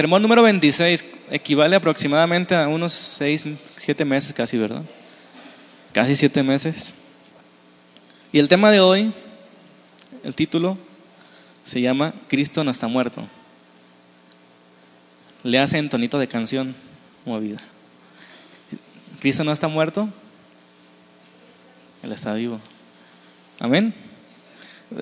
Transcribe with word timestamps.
sermón 0.00 0.22
número 0.22 0.40
26 0.40 1.04
equivale 1.30 1.76
aproximadamente 1.76 2.54
a 2.54 2.68
unos 2.68 2.94
6, 2.94 3.44
7 3.76 4.06
meses 4.06 4.32
casi, 4.32 4.56
¿verdad? 4.56 4.82
Casi 5.92 6.16
7 6.16 6.42
meses. 6.42 6.94
Y 8.32 8.38
el 8.38 8.48
tema 8.48 8.70
de 8.70 8.80
hoy, 8.80 9.12
el 10.24 10.34
título, 10.34 10.78
se 11.64 11.82
llama 11.82 12.14
Cristo 12.28 12.64
no 12.64 12.70
está 12.70 12.86
muerto. 12.86 13.28
Le 15.42 15.58
hace 15.58 15.76
en 15.76 15.90
tonito 15.90 16.18
de 16.18 16.28
canción 16.28 16.74
movida. 17.26 17.58
Cristo 19.20 19.44
no 19.44 19.52
está 19.52 19.68
muerto, 19.68 20.08
Él 22.02 22.12
está 22.12 22.32
vivo. 22.32 22.58
Amén. 23.58 23.92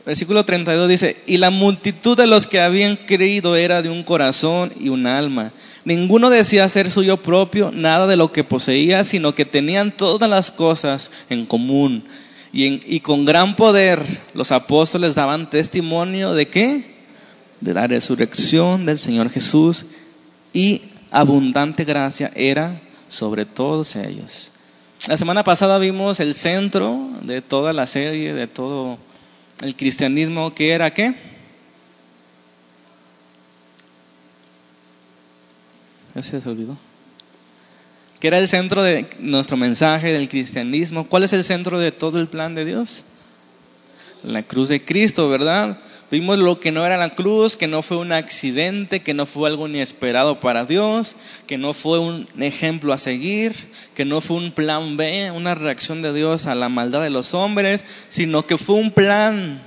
Versículo 0.04 0.44
32 0.44 0.88
dice, 0.88 1.16
y 1.26 1.38
la 1.38 1.48
multitud 1.48 2.14
de 2.14 2.26
los 2.26 2.46
que 2.46 2.60
habían 2.60 2.96
creído 2.96 3.56
era 3.56 3.80
de 3.80 3.88
un 3.88 4.02
corazón 4.02 4.70
y 4.78 4.90
un 4.90 5.06
alma. 5.06 5.52
Ninguno 5.86 6.28
decía 6.28 6.68
ser 6.68 6.90
suyo 6.90 7.16
propio 7.22 7.70
nada 7.72 8.06
de 8.06 8.18
lo 8.18 8.30
que 8.30 8.44
poseía, 8.44 9.02
sino 9.04 9.34
que 9.34 9.46
tenían 9.46 9.96
todas 9.96 10.28
las 10.28 10.50
cosas 10.50 11.10
en 11.30 11.46
común. 11.46 12.04
Y, 12.52 12.94
y 12.94 13.00
con 13.00 13.24
gran 13.24 13.56
poder 13.56 14.02
los 14.34 14.52
apóstoles 14.52 15.14
daban 15.14 15.48
testimonio 15.48 16.34
de 16.34 16.48
qué? 16.48 16.94
De 17.62 17.72
la 17.72 17.86
resurrección 17.86 18.84
del 18.84 18.98
Señor 18.98 19.30
Jesús 19.30 19.86
y 20.52 20.82
abundante 21.10 21.84
gracia 21.84 22.30
era 22.34 22.78
sobre 23.08 23.46
todos 23.46 23.96
ellos. 23.96 24.52
La 25.06 25.16
semana 25.16 25.44
pasada 25.44 25.78
vimos 25.78 26.20
el 26.20 26.34
centro 26.34 26.98
de 27.22 27.40
toda 27.40 27.72
la 27.72 27.86
serie, 27.86 28.34
de 28.34 28.46
todo 28.46 28.98
el 29.62 29.76
cristianismo, 29.76 30.54
que 30.54 30.70
era 30.70 30.92
qué? 30.92 31.14
¿Ese 36.14 36.40
se 36.40 36.48
olvidó? 36.48 36.76
¿Qué 38.20 38.28
era 38.28 38.38
el 38.38 38.48
centro 38.48 38.82
de 38.82 39.08
nuestro 39.20 39.56
mensaje 39.56 40.12
del 40.12 40.28
cristianismo? 40.28 41.06
¿Cuál 41.06 41.22
es 41.22 41.32
el 41.32 41.44
centro 41.44 41.78
de 41.78 41.92
todo 41.92 42.18
el 42.18 42.26
plan 42.26 42.54
de 42.54 42.64
Dios? 42.64 43.04
La 44.24 44.42
cruz 44.42 44.68
de 44.68 44.84
Cristo, 44.84 45.28
¿verdad? 45.28 45.78
Vimos 46.10 46.38
lo 46.38 46.58
que 46.58 46.72
no 46.72 46.86
era 46.86 46.96
la 46.96 47.10
cruz, 47.10 47.56
que 47.56 47.66
no 47.66 47.82
fue 47.82 47.98
un 47.98 48.12
accidente, 48.12 49.02
que 49.02 49.12
no 49.12 49.26
fue 49.26 49.50
algo 49.50 49.68
inesperado 49.68 50.40
para 50.40 50.64
Dios, 50.64 51.16
que 51.46 51.58
no 51.58 51.74
fue 51.74 51.98
un 51.98 52.26
ejemplo 52.38 52.94
a 52.94 52.98
seguir, 52.98 53.52
que 53.94 54.06
no 54.06 54.22
fue 54.22 54.38
un 54.38 54.52
plan 54.52 54.96
B, 54.96 55.30
una 55.30 55.54
reacción 55.54 56.00
de 56.00 56.14
Dios 56.14 56.46
a 56.46 56.54
la 56.54 56.70
maldad 56.70 57.02
de 57.02 57.10
los 57.10 57.34
hombres, 57.34 57.84
sino 58.08 58.46
que 58.46 58.56
fue 58.56 58.76
un 58.76 58.90
plan 58.90 59.60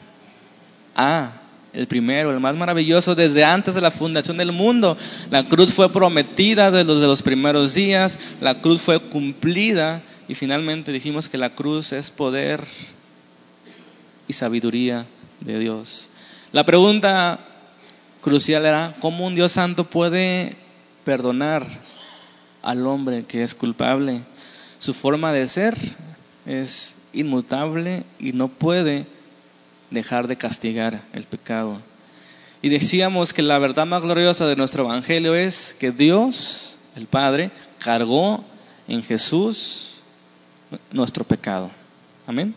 A, 0.95 1.33
el 1.73 1.85
primero, 1.85 2.31
el 2.31 2.39
más 2.39 2.55
maravilloso 2.55 3.13
desde 3.13 3.43
antes 3.43 3.75
de 3.75 3.81
la 3.81 3.91
fundación 3.91 4.37
del 4.37 4.51
mundo. 4.51 4.97
La 5.29 5.47
cruz 5.47 5.71
fue 5.73 5.93
prometida 5.93 6.71
desde 6.71 7.07
los, 7.07 7.21
primeros 7.21 7.75
días, 7.75 8.17
la 8.41 8.61
cruz 8.61 8.81
fue 8.81 8.99
cumplida 8.99 10.01
y 10.27 10.33
finalmente 10.33 10.91
dijimos 10.91 11.29
que 11.29 11.37
la 11.37 11.51
cruz 11.51 11.93
es 11.93 12.09
poder 12.09 12.61
y 14.27 14.33
sabiduría 14.33 15.05
de 15.39 15.59
Dios. 15.59 16.09
La 16.53 16.65
pregunta 16.65 17.39
crucial 18.19 18.65
era, 18.65 18.93
¿cómo 18.99 19.25
un 19.25 19.35
Dios 19.35 19.53
santo 19.53 19.85
puede 19.85 20.57
perdonar 21.05 21.65
al 22.61 22.85
hombre 22.85 23.23
que 23.23 23.41
es 23.41 23.55
culpable? 23.55 24.19
Su 24.77 24.93
forma 24.93 25.31
de 25.31 25.47
ser 25.47 25.77
es 26.45 26.95
inmutable 27.13 28.03
y 28.19 28.33
no 28.33 28.49
puede 28.49 29.05
dejar 29.91 30.27
de 30.27 30.35
castigar 30.35 31.01
el 31.13 31.23
pecado. 31.23 31.77
Y 32.61 32.67
decíamos 32.67 33.31
que 33.31 33.43
la 33.43 33.57
verdad 33.57 33.85
más 33.85 34.03
gloriosa 34.03 34.45
de 34.45 34.57
nuestro 34.57 34.83
Evangelio 34.83 35.35
es 35.35 35.73
que 35.79 35.91
Dios, 35.91 36.77
el 36.97 37.07
Padre, 37.07 37.51
cargó 37.79 38.43
en 38.89 39.03
Jesús 39.03 40.01
nuestro 40.91 41.23
pecado. 41.23 41.71
Amén. 42.27 42.53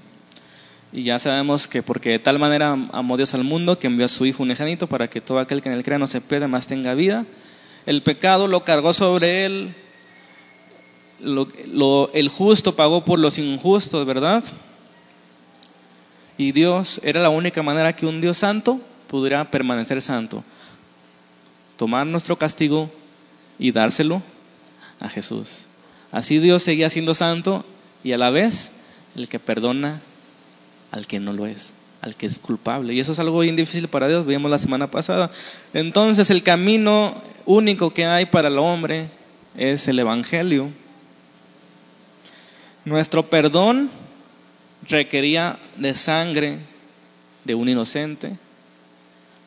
Y 0.94 1.02
ya 1.02 1.18
sabemos 1.18 1.66
que 1.66 1.82
porque 1.82 2.10
de 2.10 2.18
tal 2.20 2.38
manera 2.38 2.70
amó 2.92 3.16
Dios 3.16 3.34
al 3.34 3.42
mundo 3.42 3.80
que 3.80 3.88
envió 3.88 4.06
a 4.06 4.08
su 4.08 4.26
Hijo 4.26 4.44
unigénito 4.44 4.86
para 4.86 5.10
que 5.10 5.20
todo 5.20 5.40
aquel 5.40 5.60
que 5.60 5.68
en 5.68 5.74
él 5.74 5.82
crea 5.82 5.98
no 5.98 6.06
se 6.06 6.20
pierda, 6.20 6.46
más 6.46 6.68
tenga 6.68 6.94
vida. 6.94 7.26
El 7.84 8.04
pecado 8.04 8.46
lo 8.46 8.62
cargó 8.62 8.92
sobre 8.92 9.44
él. 9.44 9.74
el 11.20 12.28
justo 12.28 12.76
pagó 12.76 13.04
por 13.04 13.18
los 13.18 13.38
injustos, 13.38 14.06
¿verdad? 14.06 14.44
Y 16.38 16.52
Dios 16.52 17.00
era 17.02 17.20
la 17.20 17.28
única 17.28 17.60
manera 17.64 17.92
que 17.92 18.06
un 18.06 18.20
Dios 18.20 18.38
santo 18.38 18.80
pudiera 19.08 19.50
permanecer 19.50 20.00
santo. 20.00 20.44
Tomar 21.76 22.06
nuestro 22.06 22.38
castigo 22.38 22.88
y 23.58 23.72
dárselo 23.72 24.22
a 25.00 25.08
Jesús. 25.08 25.62
Así 26.12 26.38
Dios 26.38 26.62
seguía 26.62 26.88
siendo 26.88 27.14
santo 27.14 27.64
y 28.04 28.12
a 28.12 28.18
la 28.18 28.30
vez 28.30 28.70
el 29.16 29.28
que 29.28 29.40
perdona 29.40 30.00
al 30.94 31.08
que 31.08 31.18
no 31.18 31.32
lo 31.32 31.44
es, 31.46 31.74
al 32.02 32.14
que 32.14 32.26
es 32.26 32.38
culpable. 32.38 32.94
Y 32.94 33.00
eso 33.00 33.10
es 33.10 33.18
algo 33.18 33.40
bien 33.40 33.56
difícil 33.56 33.88
para 33.88 34.06
Dios, 34.06 34.24
vimos 34.24 34.48
la 34.48 34.58
semana 34.58 34.92
pasada. 34.92 35.28
Entonces 35.72 36.30
el 36.30 36.44
camino 36.44 37.16
único 37.46 37.92
que 37.92 38.06
hay 38.06 38.26
para 38.26 38.46
el 38.46 38.58
hombre 38.58 39.08
es 39.56 39.88
el 39.88 39.98
Evangelio. 39.98 40.68
Nuestro 42.84 43.28
perdón 43.28 43.90
requería 44.88 45.58
de 45.76 45.94
sangre 45.94 46.58
de 47.42 47.56
un 47.56 47.68
inocente, 47.68 48.38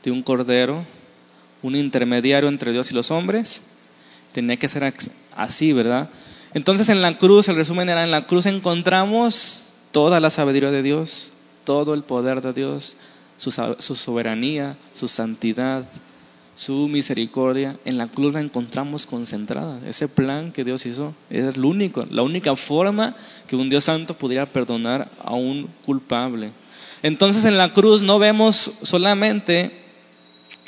de 0.03 0.11
un 0.11 0.21
cordero, 0.21 0.83
un 1.61 1.77
intermediario 1.77 2.49
entre 2.49 2.73
Dios 2.73 2.91
y 2.91 2.93
los 2.93 3.09
hombres. 3.09 3.61
Tenía 4.33 4.57
que 4.57 4.67
ser 4.67 4.93
así, 5.33 5.71
¿verdad? 5.71 6.09
Entonces 6.53 6.89
en 6.89 7.01
la 7.01 7.17
cruz, 7.17 7.47
el 7.47 7.55
resumen 7.55 7.87
era, 7.87 8.03
en 8.03 8.11
la 8.11 8.27
cruz 8.27 8.47
encontramos 8.47 9.73
toda 9.93 10.19
la 10.19 10.29
sabiduría 10.29 10.71
de 10.71 10.83
Dios, 10.83 11.31
todo 11.67 11.93
el 11.93 12.03
poder 12.03 12.39
de 12.39 12.53
Dios, 12.53 12.95
su, 13.35 13.51
soberanía, 13.51 14.77
su 14.93 15.09
santidad, 15.09 15.85
su 16.55 16.87
misericordia, 16.87 17.77
en 17.83 17.97
la 17.97 18.07
cruz 18.07 18.35
la 18.35 18.39
encontramos 18.39 19.05
concentrada. 19.05 19.81
Ese 19.85 20.07
plan 20.07 20.53
que 20.53 20.63
Dios 20.63 20.85
hizo 20.85 21.13
es 21.29 21.55
el 21.55 21.65
único, 21.65 22.07
la 22.09 22.21
única 22.21 22.55
forma 22.55 23.17
que 23.47 23.57
un 23.57 23.69
Dios 23.69 23.83
santo 23.83 24.17
pudiera 24.17 24.45
perdonar 24.45 25.11
a 25.21 25.33
un 25.33 25.67
culpable. 25.85 26.53
Entonces 27.03 27.43
en 27.43 27.57
la 27.57 27.73
cruz 27.73 28.01
no 28.01 28.17
vemos 28.17 28.71
solamente 28.81 29.73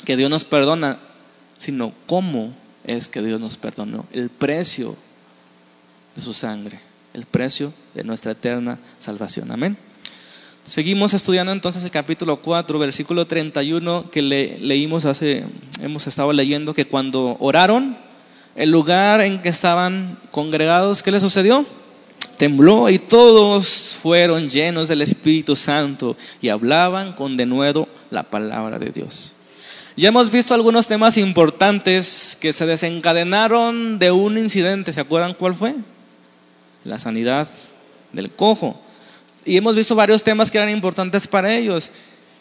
que 0.04 0.18
Dios 0.18 0.28
nos 0.28 0.44
perdona, 0.44 0.98
sino 1.56 1.94
cómo 2.04 2.52
es 2.84 3.08
que 3.08 3.22
Dios 3.22 3.40
nos 3.40 3.56
perdonó, 3.56 4.04
el 4.12 4.28
precio 4.28 4.96
de 6.14 6.20
su 6.20 6.34
sangre, 6.34 6.78
el 7.14 7.24
precio 7.24 7.72
de 7.94 8.04
nuestra 8.04 8.32
eterna 8.32 8.78
salvación. 8.98 9.50
Amén. 9.50 9.78
Seguimos 10.64 11.14
estudiando 11.14 11.52
entonces 11.52 11.82
el 11.84 11.90
capítulo 11.90 12.36
4, 12.36 12.78
versículo 12.78 13.26
31 13.26 14.10
que 14.10 14.22
le, 14.22 14.58
leímos 14.58 15.06
hace, 15.06 15.44
hemos 15.80 16.06
estado 16.06 16.32
leyendo 16.32 16.74
que 16.74 16.84
cuando 16.84 17.36
oraron, 17.40 17.96
el 18.56 18.70
lugar 18.70 19.22
en 19.22 19.40
que 19.40 19.48
estaban 19.48 20.18
congregados, 20.30 21.02
¿qué 21.02 21.10
les 21.10 21.22
sucedió? 21.22 21.64
Tembló 22.36 22.88
y 22.90 22.98
todos 22.98 23.98
fueron 24.00 24.48
llenos 24.48 24.88
del 24.88 25.02
Espíritu 25.02 25.56
Santo 25.56 26.16
y 26.42 26.50
hablaban 26.50 27.12
con 27.12 27.36
denuedo 27.36 27.88
la 28.10 28.24
palabra 28.24 28.78
de 28.78 28.90
Dios. 28.90 29.32
Ya 29.96 30.08
hemos 30.08 30.30
visto 30.30 30.54
algunos 30.54 30.88
temas 30.88 31.18
importantes 31.18 32.36
que 32.40 32.52
se 32.52 32.64
desencadenaron 32.66 33.98
de 33.98 34.10
un 34.10 34.38
incidente. 34.38 34.92
¿Se 34.92 35.00
acuerdan 35.00 35.34
cuál 35.34 35.54
fue? 35.54 35.74
La 36.84 36.98
sanidad 36.98 37.48
del 38.12 38.30
cojo. 38.30 38.80
Y 39.44 39.56
hemos 39.56 39.74
visto 39.74 39.94
varios 39.94 40.22
temas 40.22 40.50
que 40.50 40.58
eran 40.58 40.70
importantes 40.70 41.26
para 41.26 41.54
ellos. 41.54 41.90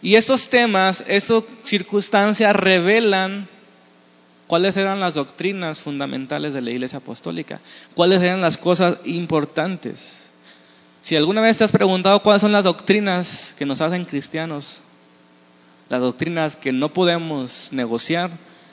Y 0.01 0.15
estos 0.15 0.49
temas, 0.49 1.03
estas 1.07 1.43
circunstancias 1.63 2.55
revelan 2.55 3.47
cuáles 4.47 4.77
eran 4.77 4.99
las 4.99 5.13
doctrinas 5.13 5.81
fundamentales 5.81 6.53
de 6.53 6.61
la 6.61 6.71
Iglesia 6.71 6.97
Apostólica, 6.99 7.59
cuáles 7.93 8.21
eran 8.21 8.41
las 8.41 8.57
cosas 8.57 8.97
importantes. 9.05 10.29
Si 11.01 11.15
alguna 11.15 11.41
vez 11.41 11.57
te 11.57 11.63
has 11.63 11.71
preguntado 11.71 12.21
cuáles 12.23 12.41
son 12.41 12.51
las 12.51 12.63
doctrinas 12.63 13.53
que 13.57 13.65
nos 13.65 13.81
hacen 13.81 14.05
cristianos, 14.05 14.81
las 15.89 16.01
doctrinas 16.01 16.55
que 16.55 16.71
no 16.71 16.93
podemos 16.93 17.69
negociar, 17.71 18.31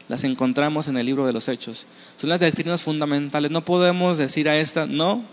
las 0.09 0.25
encontramos 0.25 0.89
en 0.89 0.97
el 0.97 1.07
libro 1.07 1.27
de 1.27 1.33
los 1.33 1.49
Hechos. 1.49 1.87
Son 2.17 2.31
las 2.31 2.41
doctrinas 2.41 2.83
fundamentales. 2.83 3.51
No 3.51 3.65
podemos 3.65 4.19
decir 4.19 4.49
a 4.49 4.57
esta, 4.57 4.87
no, 4.87 5.25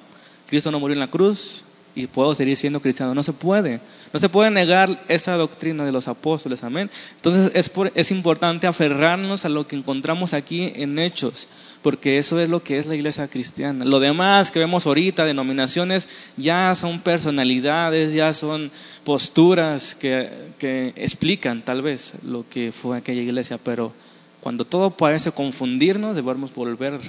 Cristo 0.47 0.71
no 0.71 0.79
murió 0.79 0.93
en 0.93 0.99
la 0.99 1.11
cruz, 1.11 1.63
y 1.95 2.07
puedo 2.07 2.33
seguir 2.33 2.57
siendo 2.57 2.81
cristiano. 2.81 3.13
No 3.13 3.23
se 3.23 3.33
puede. 3.33 3.79
No 4.11 4.19
se 4.19 4.29
puede 4.29 4.49
negar 4.49 5.03
esa 5.07 5.35
doctrina 5.37 5.85
de 5.85 5.91
los 5.91 6.07
apóstoles. 6.07 6.63
Amén. 6.63 6.89
Entonces 7.15 7.51
es, 7.53 7.71
es 7.95 8.11
importante 8.11 8.67
aferrarnos 8.67 9.45
a 9.45 9.49
lo 9.49 9.67
que 9.67 9.75
encontramos 9.75 10.33
aquí 10.33 10.71
en 10.75 10.97
Hechos, 10.97 11.47
porque 11.81 12.17
eso 12.17 12.39
es 12.39 12.49
lo 12.49 12.63
que 12.63 12.77
es 12.77 12.85
la 12.87 12.95
iglesia 12.95 13.27
cristiana. 13.27 13.85
Lo 13.85 13.99
demás 13.99 14.49
que 14.51 14.59
vemos 14.59 14.87
ahorita, 14.87 15.25
denominaciones, 15.25 16.09
ya 16.37 16.73
son 16.75 17.01
personalidades, 17.01 18.13
ya 18.13 18.33
son 18.33 18.71
posturas 19.03 19.95
que, 19.95 20.29
que 20.57 20.93
explican 20.95 21.63
tal 21.63 21.81
vez 21.81 22.13
lo 22.25 22.45
que 22.49 22.71
fue 22.71 22.97
aquella 22.97 23.21
iglesia, 23.21 23.59
pero 23.63 23.93
Cuando 24.41 24.65
todo 24.65 24.91
parece 24.91 25.31
confundirnos, 25.31 26.17
debemos 26.17 26.53
volver 26.53 26.99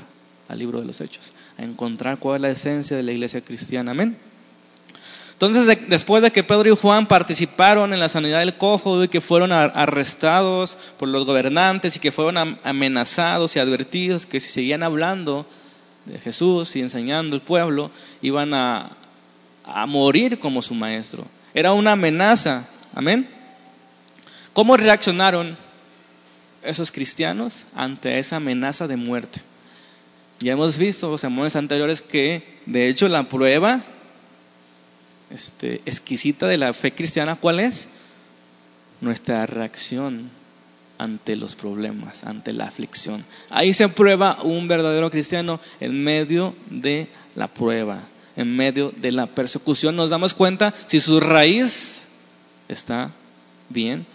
al 0.47 0.59
libro 0.59 0.81
de 0.81 0.87
los 0.87 1.01
Hechos, 1.01 1.33
a 1.59 1.65
encontrar 1.65 2.19
cuál 2.19 2.37
es 2.37 2.43
la 2.43 2.51
esencia 2.51 2.97
de 2.97 3.03
la 3.03 3.11
iglesia 3.11 3.41
cristiana. 3.41 3.91
Amén. 3.91 4.17
Entonces, 5.46 5.88
después 5.88 6.23
de 6.23 6.31
que 6.31 6.43
Pedro 6.43 6.73
y 6.73 6.76
Juan 6.76 7.06
participaron 7.06 7.93
en 7.93 8.00
la 8.00 8.08
sanidad 8.08 8.38
del 8.38 8.55
cojo, 8.55 9.05
y 9.05 9.08
que 9.08 9.20
fueron 9.20 9.52
arrestados 9.52 10.79
por 10.99 11.08
los 11.08 11.26
gobernantes 11.26 11.96
y 11.96 11.99
que 11.99 12.12
fueron 12.12 12.58
amenazados 12.64 13.55
y 13.55 13.58
advertidos 13.58 14.26
que 14.26 14.41
si 14.41 14.49
seguían 14.49 14.82
hablando 14.82 15.46
de 16.06 16.19
Jesús 16.19 16.76
y 16.76 16.81
enseñando 16.81 17.37
al 17.37 17.43
pueblo, 17.43 17.91
iban 18.23 18.55
a, 18.55 18.91
a 19.64 19.87
morir 19.87 20.38
como 20.38 20.62
su 20.62 20.75
maestro. 20.75 21.25
Era 21.52 21.73
una 21.73 21.93
amenaza. 21.93 22.67
Amén. 22.94 23.29
¿Cómo 24.52 24.76
reaccionaron 24.76 25.56
esos 26.62 26.91
cristianos 26.91 27.67
ante 27.75 28.19
esa 28.19 28.37
amenaza 28.37 28.87
de 28.87 28.96
muerte? 28.96 29.41
Ya 30.41 30.52
hemos 30.52 30.79
visto 30.79 31.11
los 31.11 31.20
sermones 31.20 31.56
anteriores 31.56 32.02
que, 32.02 32.61
de 32.67 32.88
hecho, 32.88 33.08
la 33.08 33.25
prueba 33.25 33.82
este, 35.35 35.83
exquisita 35.85 36.47
de 36.47 36.59
la 36.59 36.73
fe 36.73 36.93
cristiana, 36.93 37.35
¿cuál 37.35 37.59
es? 37.59 37.89
Nuestra 39.01 39.45
reacción 39.47 40.31
ante 40.97 41.35
los 41.35 41.57
problemas, 41.57 42.23
ante 42.23 42.53
la 42.53 42.67
aflicción. 42.67 43.25
Ahí 43.51 43.75
se 43.75 43.89
prueba 43.89 44.39
un 44.43 44.69
verdadero 44.69 45.11
cristiano 45.11 45.61
en 45.81 46.05
medio 46.05 46.55
de 46.71 47.09
la 47.35 47.49
prueba, 47.49 48.01
en 48.37 48.55
medio 48.55 48.93
de 48.97 49.11
la 49.11 49.27
persecución. 49.27 49.97
Nos 49.97 50.11
damos 50.11 50.35
cuenta 50.35 50.73
si 50.87 51.01
su 51.01 51.19
raíz 51.19 52.07
está 52.69 53.11
bien 53.69 54.07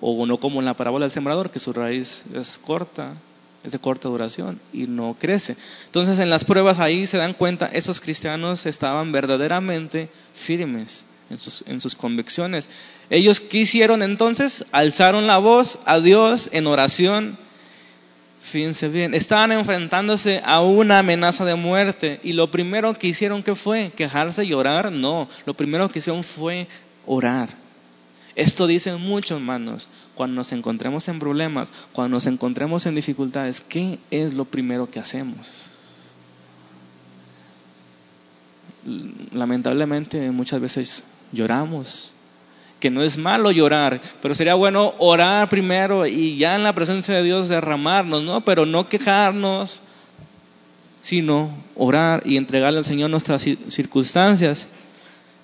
o 0.00 0.24
no 0.24 0.38
como 0.40 0.60
en 0.60 0.64
la 0.64 0.74
parábola 0.74 1.04
del 1.04 1.10
sembrador, 1.10 1.50
que 1.50 1.58
su 1.58 1.74
raíz 1.74 2.24
es 2.34 2.58
corta, 2.58 3.14
es 3.64 3.72
de 3.72 3.78
corta 3.78 4.08
duración 4.08 4.60
y 4.72 4.86
no 4.86 5.16
crece. 5.18 5.56
Entonces 5.86 6.18
en 6.18 6.30
las 6.30 6.44
pruebas 6.44 6.78
ahí 6.78 7.06
se 7.06 7.16
dan 7.16 7.34
cuenta, 7.34 7.66
esos 7.72 8.00
cristianos 8.00 8.66
estaban 8.66 9.12
verdaderamente 9.12 10.08
firmes 10.34 11.06
en 11.30 11.38
sus, 11.38 11.64
en 11.66 11.80
sus 11.80 11.94
convicciones. 11.94 12.68
Ellos 13.10 13.40
quisieron 13.40 14.02
entonces, 14.02 14.64
alzaron 14.72 15.26
la 15.26 15.38
voz 15.38 15.78
a 15.84 16.00
Dios 16.00 16.48
en 16.52 16.66
oración. 16.66 17.38
Fíjense 18.40 18.88
bien, 18.88 19.12
estaban 19.12 19.52
enfrentándose 19.52 20.40
a 20.44 20.62
una 20.62 21.00
amenaza 21.00 21.44
de 21.44 21.54
muerte 21.54 22.20
y 22.22 22.32
lo 22.32 22.50
primero 22.50 22.98
que 22.98 23.08
hicieron 23.08 23.42
que 23.42 23.54
fue 23.54 23.92
quejarse 23.94 24.44
y 24.44 24.54
orar, 24.54 24.90
no, 24.90 25.28
lo 25.44 25.54
primero 25.54 25.90
que 25.90 25.98
hicieron 25.98 26.24
fue 26.24 26.66
orar. 27.04 27.50
Esto 28.38 28.68
dicen 28.68 29.00
muchos 29.00 29.40
hermanos, 29.40 29.88
cuando 30.14 30.36
nos 30.36 30.52
encontremos 30.52 31.08
en 31.08 31.18
problemas, 31.18 31.72
cuando 31.92 32.14
nos 32.14 32.26
encontremos 32.26 32.86
en 32.86 32.94
dificultades, 32.94 33.60
¿qué 33.60 33.98
es 34.12 34.34
lo 34.34 34.44
primero 34.44 34.88
que 34.88 35.00
hacemos? 35.00 35.66
Lamentablemente 39.32 40.30
muchas 40.30 40.60
veces 40.60 41.02
lloramos, 41.32 42.12
que 42.78 42.90
no 42.90 43.02
es 43.02 43.18
malo 43.18 43.50
llorar, 43.50 44.00
pero 44.22 44.36
sería 44.36 44.54
bueno 44.54 44.94
orar 44.98 45.48
primero 45.48 46.06
y 46.06 46.36
ya 46.36 46.54
en 46.54 46.62
la 46.62 46.76
presencia 46.76 47.16
de 47.16 47.24
Dios 47.24 47.48
derramarnos, 47.48 48.22
¿no? 48.22 48.42
Pero 48.42 48.66
no 48.66 48.88
quejarnos, 48.88 49.82
sino 51.00 51.50
orar 51.74 52.22
y 52.24 52.36
entregarle 52.36 52.78
al 52.78 52.84
Señor 52.84 53.10
nuestras 53.10 53.44
circunstancias. 53.66 54.68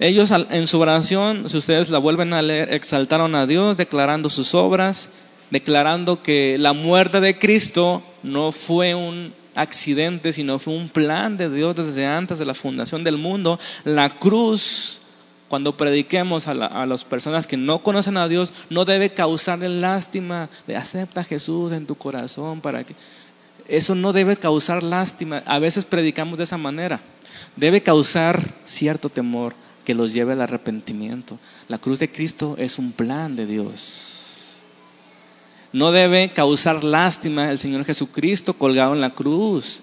Ellos 0.00 0.32
en 0.32 0.66
su 0.66 0.80
oración, 0.80 1.48
si 1.48 1.56
ustedes 1.56 1.88
la 1.88 1.98
vuelven 1.98 2.32
a 2.32 2.42
leer, 2.42 2.74
exaltaron 2.74 3.36
a 3.36 3.46
Dios 3.46 3.76
declarando 3.76 4.28
sus 4.28 4.54
obras, 4.54 5.08
declarando 5.50 6.20
que 6.20 6.58
la 6.58 6.72
muerte 6.72 7.20
de 7.20 7.38
Cristo 7.38 8.02
no 8.24 8.50
fue 8.50 8.96
un 8.96 9.32
accidente, 9.54 10.32
sino 10.32 10.58
fue 10.58 10.74
un 10.74 10.88
plan 10.88 11.36
de 11.36 11.48
Dios 11.48 11.76
desde 11.76 12.06
antes 12.06 12.40
de 12.40 12.44
la 12.44 12.54
fundación 12.54 13.04
del 13.04 13.18
mundo. 13.18 13.60
La 13.84 14.18
cruz, 14.18 15.00
cuando 15.48 15.76
prediquemos 15.76 16.48
a, 16.48 16.54
las 16.54 17.04
personas 17.04 17.46
que 17.46 17.56
no 17.56 17.84
conocen 17.84 18.16
a 18.16 18.26
Dios, 18.26 18.52
no 18.70 18.84
debe 18.84 19.14
causarle 19.14 19.68
lástima 19.68 20.48
de 20.66 20.74
acepta 20.74 21.20
a 21.20 21.24
Jesús 21.24 21.70
en 21.70 21.86
tu 21.86 21.94
corazón 21.94 22.60
para 22.60 22.82
que... 22.82 22.96
Eso 23.66 23.94
no 23.94 24.12
debe 24.12 24.36
causar 24.36 24.82
lástima. 24.82 25.42
A 25.46 25.58
veces 25.58 25.86
predicamos 25.86 26.36
de 26.36 26.44
esa 26.44 26.58
manera. 26.58 27.00
Debe 27.56 27.82
causar 27.82 28.42
cierto 28.64 29.08
temor 29.08 29.54
que 29.84 29.94
los 29.94 30.12
lleve 30.12 30.32
al 30.32 30.42
arrepentimiento. 30.42 31.38
La 31.68 31.78
cruz 31.78 31.98
de 31.98 32.10
Cristo 32.10 32.56
es 32.58 32.78
un 32.78 32.92
plan 32.92 33.36
de 33.36 33.46
Dios. 33.46 34.14
No 35.72 35.92
debe 35.92 36.30
causar 36.32 36.84
lástima 36.84 37.50
el 37.50 37.58
Señor 37.58 37.84
Jesucristo 37.84 38.54
colgado 38.54 38.94
en 38.94 39.00
la 39.00 39.10
cruz, 39.10 39.80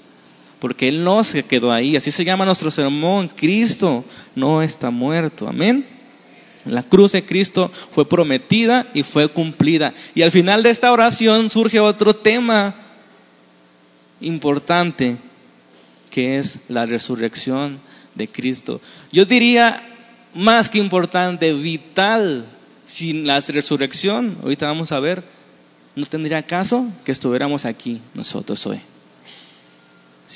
porque 0.60 0.88
Él 0.88 1.04
no 1.04 1.24
se 1.24 1.44
quedó 1.44 1.72
ahí. 1.72 1.96
Así 1.96 2.12
se 2.12 2.24
llama 2.24 2.46
nuestro 2.46 2.72
sermón. 2.72 3.30
Cristo 3.36 4.06
no 4.36 4.62
está 4.62 4.90
muerto. 4.90 5.48
Amén. 5.48 5.86
La 6.66 6.84
cruz 6.84 7.12
de 7.14 7.26
Cristo 7.26 7.72
fue 7.92 8.08
prometida 8.08 8.88
y 8.94 9.04
fue 9.04 9.28
cumplida. 9.28 9.94
Y 10.16 10.22
al 10.22 10.32
final 10.32 10.64
de 10.64 10.70
esta 10.70 10.92
oración 10.92 11.50
surge 11.50 11.80
otro 11.80 12.16
tema 12.16 12.76
importante, 14.22 15.18
que 16.10 16.38
es 16.38 16.60
la 16.70 16.86
resurrección 16.86 17.80
de 18.16 18.28
Cristo. 18.28 18.82
Yo 19.12 19.26
diría 19.26 19.91
más 20.34 20.70
que 20.70 20.80
importante, 20.80 21.54
vital, 21.54 22.46
sin 22.86 23.26
la 23.26 23.40
resurrección, 23.40 24.38
ahorita 24.44 24.66
vamos 24.66 24.92
a 24.92 25.00
ver, 25.00 25.24
no 25.96 26.06
tendría 26.06 26.44
caso 26.44 26.88
que 27.04 27.12
estuviéramos 27.12 27.66
aquí 27.66 28.02
nosotros 28.14 28.66
hoy. 28.66 28.82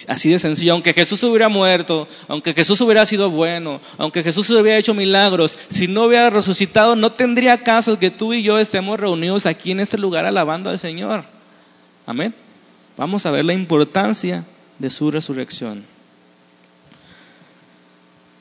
Así 0.10 0.30
de 0.30 0.40
sencillo, 0.40 0.74
aunque 0.74 0.94
Jesús 0.94 1.24
hubiera 1.24 1.48
muerto, 1.48 2.08
aunque 2.28 2.54
Jesús 2.54 2.82
hubiera 2.82 3.06
sido 3.06 3.30
bueno, 3.30 3.80
aunque 3.98 4.24
Jesús 4.24 4.50
hubiera 4.50 4.78
hecho 4.78 4.94
milagros, 4.94 5.58
si 5.70 5.88
no 5.88 6.04
hubiera 6.04 6.30
resucitado, 6.30 6.98
no 6.98 7.12
tendría 7.12 7.64
caso 7.64 7.98
que 7.98 8.12
tú 8.12 8.34
y 8.34 8.44
yo 8.44 8.60
estemos 8.60 9.00
reunidos 9.00 9.46
aquí 9.46 9.72
en 9.72 9.80
este 9.80 9.98
lugar 9.98 10.26
alabando 10.26 10.70
al 10.70 10.80
Señor. 10.80 11.24
Amén. 12.06 12.34
Vamos 12.98 13.26
a 13.26 13.32
ver 13.32 13.46
la 13.46 13.54
importancia 13.54 14.44
de 14.80 14.90
su 14.90 15.12
resurrección. 15.12 15.86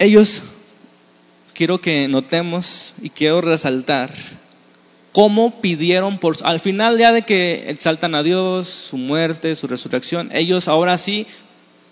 Ellos 0.00 0.42
quiero 1.54 1.80
que 1.80 2.08
notemos 2.08 2.94
y 3.00 3.10
quiero 3.10 3.40
resaltar 3.40 4.10
cómo 5.12 5.60
pidieron 5.60 6.18
por 6.18 6.36
al 6.42 6.60
final 6.60 6.98
ya 6.98 7.12
de 7.12 7.22
que 7.22 7.64
exaltan 7.68 8.14
a 8.14 8.22
Dios, 8.22 8.68
su 8.68 8.98
muerte, 8.98 9.54
su 9.54 9.68
resurrección, 9.68 10.30
ellos 10.32 10.68
ahora 10.68 10.98
sí 10.98 11.26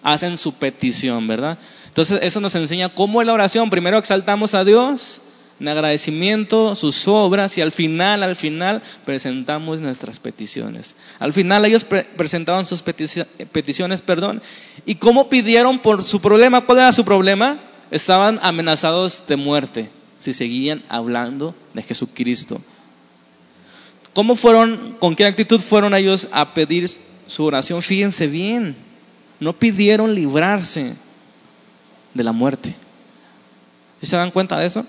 hacen 0.03 0.37
su 0.37 0.55
petición, 0.55 1.29
¿verdad? 1.29 1.59
Entonces 1.87 2.19
eso 2.23 2.41
nos 2.41 2.55
enseña 2.55 2.89
cómo 2.89 3.21
es 3.21 3.27
la 3.27 3.33
oración. 3.33 3.71
Primero 3.71 3.99
exaltamos 3.99 4.55
a 4.55 4.65
Dios 4.65 5.21
en 5.61 5.69
agradecimiento, 5.69 6.75
sus 6.75 7.07
obras 7.07 7.57
y 7.57 7.61
al 7.61 7.71
final, 7.71 8.25
al 8.25 8.35
final 8.35 8.83
presentamos 9.05 9.81
nuestras 9.81 10.19
peticiones. 10.19 10.97
Al 11.21 11.33
final 11.33 11.65
ellos 11.65 11.85
presentaban 11.85 12.67
sus 12.67 12.83
peticiones, 12.83 14.03
perdón. 14.03 14.43
¿Y 14.87 14.97
cómo 14.97 15.29
pidieron 15.29 15.79
por 15.79 16.03
su 16.03 16.21
problema? 16.21 16.63
¿Cuál 16.63 16.79
era 16.79 16.93
su 16.93 17.05
problema? 17.05 17.61
Estaban 17.93 18.41
amenazados 18.43 19.25
de 19.29 19.37
muerte 19.37 19.91
si 20.17 20.33
seguían 20.33 20.83
hablando 20.89 21.55
de 21.75 21.83
Jesucristo. 21.83 22.61
¿Cómo 24.15 24.35
fueron, 24.35 24.97
con 24.99 25.15
qué 25.15 25.27
actitud 25.27 25.61
fueron 25.61 25.95
ellos 25.95 26.29
a 26.33 26.55
pedir 26.55 26.91
su 27.27 27.45
oración? 27.45 27.83
Fíjense 27.83 28.27
bien, 28.27 28.75
no 29.41 29.53
pidieron 29.53 30.15
librarse 30.15 30.95
de 32.15 32.25
la 32.25 32.33
muerte. 32.33 32.75
se 34.01 34.17
dan 34.17 34.31
cuenta 34.31 34.59
de 34.59 34.67
eso? 34.67 34.87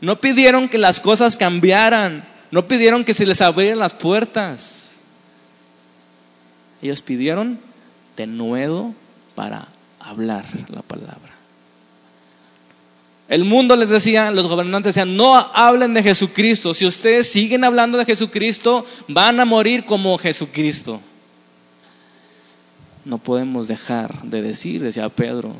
No 0.00 0.20
pidieron 0.20 0.68
que 0.68 0.78
las 0.78 1.00
cosas 1.00 1.36
cambiaran, 1.36 2.28
no 2.52 2.68
pidieron 2.68 3.04
que 3.04 3.14
se 3.14 3.26
les 3.26 3.40
abrieran 3.40 3.80
las 3.80 3.94
puertas. 3.94 5.02
Ellos 6.82 7.02
pidieron 7.02 7.58
de 8.16 8.26
nuevo 8.26 8.94
para 9.34 9.68
hablar 9.98 10.44
la 10.68 10.82
palabra. 10.82 11.35
El 13.28 13.44
mundo 13.44 13.74
les 13.74 13.88
decía, 13.88 14.30
los 14.30 14.46
gobernantes 14.46 14.94
decían, 14.94 15.16
no 15.16 15.36
hablen 15.36 15.94
de 15.94 16.02
Jesucristo. 16.02 16.74
Si 16.74 16.86
ustedes 16.86 17.28
siguen 17.28 17.64
hablando 17.64 17.98
de 17.98 18.04
Jesucristo, 18.04 18.86
van 19.08 19.40
a 19.40 19.44
morir 19.44 19.84
como 19.84 20.16
Jesucristo. 20.16 21.00
No 23.04 23.18
podemos 23.18 23.66
dejar 23.66 24.22
de 24.22 24.42
decir, 24.42 24.80
decía 24.80 25.08
Pedro. 25.08 25.54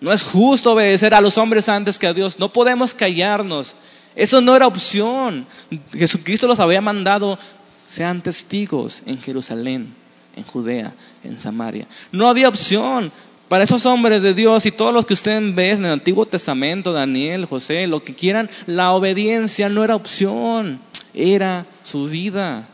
No 0.00 0.12
es 0.12 0.22
justo 0.22 0.72
obedecer 0.72 1.14
a 1.14 1.20
los 1.20 1.38
hombres 1.38 1.68
antes 1.68 1.98
que 1.98 2.06
a 2.06 2.12
Dios. 2.12 2.38
No 2.38 2.52
podemos 2.52 2.92
callarnos. 2.92 3.76
Eso 4.16 4.40
no 4.40 4.56
era 4.56 4.66
opción. 4.66 5.46
Jesucristo 5.92 6.46
los 6.46 6.58
había 6.58 6.80
mandado, 6.80 7.38
sean 7.86 8.22
testigos 8.22 9.02
en 9.06 9.20
Jerusalén, 9.20 9.94
en 10.34 10.44
Judea, 10.44 10.92
en 11.22 11.38
Samaria. 11.38 11.86
No 12.12 12.28
había 12.28 12.48
opción. 12.48 13.12
Para 13.48 13.62
esos 13.62 13.86
hombres 13.86 14.22
de 14.22 14.34
Dios 14.34 14.66
y 14.66 14.72
todos 14.72 14.92
los 14.92 15.06
que 15.06 15.14
ustedes 15.14 15.54
ven 15.54 15.78
en 15.78 15.84
el 15.84 15.92
Antiguo 15.92 16.26
Testamento, 16.26 16.92
Daniel, 16.92 17.44
José, 17.44 17.86
lo 17.86 18.02
que 18.02 18.14
quieran, 18.14 18.50
la 18.66 18.92
obediencia 18.92 19.68
no 19.68 19.84
era 19.84 19.94
opción, 19.94 20.80
era 21.14 21.64
su 21.82 22.06
vida. 22.06 22.66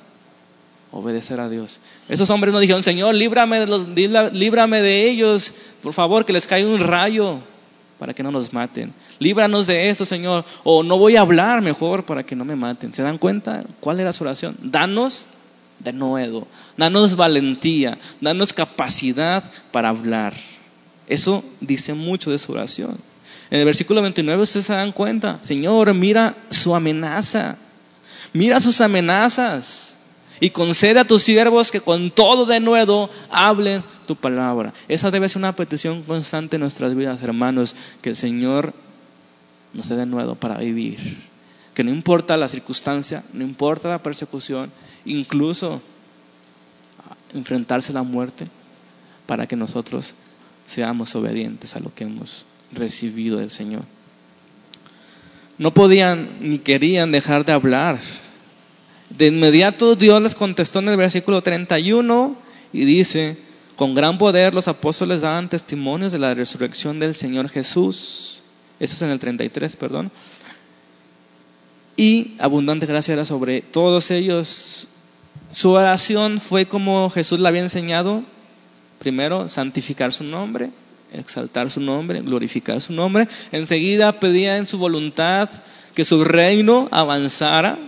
obedecer 0.91 1.41
a 1.41 1.49
Dios. 1.49 1.81
Esos 2.09 2.29
hombres 2.31 2.55
no 2.55 2.61
dijeron, 2.61 2.83
Señor, 2.83 3.15
líbrame 3.15 3.61
de, 3.61 3.67
los, 3.67 3.89
líbrame 3.89 4.83
de 4.83 5.09
ellos, 5.09 5.53
por 5.83 5.93
favor, 5.93 6.25
que 6.25 6.33
les 6.33 6.47
caiga 6.47 6.69
un 6.69 6.81
rayo 6.81 7.39
para 7.99 8.15
que 8.15 8.23
no 8.23 8.31
nos 8.31 8.53
maten. 8.53 8.93
Líbranos 9.19 9.67
de 9.67 9.91
eso, 9.91 10.05
Señor. 10.05 10.45
O 10.65 10.83
no 10.83 10.99
voy 10.99 11.17
a 11.17 11.21
hablar 11.21 11.61
mejor 11.61 12.05
para 12.05 12.25
que 12.25 12.35
no 12.35 12.45
me 12.45 12.57
maten. 12.57 12.93
¿Se 12.93 13.03
dan 13.03 13.19
cuenta 13.19 13.65
cuál 13.81 14.01
era 14.01 14.13
su 14.13 14.25
oración? 14.25 14.57
Danos 14.61 15.29
de 15.79 15.93
nuevo, 15.93 16.47
danos 16.77 17.17
valentía, 17.17 17.99
danos 18.21 18.53
capacidad 18.53 19.43
para 19.71 19.89
hablar. 19.91 20.35
Eso 21.07 21.45
dice 21.61 21.95
mucho 21.95 22.31
de 22.31 22.39
su 22.39 22.53
oración. 22.53 22.97
En 23.51 23.59
el 23.59 23.65
versículo 23.65 24.01
29 24.03 24.43
ustedes 24.43 24.67
se 24.67 24.73
dan 24.73 24.93
cuenta, 24.93 25.39
Señor, 25.43 25.93
mira 25.95 26.37
su 26.49 26.75
amenaza, 26.75 27.57
mira 28.33 28.61
sus 28.61 28.81
amenazas 28.81 29.99
y 30.41 30.51
concede 30.51 30.99
a 31.01 31.05
tus 31.05 31.23
siervos 31.23 31.71
que 31.71 31.81
con 31.81 32.11
todo 32.11 32.47
de 32.47 32.61
nuevo 32.61 33.11
hablen 33.31 33.85
tu 34.07 34.17
palabra. 34.17 34.73
Esa 34.89 35.11
debe 35.11 35.29
ser 35.29 35.39
una 35.39 35.55
petición 35.55 36.03
constante 36.03 36.57
en 36.57 36.61
nuestras 36.61 36.95
vidas, 36.97 37.23
hermanos, 37.23 37.77
que 38.01 38.11
el 38.11 38.17
Señor 38.17 38.73
nos 39.73 39.89
dé 39.89 39.97
de 39.97 40.07
nuevo 40.07 40.35
para 40.35 40.59
vivir. 40.59 40.99
Que 41.75 41.85
no 41.85 41.91
importa 41.91 42.37
la 42.37 42.49
circunstancia, 42.49 43.23
no 43.33 43.45
importa 43.45 43.89
la 43.89 44.03
persecución, 44.03 44.73
incluso 45.05 45.81
enfrentarse 47.35 47.93
a 47.93 47.97
la 47.97 48.03
muerte, 48.03 48.47
para 49.27 49.47
que 49.47 49.57
nosotros 49.57 50.15
seamos 50.67 51.15
obedientes 51.15 51.77
a 51.77 51.81
lo 51.81 51.95
que 51.95 52.05
hemos 52.05 52.47
recibido 52.73 53.39
del 53.39 53.51
Señor. 53.51 53.83
No 55.59 55.75
podían 55.75 56.39
ni 56.41 56.59
querían 56.59 57.13
dejar 57.13 57.45
de 57.45 57.53
hablar. 57.53 58.01
De 59.11 59.27
inmediato 59.27 59.95
Dios 59.95 60.23
les 60.23 60.35
contestó 60.35 60.79
en 60.79 60.89
el 60.89 60.97
versículo 60.97 61.43
31 61.43 62.37
y 62.73 62.85
dice, 62.85 63.37
con 63.77 63.95
gran 63.95 64.19
poder 64.19 64.55
los 64.55 64.69
apóstoles 64.69 65.21
daban 65.21 65.49
testimonios 65.49 66.13
de 66.13 66.19
la 66.19 66.35
resurrección 66.35 66.99
del 66.99 67.15
Señor 67.15 67.49
Jesús. 67.49 68.43
Eso 68.81 68.95
es 68.95 69.03
en 69.03 69.11
el 69.11 69.19
33, 69.19 69.77
perdón. 69.77 70.11
Y 71.97 72.35
abundante 72.39 72.87
gracia 72.87 73.15
era 73.15 73.25
sobre 73.25 73.61
todos 73.61 74.11
ellos. 74.11 74.89
Su 75.51 75.71
oración 75.73 76.41
fue 76.41 76.67
como 76.67 77.11
Jesús 77.11 77.39
le 77.39 77.49
había 77.49 77.61
enseñado, 77.61 78.25
Primero, 79.03 79.49
santificar 79.49 80.13
su 80.13 80.23
nombre, 80.23 80.71
exaltar 81.13 81.69
su 81.73 81.81
nombre, 81.81 82.21
glorificar 82.21 82.81
su 82.81 82.93
nombre. 82.93 83.27
Enseguida 83.51 84.21
pedía 84.21 84.59
en 84.59 84.69
su 84.69 84.79
voluntad 84.79 85.51
que 85.93 86.05
su 86.05 86.23
reino 86.23 86.87
avanzara. 86.93 87.79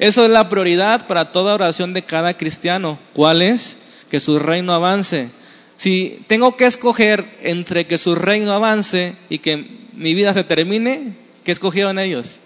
Eso 0.00 0.24
es 0.24 0.30
la 0.32 0.48
prioridad 0.48 1.06
para 1.06 1.30
toda 1.30 1.54
oración 1.54 1.92
de 1.92 2.02
cada 2.02 2.36
cristiano. 2.36 2.98
¿Cuál 3.14 3.42
es? 3.42 3.78
Que 4.10 4.18
su 4.18 4.40
reino 4.40 4.72
avance. 4.72 5.30
Si 5.76 6.18
tengo 6.26 6.50
que 6.50 6.66
escoger 6.66 7.24
entre 7.42 7.86
que 7.86 7.96
su 7.96 8.16
reino 8.16 8.52
avance 8.52 9.14
y 9.28 9.38
que 9.38 9.86
mi 9.92 10.14
vida 10.14 10.34
se 10.34 10.42
termine, 10.42 11.14
¿qué 11.44 11.52
escogieron 11.52 12.00
ellos? 12.00 12.40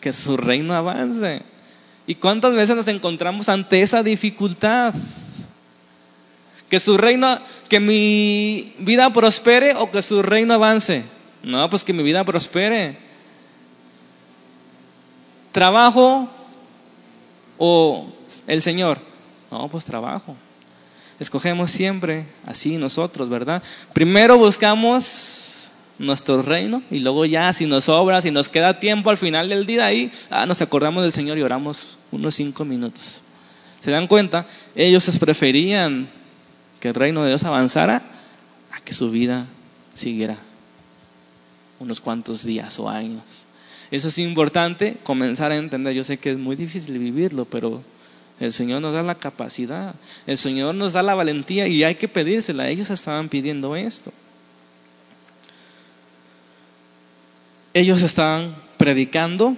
Que 0.00 0.14
su 0.14 0.38
reino 0.38 0.74
avance. 0.74 1.42
¿Y 2.06 2.14
cuántas 2.14 2.54
veces 2.54 2.76
nos 2.76 2.88
encontramos 2.88 3.50
ante 3.50 3.82
esa 3.82 4.02
dificultad? 4.02 4.94
Que 6.70 6.80
su 6.80 6.96
reino, 6.96 7.38
que 7.68 7.80
mi 7.80 8.74
vida 8.78 9.12
prospere 9.12 9.74
o 9.74 9.90
que 9.90 10.02
su 10.02 10.22
reino 10.22 10.54
avance. 10.54 11.04
No, 11.42 11.68
pues 11.70 11.84
que 11.84 11.92
mi 11.92 12.02
vida 12.02 12.24
prospere. 12.24 12.98
Trabajo 15.52 16.28
o 17.58 18.06
el 18.46 18.62
Señor. 18.62 18.98
No, 19.50 19.68
pues 19.68 19.84
trabajo. 19.84 20.36
Escogemos 21.18 21.70
siempre 21.70 22.26
así 22.44 22.76
nosotros, 22.76 23.28
¿verdad? 23.28 23.62
Primero 23.92 24.36
buscamos 24.36 25.70
nuestro 25.98 26.42
reino 26.42 26.82
y 26.90 26.98
luego 26.98 27.24
ya 27.24 27.52
si 27.52 27.66
nos 27.66 27.84
sobra, 27.84 28.20
si 28.20 28.30
nos 28.30 28.48
queda 28.48 28.78
tiempo 28.78 29.08
al 29.10 29.16
final 29.16 29.48
del 29.48 29.64
día 29.64 29.86
ahí, 29.86 30.10
ah, 30.28 30.44
nos 30.46 30.60
acordamos 30.60 31.02
del 31.02 31.12
Señor 31.12 31.38
y 31.38 31.42
oramos 31.42 31.98
unos 32.12 32.34
cinco 32.34 32.64
minutos. 32.64 33.22
¿Se 33.80 33.90
dan 33.90 34.06
cuenta? 34.06 34.46
Ellos 34.74 35.18
preferían 35.18 36.08
que 36.86 36.90
el 36.90 36.94
reino 36.94 37.24
de 37.24 37.30
Dios 37.30 37.42
avanzara 37.42 38.00
a 38.70 38.80
que 38.80 38.94
su 38.94 39.10
vida 39.10 39.46
siguiera 39.92 40.36
unos 41.80 42.00
cuantos 42.00 42.44
días 42.44 42.78
o 42.78 42.88
años. 42.88 43.46
Eso 43.90 44.06
es 44.06 44.18
importante 44.18 44.96
comenzar 45.02 45.50
a 45.50 45.56
entender. 45.56 45.94
Yo 45.94 46.04
sé 46.04 46.18
que 46.18 46.30
es 46.30 46.38
muy 46.38 46.54
difícil 46.54 46.96
vivirlo, 47.00 47.44
pero 47.44 47.82
el 48.38 48.52
Señor 48.52 48.82
nos 48.82 48.94
da 48.94 49.02
la 49.02 49.16
capacidad, 49.16 49.96
el 50.28 50.38
Señor 50.38 50.76
nos 50.76 50.92
da 50.92 51.02
la 51.02 51.16
valentía 51.16 51.66
y 51.66 51.82
hay 51.82 51.96
que 51.96 52.06
pedírsela. 52.06 52.68
Ellos 52.68 52.88
estaban 52.90 53.28
pidiendo 53.30 53.74
esto. 53.74 54.12
Ellos 57.74 58.00
estaban 58.02 58.54
predicando. 58.76 59.56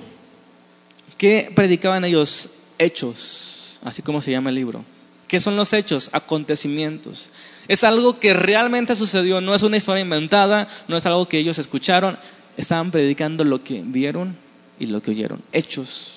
¿Qué 1.19 1.53
predicaban 1.55 2.07
ellos? 2.07 2.49
Hechos, 2.79 3.81
así 3.85 4.01
como 4.01 4.23
se 4.23 4.31
llama 4.31 4.49
el 4.49 4.55
libro. 4.55 4.83
¿Qué 5.29 5.41
son 5.41 5.57
los 5.57 5.75
hechos? 5.75 6.09
Acontecimientos. 6.13 7.31
Es 7.69 7.85
algo 7.85 8.19
que 8.19 8.33
realmente 8.33 8.97
sucedió, 8.97 9.43
no 9.43 9.55
es 9.55 9.63
una 9.63 9.77
historia 9.77 10.01
inventada, 10.01 10.67
no 10.89 10.97
es 10.97 11.05
algo 11.05 11.29
que 11.29 11.39
ellos 11.39 11.59
escucharon, 11.59 12.19
estaban 12.57 12.91
predicando 12.91 13.45
lo 13.45 13.63
que 13.63 13.83
vieron 13.85 14.37
y 14.81 14.87
lo 14.87 15.03
que 15.03 15.11
oyeron. 15.11 15.43
Hechos. 15.53 16.15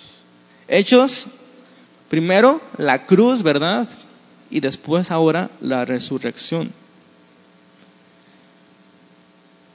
Hechos, 0.70 1.28
primero 2.10 2.62
la 2.78 3.06
cruz, 3.06 3.44
¿verdad? 3.44 3.86
Y 4.50 4.62
después 4.62 5.12
ahora 5.12 5.52
la 5.60 5.84
resurrección. 5.84 6.72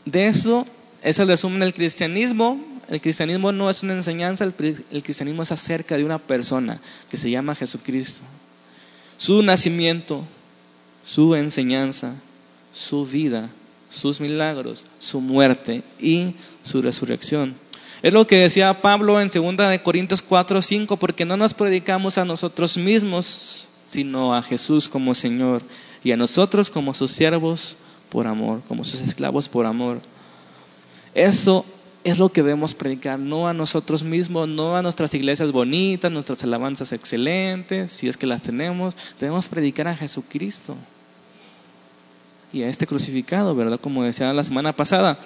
De 0.06 0.28
eso 0.28 0.64
es 1.02 1.18
el 1.18 1.28
resumen 1.28 1.60
del 1.60 1.74
cristianismo. 1.74 2.58
El 2.88 3.02
cristianismo 3.02 3.52
no 3.52 3.68
es 3.68 3.82
una 3.82 3.92
enseñanza, 3.92 4.44
el, 4.44 4.54
cristianismo 5.02 5.42
es 5.42 5.52
acerca 5.52 5.98
de 5.98 6.04
una 6.04 6.18
persona 6.18 6.80
que 7.10 7.18
se 7.18 7.30
llama 7.30 7.54
Jesucristo 7.54 8.22
su 9.16 9.42
nacimiento, 9.42 10.24
su 11.04 11.34
enseñanza, 11.34 12.14
su 12.72 13.06
vida, 13.06 13.48
sus 13.90 14.20
milagros, 14.20 14.84
su 14.98 15.20
muerte 15.20 15.82
y 15.98 16.34
su 16.62 16.82
resurrección. 16.82 17.54
Es 18.02 18.12
lo 18.12 18.26
que 18.26 18.38
decía 18.38 18.82
Pablo 18.82 19.20
en 19.20 19.28
2 19.28 19.56
de 19.70 19.82
Corintios 19.82 20.22
4, 20.22 20.60
5, 20.60 20.96
porque 20.96 21.24
no 21.24 21.36
nos 21.36 21.54
predicamos 21.54 22.18
a 22.18 22.24
nosotros 22.24 22.76
mismos, 22.76 23.68
sino 23.86 24.34
a 24.34 24.42
Jesús 24.42 24.88
como 24.88 25.14
Señor 25.14 25.62
y 26.04 26.12
a 26.12 26.16
nosotros 26.16 26.68
como 26.68 26.92
sus 26.92 27.10
siervos 27.10 27.76
por 28.10 28.26
amor, 28.26 28.62
como 28.68 28.84
sus 28.84 29.00
esclavos 29.00 29.48
por 29.48 29.66
amor. 29.66 30.00
Eso 31.14 31.64
es 32.06 32.20
lo 32.20 32.28
que 32.28 32.40
debemos 32.40 32.76
predicar, 32.76 33.18
no 33.18 33.48
a 33.48 33.52
nosotros 33.52 34.04
mismos, 34.04 34.46
no 34.46 34.76
a 34.76 34.82
nuestras 34.82 35.12
iglesias 35.14 35.50
bonitas, 35.50 36.12
nuestras 36.12 36.44
alabanzas 36.44 36.92
excelentes, 36.92 37.90
si 37.90 38.06
es 38.06 38.16
que 38.16 38.28
las 38.28 38.42
tenemos, 38.42 38.94
debemos 39.18 39.48
predicar 39.48 39.88
a 39.88 39.96
Jesucristo 39.96 40.76
y 42.52 42.62
a 42.62 42.68
este 42.68 42.86
crucificado, 42.86 43.56
¿verdad? 43.56 43.80
Como 43.80 44.04
decía 44.04 44.32
la 44.32 44.44
semana 44.44 44.72
pasada. 44.72 45.18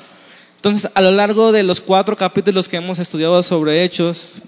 Entonces, 0.57 0.91
a 0.95 1.03
lo 1.03 1.11
largo 1.11 1.53
de 1.53 1.65
los 1.65 1.83
cuatro 1.83 2.17
capítulos 2.17 2.67
que 2.67 2.79
hemos 2.79 2.99
estudiado 2.99 3.43
sobre 3.43 3.85
hechos, 3.85 4.41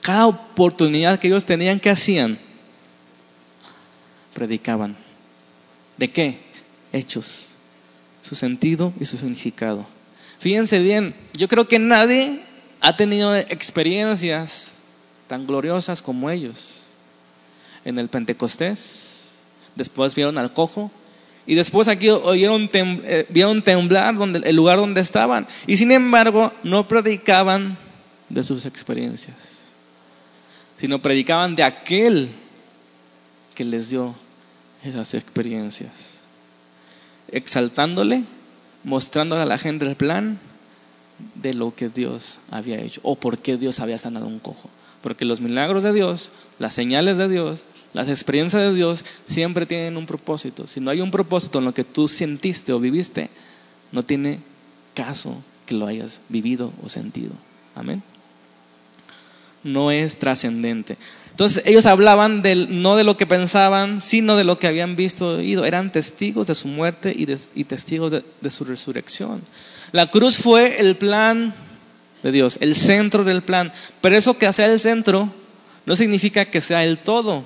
cada 0.00 0.26
oportunidad 0.26 1.20
que 1.20 1.28
ellos 1.28 1.44
tenían, 1.44 1.78
¿qué 1.78 1.90
hacían? 1.90 2.40
Predicaban. 4.34 4.96
¿De 5.98 6.10
qué? 6.10 6.40
Hechos. 6.92 7.50
Su 8.22 8.34
sentido 8.34 8.92
y 8.98 9.04
su 9.04 9.16
significado. 9.18 9.86
Fíjense 10.38 10.80
bien, 10.80 11.14
yo 11.34 11.48
creo 11.48 11.66
que 11.66 11.78
nadie 11.78 12.42
ha 12.80 12.96
tenido 12.96 13.34
experiencias 13.34 14.74
tan 15.26 15.46
gloriosas 15.46 16.00
como 16.00 16.30
ellos. 16.30 16.74
En 17.84 17.98
el 17.98 18.08
Pentecostés, 18.08 19.36
después 19.74 20.14
vieron 20.14 20.38
al 20.38 20.52
cojo, 20.52 20.90
y 21.46 21.54
después 21.54 21.88
aquí 21.88 22.10
oyeron 22.10 22.68
eh, 22.72 23.26
vieron 23.30 23.62
temblar 23.62 24.14
donde, 24.16 24.40
el 24.40 24.54
lugar 24.54 24.76
donde 24.76 25.00
estaban. 25.00 25.46
Y 25.66 25.78
sin 25.78 25.90
embargo, 25.90 26.52
no 26.62 26.86
predicaban 26.86 27.78
de 28.28 28.44
sus 28.44 28.66
experiencias, 28.66 29.62
sino 30.76 31.00
predicaban 31.00 31.56
de 31.56 31.62
aquel 31.62 32.30
que 33.54 33.64
les 33.64 33.90
dio 33.90 34.14
esas 34.84 35.14
experiencias, 35.14 36.20
exaltándole 37.32 38.24
mostrándole 38.88 39.42
a 39.42 39.46
la 39.46 39.58
gente 39.58 39.84
el 39.84 39.96
plan 39.96 40.38
de 41.34 41.52
lo 41.52 41.74
que 41.74 41.88
Dios 41.88 42.40
había 42.50 42.80
hecho 42.80 43.00
o 43.04 43.16
por 43.16 43.38
qué 43.38 43.56
Dios 43.56 43.80
había 43.80 43.98
sanado 43.98 44.26
un 44.26 44.38
cojo. 44.38 44.70
Porque 45.02 45.24
los 45.24 45.40
milagros 45.40 45.82
de 45.82 45.92
Dios, 45.92 46.30
las 46.58 46.74
señales 46.74 47.18
de 47.18 47.28
Dios, 47.28 47.64
las 47.92 48.08
experiencias 48.08 48.62
de 48.62 48.74
Dios 48.74 49.04
siempre 49.26 49.66
tienen 49.66 49.96
un 49.96 50.06
propósito. 50.06 50.66
Si 50.66 50.80
no 50.80 50.90
hay 50.90 51.00
un 51.00 51.10
propósito 51.10 51.58
en 51.58 51.66
lo 51.66 51.74
que 51.74 51.84
tú 51.84 52.08
sentiste 52.08 52.72
o 52.72 52.80
viviste, 52.80 53.30
no 53.92 54.02
tiene 54.02 54.40
caso 54.94 55.36
que 55.66 55.74
lo 55.74 55.86
hayas 55.86 56.20
vivido 56.28 56.72
o 56.82 56.88
sentido. 56.88 57.32
Amén. 57.74 58.02
No 59.64 59.90
es 59.90 60.18
trascendente. 60.18 60.96
Entonces 61.30 61.62
ellos 61.66 61.86
hablaban 61.86 62.42
del, 62.42 62.82
no 62.82 62.96
de 62.96 63.04
lo 63.04 63.16
que 63.16 63.26
pensaban, 63.26 64.02
sino 64.02 64.36
de 64.36 64.44
lo 64.44 64.58
que 64.58 64.66
habían 64.66 64.96
visto 64.96 65.36
oído. 65.36 65.64
Eran 65.64 65.92
testigos 65.92 66.46
de 66.48 66.54
su 66.54 66.68
muerte 66.68 67.14
y, 67.16 67.26
y 67.54 67.64
testigos 67.64 68.12
de 68.12 68.50
su 68.50 68.64
resurrección. 68.64 69.42
La 69.92 70.10
cruz 70.10 70.38
fue 70.38 70.80
el 70.80 70.96
plan 70.96 71.54
de 72.22 72.32
Dios, 72.32 72.58
el 72.60 72.74
centro 72.74 73.24
del 73.24 73.42
plan. 73.42 73.72
Pero 74.00 74.16
eso 74.16 74.36
que 74.38 74.52
sea 74.52 74.66
el 74.66 74.80
centro 74.80 75.32
no 75.86 75.96
significa 75.96 76.46
que 76.46 76.60
sea 76.60 76.84
el 76.84 76.98
todo 76.98 77.44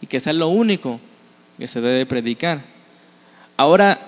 y 0.00 0.06
que 0.06 0.20
sea 0.20 0.32
lo 0.32 0.48
único 0.48 1.00
que 1.58 1.68
se 1.68 1.80
debe 1.80 2.06
predicar. 2.06 2.62
Ahora 3.56 4.00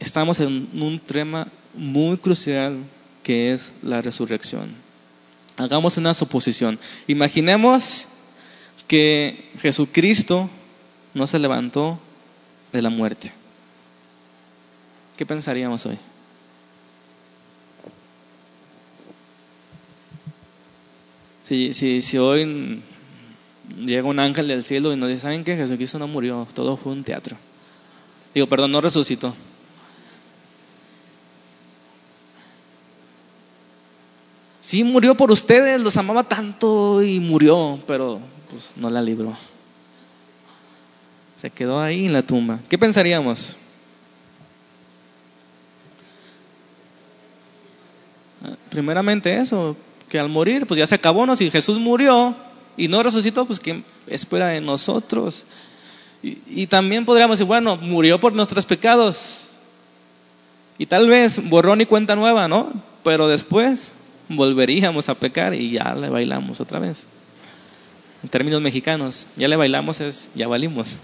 estamos 0.00 0.40
en 0.40 0.68
un 0.72 0.98
tema 0.98 1.48
muy 1.74 2.16
crucial 2.16 2.78
que 3.22 3.52
es 3.52 3.72
la 3.82 4.02
resurrección. 4.02 4.83
Hagamos 5.56 5.96
una 5.96 6.14
suposición. 6.14 6.78
Imaginemos 7.06 8.06
que 8.88 9.50
Jesucristo 9.60 10.50
no 11.14 11.26
se 11.26 11.38
levantó 11.38 11.98
de 12.72 12.82
la 12.82 12.90
muerte. 12.90 13.32
¿Qué 15.16 15.24
pensaríamos 15.24 15.86
hoy? 15.86 15.96
Si, 21.44 21.72
si, 22.00 22.18
hoy 22.18 22.82
llega 23.78 24.08
un 24.08 24.18
ángel 24.18 24.48
del 24.48 24.64
cielo 24.64 24.92
y 24.92 24.96
nos 24.96 25.10
dice, 25.10 25.22
¿saben 25.22 25.44
que 25.44 25.56
Jesucristo 25.56 25.98
no 25.98 26.08
murió? 26.08 26.48
Todo 26.54 26.76
fue 26.76 26.92
un 26.92 27.04
teatro. 27.04 27.36
Digo, 28.34 28.48
perdón, 28.48 28.72
no 28.72 28.80
resucitó. 28.80 29.34
Sí 34.74 34.82
murió 34.82 35.16
por 35.16 35.30
ustedes, 35.30 35.80
los 35.80 35.96
amaba 35.98 36.24
tanto 36.24 37.00
y 37.00 37.20
murió, 37.20 37.78
pero 37.86 38.18
pues 38.50 38.74
no 38.76 38.90
la 38.90 39.00
libró. 39.00 39.36
Se 41.36 41.48
quedó 41.48 41.80
ahí 41.80 42.06
en 42.06 42.12
la 42.12 42.22
tumba. 42.22 42.58
¿Qué 42.68 42.76
pensaríamos? 42.76 43.56
Primeramente 48.70 49.38
eso, 49.38 49.76
que 50.08 50.18
al 50.18 50.28
morir, 50.28 50.66
pues 50.66 50.78
ya 50.78 50.88
se 50.88 50.96
acabó, 50.96 51.24
¿no? 51.24 51.36
Si 51.36 51.52
Jesús 51.52 51.78
murió 51.78 52.34
y 52.76 52.88
no 52.88 53.00
resucitó, 53.00 53.44
pues 53.44 53.60
¿quién 53.60 53.84
espera 54.08 54.48
de 54.48 54.60
nosotros? 54.60 55.44
Y, 56.20 56.38
y 56.48 56.66
también 56.66 57.04
podríamos 57.04 57.38
decir, 57.38 57.46
bueno, 57.46 57.76
murió 57.76 58.18
por 58.18 58.32
nuestros 58.32 58.66
pecados. 58.66 59.50
Y 60.78 60.86
tal 60.86 61.06
vez 61.06 61.48
borrón 61.48 61.80
y 61.80 61.86
cuenta 61.86 62.16
nueva, 62.16 62.48
¿no? 62.48 62.72
Pero 63.04 63.28
después 63.28 63.92
volveríamos 64.28 65.08
a 65.08 65.14
pecar 65.14 65.54
y 65.54 65.72
ya 65.72 65.94
le 65.94 66.08
bailamos 66.08 66.60
otra 66.60 66.78
vez. 66.78 67.06
En 68.22 68.28
términos 68.28 68.60
mexicanos, 68.60 69.26
ya 69.36 69.48
le 69.48 69.56
bailamos 69.56 70.00
es 70.00 70.30
ya 70.34 70.48
valimos. 70.48 70.96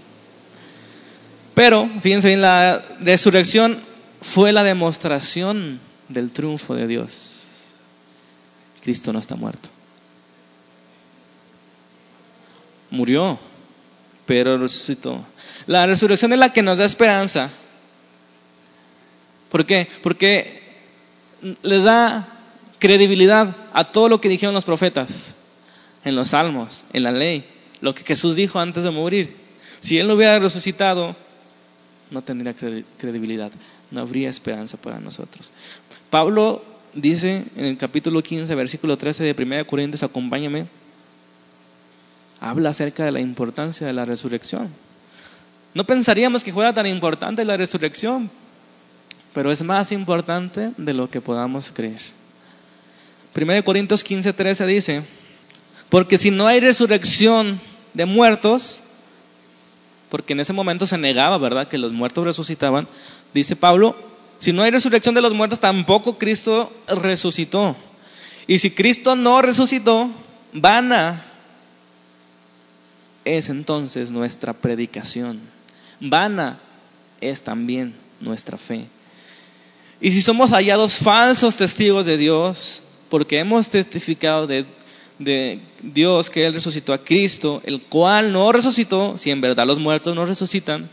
Pero, 1.53 1.89
fíjense 2.01 2.29
bien, 2.29 2.41
la 2.41 2.83
resurrección 2.99 3.81
fue 4.21 4.51
la 4.51 4.63
demostración 4.63 5.79
del 6.09 6.31
triunfo 6.31 6.75
de 6.75 6.87
Dios. 6.87 7.41
Cristo 8.81 9.13
no 9.13 9.19
está 9.19 9.35
muerto. 9.35 9.69
Murió, 12.89 13.39
pero 14.25 14.57
resucitó. 14.57 15.23
La 15.67 15.85
resurrección 15.85 16.33
es 16.33 16.39
la 16.39 16.53
que 16.53 16.63
nos 16.63 16.77
da 16.77 16.85
esperanza. 16.85 17.49
¿Por 19.49 19.65
qué? 19.65 19.87
Porque 20.01 20.61
le 21.61 21.81
da 21.81 22.40
credibilidad 22.81 23.55
a 23.73 23.83
todo 23.83 24.09
lo 24.09 24.19
que 24.19 24.27
dijeron 24.27 24.55
los 24.55 24.65
profetas 24.65 25.35
en 26.03 26.15
los 26.15 26.29
salmos, 26.29 26.83
en 26.93 27.03
la 27.03 27.11
ley, 27.11 27.45
lo 27.79 27.93
que 27.93 28.03
Jesús 28.03 28.35
dijo 28.35 28.59
antes 28.59 28.83
de 28.83 28.89
morir. 28.89 29.37
Si 29.79 29.99
Él 29.99 30.07
no 30.07 30.15
hubiera 30.15 30.39
resucitado, 30.39 31.15
no 32.09 32.23
tendría 32.23 32.55
credibilidad, 32.97 33.51
no 33.91 34.01
habría 34.01 34.29
esperanza 34.29 34.77
para 34.77 34.99
nosotros. 34.99 35.53
Pablo 36.09 36.65
dice 36.95 37.45
en 37.55 37.65
el 37.65 37.77
capítulo 37.77 38.23
15, 38.23 38.53
versículo 38.55 38.97
13 38.97 39.25
de 39.25 39.43
1 39.43 39.67
Corintios, 39.67 40.01
acompáñame, 40.01 40.65
habla 42.39 42.71
acerca 42.71 43.05
de 43.05 43.11
la 43.11 43.19
importancia 43.19 43.85
de 43.85 43.93
la 43.93 44.05
resurrección. 44.05 44.69
No 45.75 45.83
pensaríamos 45.83 46.43
que 46.43 46.51
fuera 46.51 46.73
tan 46.73 46.87
importante 46.87 47.45
la 47.45 47.57
resurrección, 47.57 48.31
pero 49.35 49.51
es 49.51 49.61
más 49.61 49.91
importante 49.91 50.71
de 50.77 50.93
lo 50.95 51.11
que 51.11 51.21
podamos 51.21 51.71
creer. 51.71 52.01
1 53.35 53.63
Corintios 53.63 54.03
15, 54.03 54.33
13 54.33 54.65
dice, 54.65 55.03
porque 55.89 56.17
si 56.17 56.31
no 56.31 56.47
hay 56.47 56.59
resurrección 56.59 57.59
de 57.93 58.05
muertos, 58.05 58.81
porque 60.09 60.33
en 60.33 60.41
ese 60.41 60.53
momento 60.53 60.85
se 60.85 60.97
negaba, 60.97 61.37
¿verdad?, 61.37 61.67
que 61.67 61.77
los 61.77 61.93
muertos 61.93 62.25
resucitaban, 62.25 62.87
dice 63.33 63.55
Pablo, 63.55 63.95
si 64.39 64.51
no 64.51 64.63
hay 64.63 64.71
resurrección 64.71 65.15
de 65.15 65.21
los 65.21 65.33
muertos, 65.33 65.59
tampoco 65.59 66.17
Cristo 66.17 66.73
resucitó. 66.87 67.75
Y 68.47 68.59
si 68.59 68.71
Cristo 68.71 69.15
no 69.15 69.41
resucitó, 69.41 70.09
vana 70.51 71.23
es 73.23 73.49
entonces 73.49 74.11
nuestra 74.11 74.53
predicación. 74.53 75.39
Vana 75.99 76.59
es 77.21 77.43
también 77.43 77.93
nuestra 78.19 78.57
fe. 78.57 78.87
Y 80.01 80.11
si 80.11 80.21
somos 80.21 80.51
hallados 80.51 80.95
falsos 80.95 81.57
testigos 81.57 82.07
de 82.07 82.17
Dios, 82.17 82.81
porque 83.11 83.39
hemos 83.39 83.69
testificado 83.69 84.47
de, 84.47 84.65
Dios 85.83 86.29
que 86.29 86.45
Él 86.45 86.53
resucitó 86.53 86.93
a 86.93 87.03
Cristo, 87.03 87.61
el 87.65 87.81
cual 87.81 88.31
no 88.31 88.51
resucitó, 88.53 89.17
si 89.17 89.29
en 89.29 89.41
verdad 89.41 89.67
los 89.67 89.79
muertos 89.79 90.15
no 90.15 90.25
resucitan, 90.25 90.89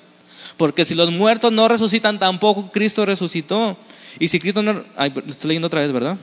porque 0.56 0.84
si 0.84 0.96
los 0.96 1.12
muertos 1.12 1.52
no 1.52 1.68
resucitan, 1.68 2.18
tampoco 2.18 2.72
Cristo 2.72 3.06
resucitó. 3.06 3.76
Y 4.18 4.26
si 4.26 4.40
Cristo 4.40 4.64
no... 4.64 4.82
Ay, 4.96 5.14
estoy 5.28 5.48
leyendo 5.50 5.68
otra 5.68 5.82
vez, 5.82 5.92
¿verdad? 5.92 6.18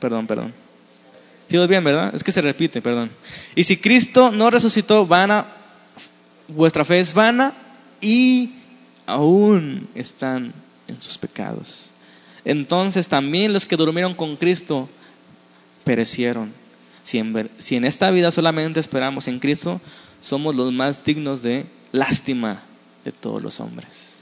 Perdón, 0.00 0.26
perdón. 0.26 0.52
¿Sigo 1.46 1.66
bien, 1.68 1.84
verdad? 1.84 2.12
Es 2.12 2.24
que 2.24 2.32
se 2.32 2.42
repite, 2.42 2.82
perdón. 2.82 3.10
Y 3.54 3.62
si 3.62 3.76
Cristo 3.76 4.32
no 4.32 4.50
resucitó, 4.50 5.06
vana, 5.06 5.46
vuestra 6.48 6.84
fe 6.84 6.98
es 6.98 7.14
vana 7.14 7.54
y 8.00 8.50
aún 9.06 9.88
están 9.94 10.52
en 10.88 11.00
sus 11.00 11.16
pecados. 11.16 11.92
Entonces 12.48 13.08
también 13.08 13.52
los 13.52 13.66
que 13.66 13.76
durmieron 13.76 14.14
con 14.14 14.36
Cristo 14.36 14.88
perecieron. 15.84 16.50
Si 17.02 17.18
en, 17.18 17.84
esta 17.84 18.10
vida 18.10 18.30
solamente 18.30 18.80
esperamos 18.80 19.28
en 19.28 19.38
Cristo, 19.38 19.82
somos 20.22 20.54
los 20.54 20.72
más 20.72 21.04
dignos 21.04 21.42
de 21.42 21.66
lástima 21.92 22.62
de 23.04 23.12
todos 23.12 23.42
los 23.42 23.60
hombres. 23.60 24.14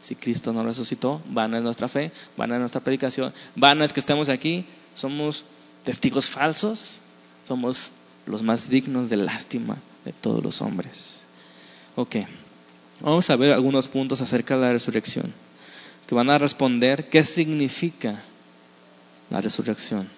Si 0.00 0.14
Cristo 0.14 0.54
no 0.54 0.62
resucitó, 0.62 1.20
vana 1.28 1.58
es 1.58 1.62
nuestra 1.62 1.86
fe, 1.86 2.12
vana 2.34 2.54
es 2.54 2.60
nuestra 2.60 2.80
predicación, 2.80 3.34
vana 3.54 3.84
es 3.84 3.92
que 3.92 4.00
estemos 4.00 4.30
aquí, 4.30 4.64
somos 4.94 5.44
testigos 5.84 6.30
falsos, 6.30 7.02
somos 7.46 7.92
los 8.24 8.42
más 8.42 8.70
dignos 8.70 9.10
de 9.10 9.18
lástima 9.18 9.76
de 10.06 10.14
todos 10.14 10.42
los 10.42 10.62
hombres. 10.62 11.24
Ok, 11.94 12.16
vamos 13.02 13.28
a 13.28 13.36
ver 13.36 13.52
algunos 13.52 13.86
puntos 13.86 14.22
acerca 14.22 14.56
de 14.56 14.62
la 14.62 14.72
resurrección, 14.72 15.34
que 16.08 16.14
van 16.14 16.30
a 16.30 16.38
responder 16.38 17.10
qué 17.10 17.22
significa 17.22 18.22
la 19.28 19.42
resurrección. 19.42 20.08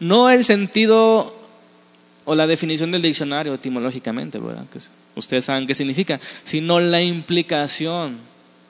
No 0.00 0.30
el 0.30 0.44
sentido 0.44 1.36
o 2.24 2.34
la 2.34 2.46
definición 2.46 2.90
del 2.90 3.02
diccionario 3.02 3.52
etimológicamente, 3.52 4.38
¿verdad? 4.38 4.64
Que 4.72 4.78
ustedes 5.14 5.44
saben 5.44 5.66
qué 5.66 5.74
significa, 5.74 6.18
sino 6.42 6.80
la 6.80 7.02
implicación, 7.02 8.18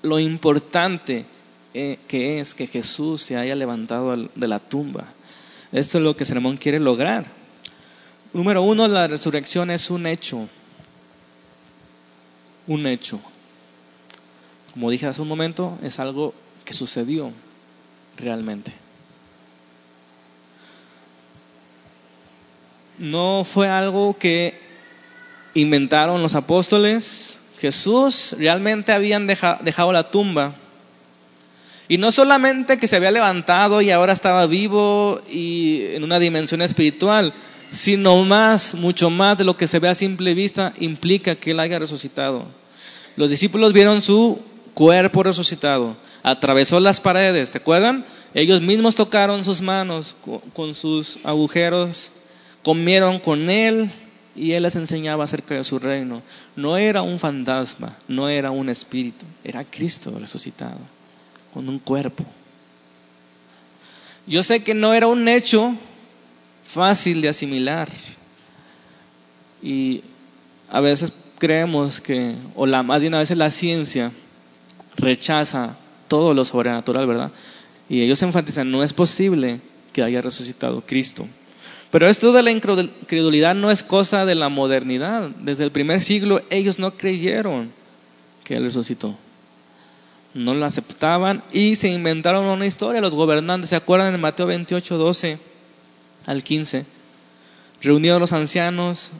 lo 0.03 0.19
importante 0.19 1.25
eh, 1.73 1.99
que 2.09 2.41
es 2.41 2.55
que 2.55 2.67
Jesús 2.67 3.23
se 3.23 3.37
haya 3.37 3.55
levantado 3.55 4.17
de 4.35 4.49
la 4.49 4.59
tumba. 4.59 5.13
Esto 5.71 5.99
es 5.99 6.05
lo 6.05 6.17
que 6.17 6.25
Sermón 6.25 6.57
quiere 6.57 6.81
lograr. 6.81 7.27
Número 8.33 8.63
uno, 8.63 8.89
la 8.89 9.07
resurrección 9.07 9.71
es 9.71 9.89
un 9.89 10.07
hecho. 10.07 10.49
Un 12.67 12.89
hecho. 12.89 13.21
Como 14.73 14.91
dije 14.91 15.07
hace 15.07 15.23
un 15.23 15.29
momento, 15.29 15.79
es 15.83 15.99
algo 15.99 16.35
que 16.65 16.75
sucedió 16.75 17.33
realmente. 18.17 18.73
no 22.99 23.45
fue 23.45 23.69
algo 23.69 24.17
que 24.19 24.59
inventaron 25.55 26.23
los 26.23 26.35
apóstoles. 26.35 27.41
Jesús 27.59 28.37
realmente 28.39 28.93
habían 28.93 29.27
dejado 29.27 29.93
la 29.93 30.11
tumba. 30.11 30.55
Y 31.89 31.97
no 31.99 32.13
solamente 32.13 32.77
que 32.77 32.87
se 32.87 32.97
había 32.97 33.11
levantado 33.11 33.81
y 33.81 33.91
ahora 33.91 34.13
estaba 34.13 34.47
vivo 34.47 35.21
y 35.31 35.87
en 35.95 36.05
una 36.05 36.19
dimensión 36.19 36.61
espiritual, 36.61 37.33
sino 37.71 38.23
más, 38.25 38.75
mucho 38.75 39.11
más 39.11 39.39
de 39.39 39.45
lo 39.45 39.57
que 39.57 39.67
se 39.67 39.79
ve 39.79 39.89
a 39.89 39.95
simple 39.95 40.35
vista 40.35 40.75
implica 40.79 41.37
que 41.37 41.53
Él 41.53 41.61
haya 41.61 41.79
resucitado. 41.79 42.47
Los 43.17 43.31
discípulos 43.31 43.73
vieron 43.73 44.03
su 44.03 44.41
cuerpo 44.79 45.25
resucitado, 45.25 45.97
atravesó 46.23 46.79
las 46.79 47.01
paredes, 47.01 47.49
¿se 47.49 47.59
acuerdan? 47.59 48.05
Ellos 48.33 48.61
mismos 48.61 48.95
tocaron 48.95 49.45
sus 49.45 49.61
manos 49.61 50.15
con 50.55 50.77
sus 50.77 51.19
agujeros, 51.25 52.13
comieron 52.63 53.19
con 53.19 53.51
él 53.51 53.91
y 54.37 54.53
él 54.53 54.63
les 54.63 54.77
enseñaba 54.77 55.25
acerca 55.25 55.57
de 55.57 55.65
su 55.65 55.81
reino. 55.81 56.23
No 56.55 56.77
era 56.77 57.03
un 57.03 57.19
fantasma, 57.19 57.97
no 58.07 58.29
era 58.29 58.53
un 58.53 58.69
espíritu, 58.69 59.27
era 59.43 59.65
Cristo 59.65 60.17
resucitado, 60.17 60.79
con 61.53 61.69
un 61.69 61.81
cuerpo. 61.81 62.25
Yo 64.29 64.45
sé 64.45 64.63
que 64.63 64.75
no 64.75 64.95
era 64.95 65.09
un 65.09 65.27
hecho 65.27 65.75
fácil 66.63 67.21
de 67.21 67.31
asimilar. 67.31 67.89
Y 69.61 70.03
a 70.71 70.79
veces 70.79 71.13
creemos 71.41 72.01
que, 72.01 72.37
o 72.55 72.65
la, 72.65 72.85
más 72.85 73.03
de 73.03 73.09
una 73.09 73.19
vez 73.19 73.33
la 73.33 73.51
ciencia 73.51 74.13
rechaza 74.99 75.77
todo 76.09 76.35
lo 76.35 76.45
sobrenatural, 76.45 77.07
¿verdad? 77.07 77.33
Y 77.89 78.03
ellos 78.03 78.23
enfatizan, 78.23 78.71
no 78.71 78.83
es 78.83 78.93
posible 78.93 79.61
que 79.93 80.03
haya 80.03 80.21
resucitado 80.21 80.83
Cristo. 80.87 81.27
Pero 81.91 82.07
esto 82.07 82.33
de 82.33 82.43
la 82.43 82.51
incredulidad 82.51 83.55
no 83.55 83.71
es 83.71 83.83
cosa 83.83 84.27
de 84.27 84.35
la 84.35 84.51
modernidad. 84.51 85.31
Desde 85.41 85.65
el 85.65 85.73
primer 85.73 86.03
siglo 86.03 86.43
ellos 86.51 86.79
no 86.79 86.95
creyeron 86.95 87.73
que 88.45 88.57
Él 88.57 88.65
resucitó. 88.65 89.17
No 90.35 90.55
lo 90.55 90.67
aceptaban 90.67 91.43
y 91.53 91.77
se 91.77 91.89
inventaron 91.89 92.45
una 92.45 92.67
historia. 92.67 93.01
Los 93.01 93.15
gobernantes, 93.15 93.71
¿se 93.71 93.77
acuerdan 93.77 94.15
en 94.15 94.21
Mateo 94.21 94.47
28, 94.47 94.99
12 94.99 95.39
al 96.27 96.45
15? 96.45 96.85
Reunidos 97.81 98.21
los 98.21 98.33
ancianos, 98.35 99.11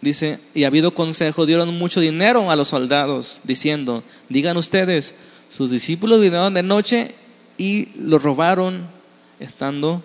dice, 0.00 0.38
y 0.54 0.64
ha 0.64 0.68
habido 0.68 0.94
consejo, 0.94 1.46
dieron 1.46 1.76
mucho 1.76 2.00
dinero 2.00 2.50
a 2.50 2.56
los 2.56 2.68
soldados, 2.68 3.40
diciendo, 3.44 4.02
digan 4.28 4.56
ustedes, 4.56 5.14
sus 5.48 5.70
discípulos 5.70 6.20
vinieron 6.20 6.54
de 6.54 6.62
noche 6.62 7.14
y 7.58 7.88
lo 7.98 8.18
robaron 8.18 8.86
estando 9.40 10.02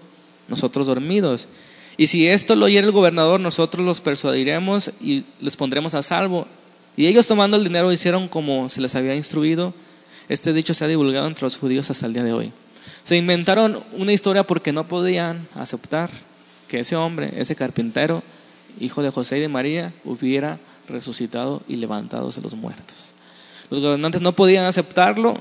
nosotros 0.47 0.87
dormidos. 0.87 1.47
Y 1.97 2.07
si 2.07 2.27
esto 2.27 2.55
lo 2.55 2.65
oyera 2.65 2.85
el 2.85 2.91
gobernador, 2.91 3.39
nosotros 3.39 3.85
los 3.85 4.01
persuadiremos 4.01 4.91
y 4.99 5.23
les 5.39 5.55
pondremos 5.55 5.93
a 5.93 6.03
salvo. 6.03 6.47
Y 6.97 7.07
ellos 7.07 7.27
tomando 7.27 7.57
el 7.57 7.63
dinero 7.63 7.91
hicieron 7.91 8.27
como 8.27 8.69
se 8.69 8.81
les 8.81 8.95
había 8.95 9.15
instruido. 9.15 9.73
Este 10.27 10.53
dicho 10.53 10.73
se 10.73 10.83
ha 10.83 10.87
divulgado 10.87 11.27
entre 11.27 11.43
los 11.43 11.57
judíos 11.57 11.89
hasta 11.89 12.05
el 12.05 12.13
día 12.13 12.23
de 12.23 12.33
hoy. 12.33 12.51
Se 13.03 13.15
inventaron 13.15 13.83
una 13.93 14.11
historia 14.11 14.43
porque 14.43 14.73
no 14.73 14.87
podían 14.87 15.47
aceptar 15.53 16.09
que 16.67 16.79
ese 16.79 16.95
hombre, 16.95 17.33
ese 17.37 17.55
carpintero, 17.55 18.23
hijo 18.79 19.01
de 19.01 19.09
José 19.11 19.37
y 19.37 19.41
de 19.41 19.47
María, 19.47 19.93
hubiera 20.03 20.59
resucitado 20.87 21.61
y 21.67 21.75
levantado 21.77 22.29
de 22.29 22.41
los 22.41 22.55
muertos. 22.55 23.13
Los 23.69 23.81
gobernantes 23.81 24.21
no 24.21 24.33
podían 24.33 24.65
aceptarlo, 24.65 25.37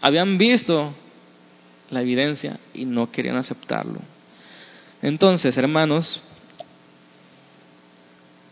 habían 0.00 0.38
visto 0.38 0.92
la 1.90 2.02
evidencia 2.02 2.58
y 2.74 2.84
no 2.84 3.10
querían 3.10 3.36
aceptarlo. 3.36 4.00
Entonces, 5.02 5.56
hermanos, 5.56 6.22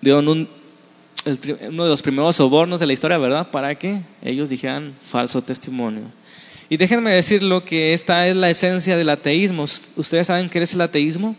dieron 0.01 0.29
uno 0.29 0.49
de 1.25 1.89
los 1.91 2.03
primeros 2.03 2.37
sobornos 2.37 2.81
de 2.81 2.87
la 2.87 2.93
historia, 2.93 3.19
¿verdad? 3.19 3.51
Para 3.51 3.75
que 3.77 4.03
ellos 4.23 4.51
dijeran 4.51 4.95
falso 5.01 5.43
testimonio. 5.43 6.05
Y 6.69 6.77
déjenme 6.77 7.13
decir 7.13 7.43
lo 7.43 7.65
que 7.65 7.95
esta 7.95 8.27
es 8.29 8.37
la 8.37 8.51
esencia 8.51 8.97
del 8.97 9.11
ateísmo. 9.11 9.65
¿Ustedes 9.65 10.27
saben 10.27 10.49
qué 10.49 10.61
es 10.61 10.75
el 10.75 10.81
ateísmo? 10.81 11.37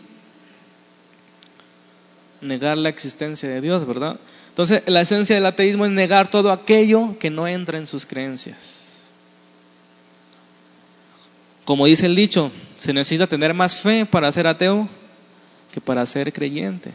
Negar 2.42 2.76
la 2.76 2.88
existencia 2.88 3.48
de 3.48 3.60
Dios, 3.60 3.86
¿verdad? 3.86 4.18
Entonces, 4.48 4.82
la 4.86 5.00
esencia 5.00 5.34
del 5.34 5.46
ateísmo 5.46 5.86
es 5.86 5.92
negar 5.92 6.28
todo 6.28 6.52
aquello 6.52 7.16
que 7.18 7.30
no 7.30 7.48
entra 7.48 7.78
en 7.78 7.86
sus 7.86 8.04
creencias. 8.04 9.00
Como 11.64 11.86
dice 11.86 12.06
el 12.06 12.16
dicho, 12.16 12.50
se 12.76 12.92
necesita 12.92 13.28
tener 13.28 13.54
más 13.54 13.76
fe 13.76 14.04
para 14.04 14.30
ser 14.32 14.48
ateo 14.48 14.88
que 15.72 15.80
para 15.80 16.04
ser 16.04 16.32
creyente. 16.32 16.90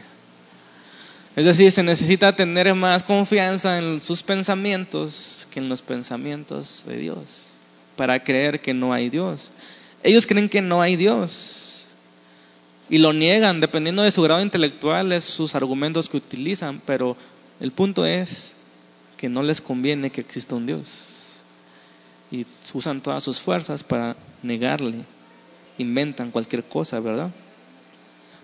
Es 1.34 1.46
decir, 1.46 1.72
se 1.72 1.82
necesita 1.82 2.36
tener 2.36 2.74
más 2.74 3.02
confianza 3.02 3.78
en 3.78 4.00
sus 4.00 4.22
pensamientos 4.22 5.48
que 5.50 5.60
en 5.60 5.68
los 5.68 5.82
pensamientos 5.82 6.84
de 6.86 6.98
Dios, 6.98 7.54
para 7.96 8.22
creer 8.22 8.60
que 8.60 8.74
no 8.74 8.92
hay 8.92 9.08
Dios. 9.08 9.50
Ellos 10.02 10.26
creen 10.26 10.48
que 10.48 10.60
no 10.60 10.82
hay 10.82 10.96
Dios 10.96 11.67
y 12.90 12.98
lo 12.98 13.12
niegan, 13.12 13.60
dependiendo 13.60 14.02
de 14.02 14.10
su 14.10 14.22
grado 14.22 14.40
intelectual, 14.40 15.12
es 15.12 15.24
sus 15.24 15.54
argumentos 15.54 16.08
que 16.08 16.16
utilizan, 16.16 16.80
pero 16.84 17.16
el 17.60 17.72
punto 17.72 18.06
es 18.06 18.54
que 19.16 19.28
no 19.28 19.42
les 19.42 19.60
conviene 19.60 20.10
que 20.10 20.20
exista 20.20 20.54
un 20.54 20.66
Dios 20.66 21.42
y 22.30 22.46
usan 22.74 23.00
todas 23.00 23.24
sus 23.24 23.40
fuerzas 23.40 23.82
para 23.82 24.16
negarle, 24.42 24.98
inventan 25.78 26.30
cualquier 26.30 26.64
cosa, 26.64 27.00
¿verdad? 27.00 27.30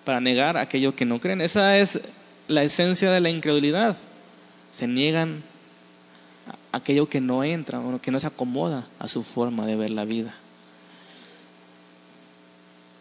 para 0.05 0.21
negar 0.21 0.57
aquello 0.57 0.95
que 0.95 1.05
no 1.05 1.19
creen. 1.19 1.41
Esa 1.41 1.79
es 1.79 2.01
la 2.47 2.63
esencia 2.63 3.11
de 3.11 3.21
la 3.21 3.31
incredulidad. 3.31 3.97
Se 4.71 4.87
niegan 4.87 5.43
aquello 6.73 7.09
que 7.09 7.21
no 7.21 7.43
entra 7.43 7.81
o 7.81 8.01
que 8.01 8.11
no 8.11 8.21
se 8.21 8.27
acomoda 8.27 8.87
a 8.99 9.09
su 9.09 9.23
forma 9.23 9.67
de 9.67 9.77
ver 9.77 9.91
la 9.91 10.05
vida. 10.05 10.35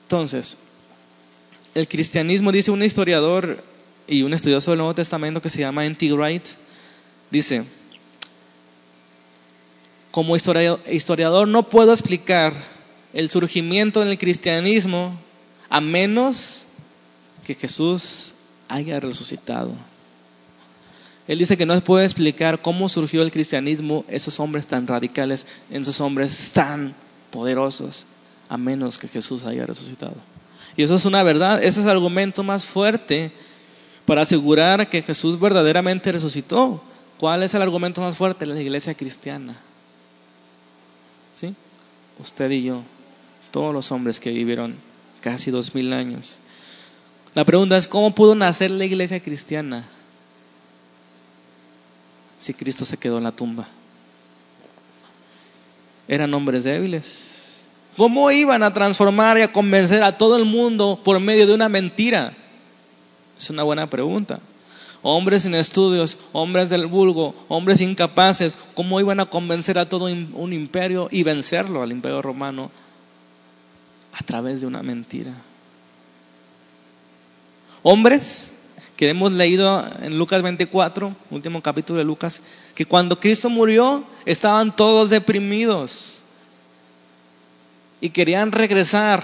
Entonces, 0.03 0.57
el 1.73 1.87
cristianismo, 1.87 2.51
dice 2.51 2.71
un 2.71 2.83
historiador 2.83 3.63
y 4.07 4.23
un 4.23 4.33
estudioso 4.33 4.71
del 4.71 4.79
Nuevo 4.79 4.95
Testamento 4.95 5.41
que 5.41 5.49
se 5.49 5.59
llama 5.59 5.85
N.T. 5.85 6.11
Wright, 6.13 6.47
dice, 7.31 7.63
como 10.11 10.35
historiador 10.35 11.47
no 11.47 11.69
puedo 11.69 11.91
explicar 11.91 12.53
el 13.13 13.29
surgimiento 13.29 14.03
del 14.03 14.17
cristianismo 14.17 15.19
a 15.69 15.81
menos 15.81 16.65
que 17.43 17.55
Jesús 17.55 18.35
haya 18.67 18.99
resucitado. 18.99 19.71
Él 21.27 21.39
dice 21.39 21.57
que 21.57 21.65
no 21.65 21.79
puede 21.81 22.05
explicar 22.05 22.61
cómo 22.61 22.89
surgió 22.89 23.21
el 23.21 23.31
cristianismo, 23.31 24.03
esos 24.09 24.39
hombres 24.39 24.67
tan 24.67 24.85
radicales, 24.85 25.47
esos 25.71 26.01
hombres 26.01 26.51
tan 26.51 26.93
poderosos, 27.31 28.05
a 28.49 28.57
menos 28.57 28.97
que 28.97 29.07
Jesús 29.07 29.45
haya 29.45 29.65
resucitado. 29.65 30.15
Y 30.75 30.83
eso 30.83 30.95
es 30.95 31.05
una 31.05 31.23
verdad, 31.23 31.63
ese 31.63 31.81
es 31.81 31.85
el 31.85 31.91
argumento 31.91 32.43
más 32.43 32.65
fuerte 32.65 33.31
para 34.05 34.21
asegurar 34.21 34.89
que 34.89 35.01
Jesús 35.01 35.39
verdaderamente 35.39 36.11
resucitó. 36.11 36.81
¿Cuál 37.19 37.43
es 37.43 37.53
el 37.53 37.61
argumento 37.61 38.01
más 38.01 38.17
fuerte? 38.17 38.45
La 38.45 38.59
iglesia 38.59 38.93
cristiana. 38.95 39.55
¿Sí? 41.33 41.55
Usted 42.19 42.49
y 42.51 42.63
yo, 42.63 42.81
todos 43.51 43.73
los 43.73 43.91
hombres 43.91 44.19
que 44.19 44.31
vivieron 44.31 44.75
casi 45.21 45.51
dos 45.51 45.73
mil 45.73 45.93
años, 45.93 46.39
la 47.33 47.45
pregunta 47.45 47.77
es, 47.77 47.87
¿cómo 47.87 48.13
pudo 48.13 48.35
nacer 48.35 48.69
la 48.71 48.85
iglesia 48.85 49.19
cristiana 49.19 49.85
si 52.37 52.53
Cristo 52.53 52.85
se 52.85 52.97
quedó 52.97 53.17
en 53.17 53.23
la 53.23 53.31
tumba? 53.31 53.67
Eran 56.07 56.33
hombres 56.33 56.63
débiles. 56.63 57.42
¿Cómo 57.97 58.31
iban 58.31 58.63
a 58.63 58.73
transformar 58.73 59.37
y 59.37 59.41
a 59.41 59.51
convencer 59.51 60.03
a 60.03 60.17
todo 60.17 60.37
el 60.37 60.45
mundo 60.45 60.99
por 61.03 61.19
medio 61.19 61.45
de 61.45 61.53
una 61.53 61.69
mentira? 61.69 62.33
Es 63.37 63.49
una 63.49 63.63
buena 63.63 63.89
pregunta. 63.89 64.39
Hombres 65.01 65.43
sin 65.43 65.53
estudios, 65.53 66.17
hombres 66.31 66.69
del 66.69 66.87
vulgo, 66.87 67.35
hombres 67.49 67.81
incapaces, 67.81 68.57
¿cómo 68.73 68.99
iban 68.99 69.19
a 69.19 69.25
convencer 69.25 69.77
a 69.77 69.89
todo 69.89 70.05
un 70.05 70.53
imperio 70.53 71.09
y 71.11 71.23
vencerlo 71.23 71.83
al 71.83 71.91
imperio 71.91 72.21
romano 72.21 72.71
a 74.13 74.23
través 74.23 74.61
de 74.61 74.67
una 74.67 74.81
mentira? 74.81 75.33
hombres 77.83 78.53
que 78.95 79.09
hemos 79.09 79.31
leído 79.33 79.85
en 80.01 80.17
Lucas 80.17 80.41
24, 80.41 81.15
último 81.29 81.61
capítulo 81.61 81.99
de 81.99 82.05
Lucas, 82.05 82.41
que 82.73 82.85
cuando 82.85 83.19
Cristo 83.19 83.49
murió 83.49 84.03
estaban 84.25 84.75
todos 84.75 85.09
deprimidos 85.09 86.22
y 88.03 88.09
querían 88.09 88.51
regresar 88.51 89.23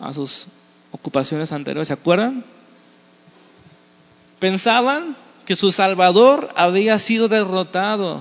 a 0.00 0.12
sus 0.12 0.48
ocupaciones 0.90 1.52
anteriores. 1.52 1.86
¿Se 1.86 1.94
acuerdan? 1.94 2.44
Pensaban 4.40 5.16
que 5.46 5.54
su 5.54 5.70
Salvador 5.70 6.50
había 6.56 6.98
sido 6.98 7.28
derrotado. 7.28 8.20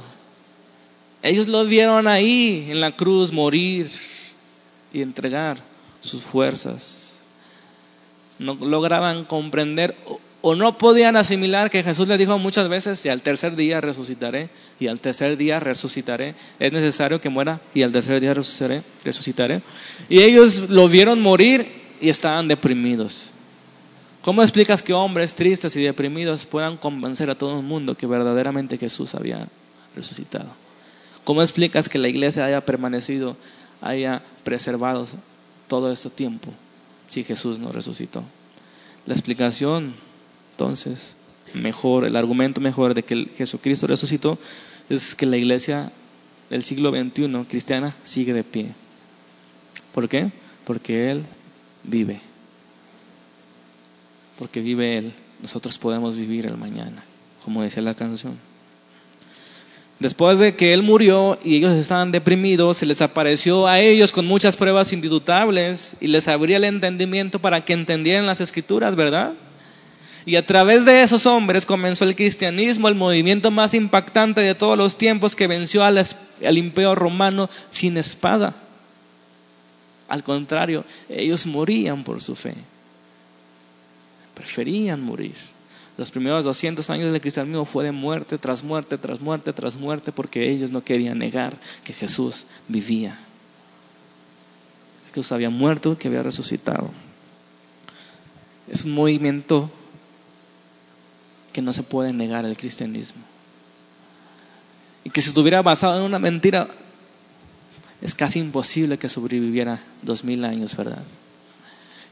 Ellos 1.23 1.47
lo 1.47 1.65
vieron 1.65 2.07
ahí 2.07 2.67
en 2.69 2.81
la 2.81 2.91
cruz 2.91 3.31
morir 3.31 3.89
y 4.93 5.01
entregar 5.01 5.57
sus 6.01 6.21
fuerzas 6.21 7.03
no 8.37 8.55
lograban 8.55 9.25
comprender 9.25 9.95
o 10.45 10.55
no 10.55 10.77
podían 10.77 11.15
asimilar 11.15 11.69
que 11.69 11.83
Jesús 11.83 12.05
les 12.09 12.19
dijo 12.19 12.37
muchas 12.37 12.67
veces, 12.67 13.05
y 13.05 13.09
al 13.09 13.21
tercer 13.21 13.55
día 13.55 13.79
resucitaré, 13.79 14.49
y 14.77 14.87
al 14.87 14.99
tercer 14.99 15.37
día 15.37 15.61
resucitaré, 15.61 16.35
es 16.59 16.73
necesario 16.73 17.21
que 17.21 17.29
muera, 17.29 17.61
y 17.73 17.81
al 17.81 17.93
tercer 17.93 18.19
día 18.19 18.33
resucitaré, 18.33 18.83
resucitaré. 19.05 19.61
Y 20.09 20.19
ellos 20.19 20.69
lo 20.69 20.89
vieron 20.89 21.21
morir 21.21 21.65
y 22.01 22.09
estaban 22.09 22.49
deprimidos. 22.49 23.31
¿Cómo 24.21 24.41
explicas 24.41 24.83
que 24.83 24.91
hombres 24.91 25.33
tristes 25.33 25.77
y 25.77 25.81
deprimidos 25.81 26.45
puedan 26.45 26.75
convencer 26.75 27.29
a 27.29 27.35
todo 27.35 27.59
el 27.59 27.63
mundo 27.63 27.95
que 27.95 28.05
verdaderamente 28.05 28.77
Jesús 28.77 29.15
había 29.15 29.39
resucitado? 29.95 30.49
¿Cómo 31.23 31.41
explicas 31.41 31.87
que 31.87 31.99
la 31.99 32.09
iglesia 32.09 32.43
haya 32.43 32.65
permanecido, 32.65 33.37
haya 33.79 34.21
preservado 34.43 35.07
todo 35.69 35.89
este 35.89 36.09
tiempo 36.09 36.49
si 37.07 37.23
Jesús 37.23 37.59
no 37.59 37.71
resucitó? 37.71 38.25
La 39.05 39.13
explicación, 39.13 39.95
entonces, 40.53 41.15
mejor, 41.55 42.05
el 42.05 42.15
argumento 42.15 42.61
mejor 42.61 42.93
de 42.93 43.01
que 43.01 43.27
Jesucristo 43.35 43.87
resucitó 43.87 44.37
es 44.87 45.15
que 45.15 45.25
la 45.25 45.37
iglesia 45.37 45.91
del 46.51 46.61
siglo 46.61 46.91
XXI 46.91 47.45
cristiana 47.49 47.95
sigue 48.03 48.33
de 48.33 48.43
pie. 48.43 48.75
¿Por 49.95 50.07
qué? 50.07 50.31
Porque 50.63 51.09
Él 51.09 51.23
vive. 51.83 52.21
Porque 54.37 54.61
vive 54.61 54.95
Él, 54.95 55.13
nosotros 55.41 55.79
podemos 55.79 56.15
vivir 56.15 56.45
el 56.45 56.55
mañana, 56.55 57.03
como 57.43 57.63
decía 57.63 57.81
la 57.81 57.95
canción. 57.95 58.37
Después 59.99 60.37
de 60.37 60.55
que 60.55 60.73
Él 60.73 60.83
murió 60.83 61.39
y 61.43 61.55
ellos 61.55 61.73
estaban 61.73 62.11
deprimidos, 62.11 62.77
se 62.77 62.85
les 62.85 63.01
apareció 63.01 63.65
a 63.65 63.79
ellos 63.79 64.11
con 64.11 64.27
muchas 64.27 64.55
pruebas 64.55 64.93
indudutables 64.93 65.95
y 65.99 66.07
les 66.07 66.27
abría 66.27 66.57
el 66.57 66.65
entendimiento 66.65 67.39
para 67.39 67.65
que 67.65 67.73
entendieran 67.73 68.27
las 68.27 68.39
escrituras, 68.39 68.95
¿verdad? 68.95 69.33
Y 70.25 70.37
a 70.37 70.45
través 70.45 70.85
de 70.85 71.01
esos 71.01 71.25
hombres 71.25 71.65
comenzó 71.65 72.05
el 72.05 72.15
cristianismo, 72.15 72.87
el 72.87 72.95
movimiento 72.95 73.51
más 73.51 73.73
impactante 73.73 74.41
de 74.41 74.55
todos 74.55 74.77
los 74.77 74.97
tiempos 74.97 75.35
que 75.35 75.47
venció 75.47 75.83
al, 75.83 76.05
imperio 76.57 76.95
romano 76.95 77.49
sin 77.69 77.97
espada. 77.97 78.55
Al 80.07 80.23
contrario, 80.23 80.85
ellos 81.09 81.45
morían 81.45 82.03
por 82.03 82.21
su 82.21 82.35
fe. 82.35 82.53
Preferían 84.33 85.01
morir. 85.01 85.35
Los 85.97 86.09
primeros 86.09 86.45
200 86.45 86.89
años 86.89 87.11
del 87.11 87.21
cristianismo 87.21 87.65
fue 87.65 87.83
de 87.83 87.91
muerte 87.91 88.37
tras 88.37 88.63
muerte, 88.63 88.97
tras 88.97 89.19
muerte, 89.19 89.51
tras 89.51 89.75
muerte, 89.75 90.11
porque 90.11 90.49
ellos 90.49 90.71
no 90.71 90.83
querían 90.83 91.19
negar 91.19 91.55
que 91.83 91.93
Jesús 91.93 92.47
vivía. 92.67 93.19
Jesús 95.09 95.31
había 95.33 95.49
muerto, 95.49 95.97
que 95.97 96.07
había 96.07 96.23
resucitado. 96.23 96.89
Es 98.71 98.85
un 98.85 98.93
movimiento 98.93 99.69
que 101.53 101.61
no 101.61 101.71
se 101.71 101.83
puede 101.83 102.11
negar 102.11 102.45
el 102.45 102.57
cristianismo. 102.57 103.21
Y 105.05 105.09
que 105.09 105.21
si 105.21 105.29
estuviera 105.29 105.61
basado 105.61 105.97
en 105.97 106.03
una 106.03 106.19
mentira, 106.19 106.67
es 108.01 108.15
casi 108.15 108.39
imposible 108.39 108.97
que 108.97 109.07
sobreviviera 109.07 109.79
dos 110.01 110.23
mil 110.23 110.43
años, 110.43 110.75
¿verdad? 110.75 111.03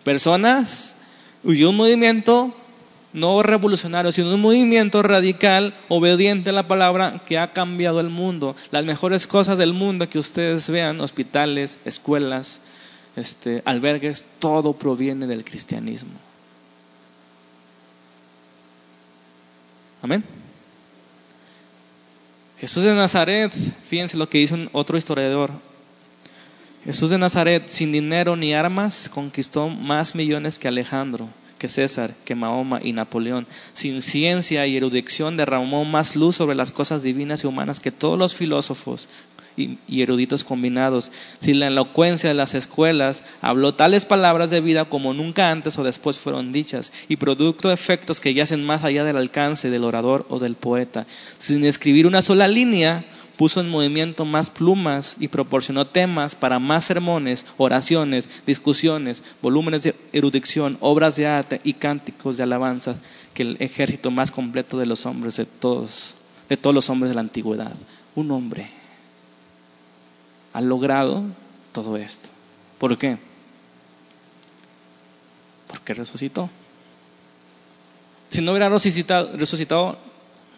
Personas 0.04 0.96
y 1.44 1.64
un 1.64 1.76
movimiento 1.76 2.54
no 3.14 3.44
revolucionario, 3.44 4.12
sino 4.12 4.34
un 4.34 4.42
movimiento 4.42 5.04
radical, 5.04 5.74
obediente 5.90 6.52
a 6.52 6.54
la 6.54 6.68
palabra 6.68 7.22
que 7.26 7.38
ha 7.38 7.52
cambiado 7.52 8.00
el 8.00 8.10
mundo. 8.10 8.56
Las 8.72 8.86
mejores 8.86 9.28
cosas 9.28 9.58
del 9.58 9.74
mundo 9.74 10.08
que 10.10 10.20
ustedes 10.20 10.70
vean, 10.70 11.02
hospitales, 11.02 11.80
escuelas, 11.84 12.62
este, 13.16 13.62
albergues, 13.66 14.24
todo 14.40 14.74
proviene 14.74 15.28
del 15.28 15.44
cristianismo. 15.44 16.31
Amén. 20.02 20.24
Jesús 22.60 22.84
de 22.84 22.94
Nazaret, 22.94 23.52
fíjense 23.52 24.18
lo 24.18 24.30
que 24.30 24.40
dice 24.40 24.70
otro 24.72 24.98
historiador. 24.98 25.52
Jesús 26.86 27.12
de 27.12 27.20
Nazaret, 27.20 27.68
sin 27.68 27.92
dinero 27.92 28.36
ni 28.36 28.54
armas, 28.54 29.10
conquistó 29.10 29.70
más 29.70 30.16
millones 30.16 30.58
que 30.58 30.68
Alejandro, 30.68 31.30
que 31.60 31.70
César, 31.70 32.16
que 32.26 32.34
Mahoma 32.34 32.80
y 32.82 32.94
Napoleón. 32.94 33.46
Sin 33.74 34.02
ciencia 34.02 34.66
y 34.66 34.78
erudición 34.78 35.38
derramó 35.38 35.86
más 35.86 36.16
luz 36.16 36.36
sobre 36.36 36.56
las 36.56 36.72
cosas 36.72 37.04
divinas 37.04 37.44
y 37.44 37.48
humanas 37.48 37.80
que 37.80 37.92
todos 37.92 38.18
los 38.18 38.34
filósofos 38.34 39.10
y, 39.58 40.02
eruditos 40.02 40.44
combinados. 40.44 41.12
Sin 41.40 41.60
la 41.60 41.68
elocuencia 41.68 42.30
de 42.30 42.36
las 42.36 42.54
escuelas 42.54 43.24
habló 43.42 43.74
tales 43.74 44.06
palabras 44.06 44.50
de 44.50 44.62
vida 44.62 44.86
como 44.86 45.14
nunca 45.14 45.52
antes 45.52 45.78
o 45.78 45.84
después 45.84 46.18
fueron 46.18 46.52
dichas, 46.52 46.92
y 47.08 47.18
producto 47.18 47.68
de 47.68 47.74
efectos 47.74 48.20
que 48.20 48.34
yacen 48.34 48.66
más 48.66 48.84
allá 48.84 49.04
del 49.04 49.18
alcance 49.18 49.70
del 49.70 49.86
orador 49.86 50.26
o 50.30 50.40
del 50.40 50.56
poeta. 50.56 51.06
Sin 51.38 51.66
escribir 51.66 52.08
una 52.08 52.22
sola 52.22 52.48
línea, 52.48 53.06
puso 53.42 53.60
en 53.60 53.70
movimiento 53.70 54.24
más 54.24 54.52
plumas 54.52 55.16
y 55.20 55.28
proporcionó 55.28 55.88
temas 55.88 56.36
para 56.36 56.60
más 56.60 56.84
sermones, 56.84 57.48
oraciones, 57.58 58.30
discusiones, 58.46 59.24
volúmenes 59.42 59.82
de 59.82 59.96
erudición, 60.14 60.78
obras 60.80 61.16
de 61.16 61.26
arte 61.26 61.60
y 61.64 61.74
cánticos 61.74 62.38
de 62.38 62.44
alabanzas 62.44 63.00
que 63.34 63.42
el 63.42 63.58
ejército 63.60 64.12
más 64.12 64.30
completo 64.30 64.78
de 64.78 64.86
los 64.86 65.08
hombres 65.08 65.38
de 65.38 65.46
todos, 65.46 66.16
de 66.50 66.58
todos 66.58 66.76
los 66.76 66.90
hombres 66.92 67.10
de 67.10 67.16
la 67.16 67.22
antigüedad. 67.22 67.76
Un 68.14 68.30
hombre 68.30 68.81
ha 70.54 70.62
logrado 70.62 71.24
todo 71.72 71.98
esto. 71.98 72.30
¿Por 72.78 72.98
qué? 72.98 73.18
Porque 75.68 75.94
resucitó. 75.94 76.50
Si 78.30 78.42
no 78.42 78.52
hubiera 78.52 78.70
resucitado, 78.70 79.32
resucitado 79.34 79.98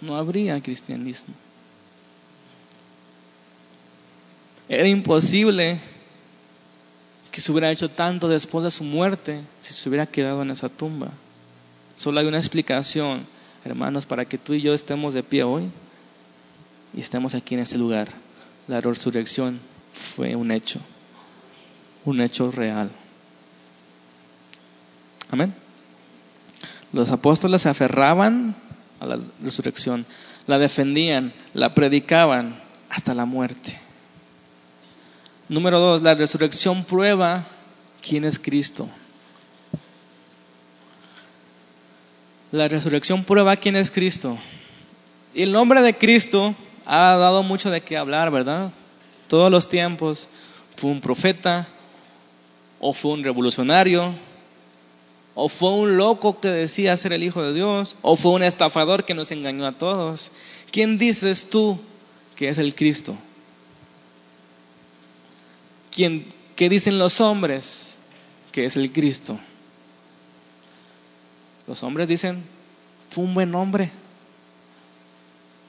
no 0.01 0.15
habría 0.15 0.61
cristianismo. 0.61 1.33
Era 4.69 4.87
imposible 4.87 5.79
que 7.31 7.41
se 7.41 7.51
hubiera 7.51 7.71
hecho 7.71 7.89
tanto 7.89 8.27
después 8.27 8.63
de 8.63 8.71
su 8.71 8.83
muerte 8.83 9.41
si 9.59 9.73
se 9.73 9.89
hubiera 9.89 10.05
quedado 10.05 10.41
en 10.41 10.51
esa 10.51 10.69
tumba. 10.69 11.11
Solo 11.95 12.19
hay 12.19 12.27
una 12.27 12.37
explicación, 12.37 13.25
hermanos, 13.65 14.05
para 14.05 14.25
que 14.25 14.37
tú 14.37 14.53
y 14.53 14.61
yo 14.61 14.73
estemos 14.73 15.13
de 15.13 15.23
pie 15.23 15.43
hoy 15.43 15.69
y 16.95 17.01
estemos 17.01 17.35
aquí 17.35 17.55
en 17.55 17.61
ese 17.61 17.77
lugar. 17.77 18.07
La 18.67 18.81
resurrección 18.81 19.59
fue 19.93 20.35
un 20.35 20.51
hecho, 20.51 20.79
un 22.03 22.19
hecho 22.19 22.51
real. 22.51 22.91
Amén. 25.31 25.53
Los 26.91 27.11
apóstoles 27.11 27.61
se 27.61 27.69
aferraban 27.69 28.55
a 28.99 29.05
la 29.05 29.19
resurrección, 29.41 30.05
la 30.47 30.57
defendían, 30.59 31.33
la 31.53 31.73
predicaban 31.73 32.61
hasta 32.89 33.13
la 33.13 33.25
muerte. 33.25 33.79
Número 35.49 35.79
dos, 35.79 36.01
la 36.01 36.13
resurrección 36.13 36.83
prueba 36.83 37.43
quién 38.07 38.25
es 38.25 38.39
Cristo. 38.39 38.89
La 42.51 42.67
resurrección 42.67 43.23
prueba 43.23 43.55
quién 43.55 43.75
es 43.75 43.89
Cristo. 43.89 44.37
Y 45.33 45.41
el 45.41 45.51
nombre 45.51 45.81
de 45.81 45.97
Cristo 45.97 46.53
ha 46.85 47.15
dado 47.15 47.41
mucho 47.41 47.71
de 47.71 47.81
qué 47.81 47.97
hablar, 47.97 48.29
¿verdad? 48.29 48.71
Todos 49.27 49.51
los 49.51 49.67
tiempos 49.67 50.29
fue 50.75 50.91
un 50.91 51.01
profeta, 51.01 51.67
o 52.79 52.93
fue 52.93 53.13
un 53.13 53.23
revolucionario, 53.23 54.13
o 55.35 55.49
fue 55.49 55.71
un 55.71 55.97
loco 55.97 56.39
que 56.39 56.49
decía 56.49 56.97
ser 56.97 57.13
el 57.13 57.23
Hijo 57.23 57.41
de 57.41 57.53
Dios, 57.53 57.95
o 58.01 58.15
fue 58.15 58.33
un 58.33 58.43
estafador 58.43 59.05
que 59.05 59.13
nos 59.13 59.31
engañó 59.31 59.65
a 59.65 59.71
todos. 59.71 60.31
¿Quién 60.71 60.97
dices 60.97 61.49
tú 61.49 61.79
que 62.35 62.49
es 62.49 62.57
el 62.57 62.75
Cristo? 62.75 63.15
¿Quién, 65.91 66.27
¿Qué 66.55 66.69
dicen 66.69 66.99
los 66.99 67.21
hombres 67.21 67.97
que 68.51 68.65
es 68.65 68.75
el 68.75 68.91
Cristo? 68.91 69.39
Los 71.67 71.81
hombres 71.83 72.07
dicen, 72.09 72.43
fue 73.09 73.23
un 73.23 73.33
buen 73.33 73.55
hombre, 73.55 73.91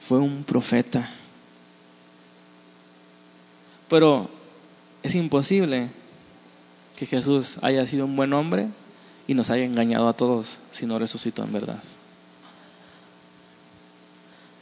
fue 0.01 0.19
un 0.19 0.43
profeta. 0.43 1.09
Pero 3.89 4.29
es 5.03 5.15
imposible 5.15 5.89
que 6.95 7.05
Jesús 7.05 7.57
haya 7.61 7.85
sido 7.85 8.05
un 8.05 8.15
buen 8.15 8.33
hombre 8.33 8.67
y 9.27 9.33
nos 9.33 9.49
haya 9.49 9.65
engañado 9.65 10.07
a 10.07 10.13
todos 10.13 10.59
si 10.71 10.85
no 10.85 10.99
resucitó 10.99 11.43
en 11.43 11.53
verdad. 11.53 11.83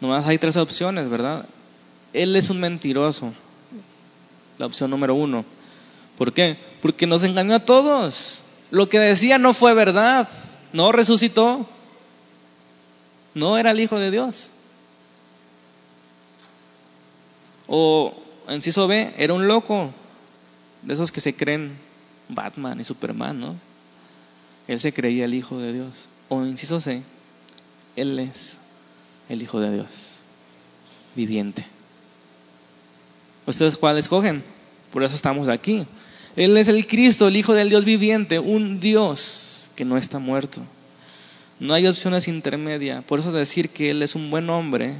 Nomás 0.02 0.26
hay 0.26 0.38
tres 0.38 0.58
opciones, 0.58 1.10
¿verdad? 1.10 1.46
Él 2.12 2.36
es 2.36 2.50
un 2.50 2.60
mentiroso 2.60 3.34
la 4.58 4.66
opción 4.66 4.90
número 4.90 5.16
uno. 5.16 5.46
¿Por 6.18 6.34
qué? 6.34 6.58
Porque 6.82 7.08
nos 7.08 7.24
engañó 7.24 7.56
a 7.56 7.60
todos. 7.60 8.44
Lo 8.72 8.90
que 8.90 9.00
decía 9.00 9.38
no 9.38 9.54
fue 9.54 9.74
verdad, 9.74 10.28
no 10.72 10.92
resucitó, 10.92 11.68
no 13.34 13.58
era 13.58 13.72
el 13.72 13.80
Hijo 13.80 14.00
de 14.00 14.12
Dios. 14.12 14.52
O, 17.68 18.14
inciso 18.50 18.88
B, 18.88 19.14
era 19.18 19.34
un 19.34 19.48
loco, 19.48 19.92
de 20.82 20.94
esos 20.94 21.12
que 21.12 21.22
se 21.22 21.36
creen 21.36 21.78
Batman 22.30 22.80
y 22.80 22.84
Superman, 22.84 23.40
¿no? 23.40 23.56
Él 24.68 24.80
se 24.80 24.94
creía 24.94 25.26
el 25.26 25.34
Hijo 25.34 25.58
de 25.58 25.74
Dios. 25.74 26.08
O, 26.30 26.44
inciso 26.46 26.80
C, 26.80 27.04
Él 27.96 28.20
es 28.20 28.60
el 29.30 29.42
Hijo 29.42 29.60
de 29.60 29.74
Dios, 29.74 30.20
viviente. 31.16 31.66
¿Ustedes 33.46 33.78
cuál 33.78 33.98
escogen? 33.98 34.44
Por 34.92 35.04
eso 35.04 35.16
estamos 35.16 35.50
aquí. 35.50 35.86
Él 36.36 36.58
es 36.58 36.68
el 36.68 36.88
Cristo, 36.88 37.28
el 37.28 37.36
Hijo 37.36 37.54
del 37.54 37.70
Dios 37.70 37.86
viviente, 37.86 38.40
un 38.40 38.80
Dios 38.80 39.70
que 39.76 39.86
no 39.86 39.98
está 39.98 40.20
muerto. 40.20 40.62
No 41.60 41.74
hay 41.74 41.88
opciones 41.88 42.28
intermedias. 42.28 43.04
Por 43.04 43.20
eso 43.20 43.32
decir 43.32 43.70
que 43.70 43.90
Él 43.92 44.02
es 44.02 44.16
un 44.16 44.30
buen 44.30 44.50
hombre, 44.50 44.96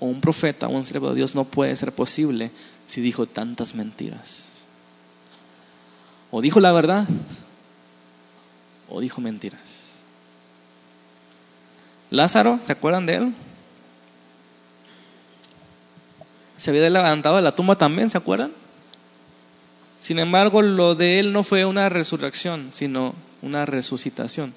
o 0.00 0.06
un 0.06 0.20
profeta, 0.20 0.66
o 0.66 0.70
un 0.70 0.84
siervo 0.84 1.10
de 1.10 1.16
Dios, 1.16 1.34
no 1.34 1.44
puede 1.44 1.76
ser 1.76 1.92
posible 1.92 2.50
si 2.86 3.00
dijo 3.00 3.26
tantas 3.26 3.74
mentiras. 3.74 4.66
O 6.30 6.40
dijo 6.40 6.58
la 6.60 6.72
verdad 6.72 7.06
o 8.88 9.00
dijo 9.00 9.20
mentiras. 9.20 10.02
Lázaro, 12.10 12.58
¿se 12.64 12.72
acuerdan 12.72 13.06
de 13.06 13.14
él? 13.14 13.34
Se 16.56 16.70
había 16.70 16.90
levantado 16.90 17.36
de 17.36 17.42
la 17.42 17.54
tumba 17.54 17.76
también, 17.76 18.10
¿se 18.10 18.18
acuerdan? 18.18 18.52
Sin 20.00 20.18
embargo, 20.18 20.60
lo 20.60 20.94
de 20.94 21.20
él 21.20 21.32
no 21.32 21.44
fue 21.44 21.64
una 21.64 21.88
resurrección, 21.88 22.68
sino 22.72 23.14
una 23.42 23.64
resucitación 23.64 24.54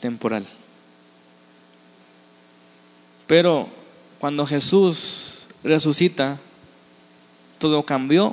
temporal. 0.00 0.46
Pero 3.26 3.68
cuando 4.24 4.46
Jesús 4.46 5.48
resucita, 5.62 6.40
todo 7.58 7.82
cambió 7.82 8.32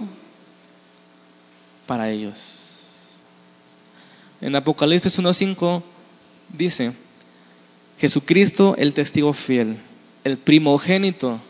para 1.85 2.09
ellos. 2.09 3.09
En 4.39 4.55
Apocalipsis 4.55 5.19
1.5 5.19 5.83
dice, 6.47 6.93
Jesucristo 7.99 8.75
el 8.77 8.93
testigo 8.93 9.33
fiel, 9.33 9.79
el 10.23 10.37
primogénito 10.37 11.41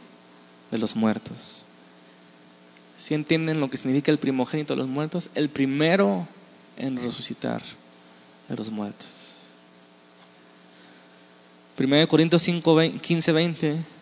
de 0.71 0.79
los 0.79 0.95
muertos. 0.95 1.63
¿Sí 2.97 3.13
entienden 3.13 3.59
lo 3.59 3.69
que 3.69 3.77
significa 3.77 4.11
el 4.11 4.17
primogénito 4.17 4.73
de 4.73 4.79
los 4.79 4.87
muertos? 4.87 5.29
El 5.35 5.49
primero 5.49 6.27
en 6.77 6.97
resucitar 6.97 7.61
de 8.49 8.55
los 8.55 8.71
muertos. 8.71 9.07
1 11.77 12.07
Corintios 12.07 12.41
5, 12.41 12.81
15, 13.03 13.31
20 13.33 14.00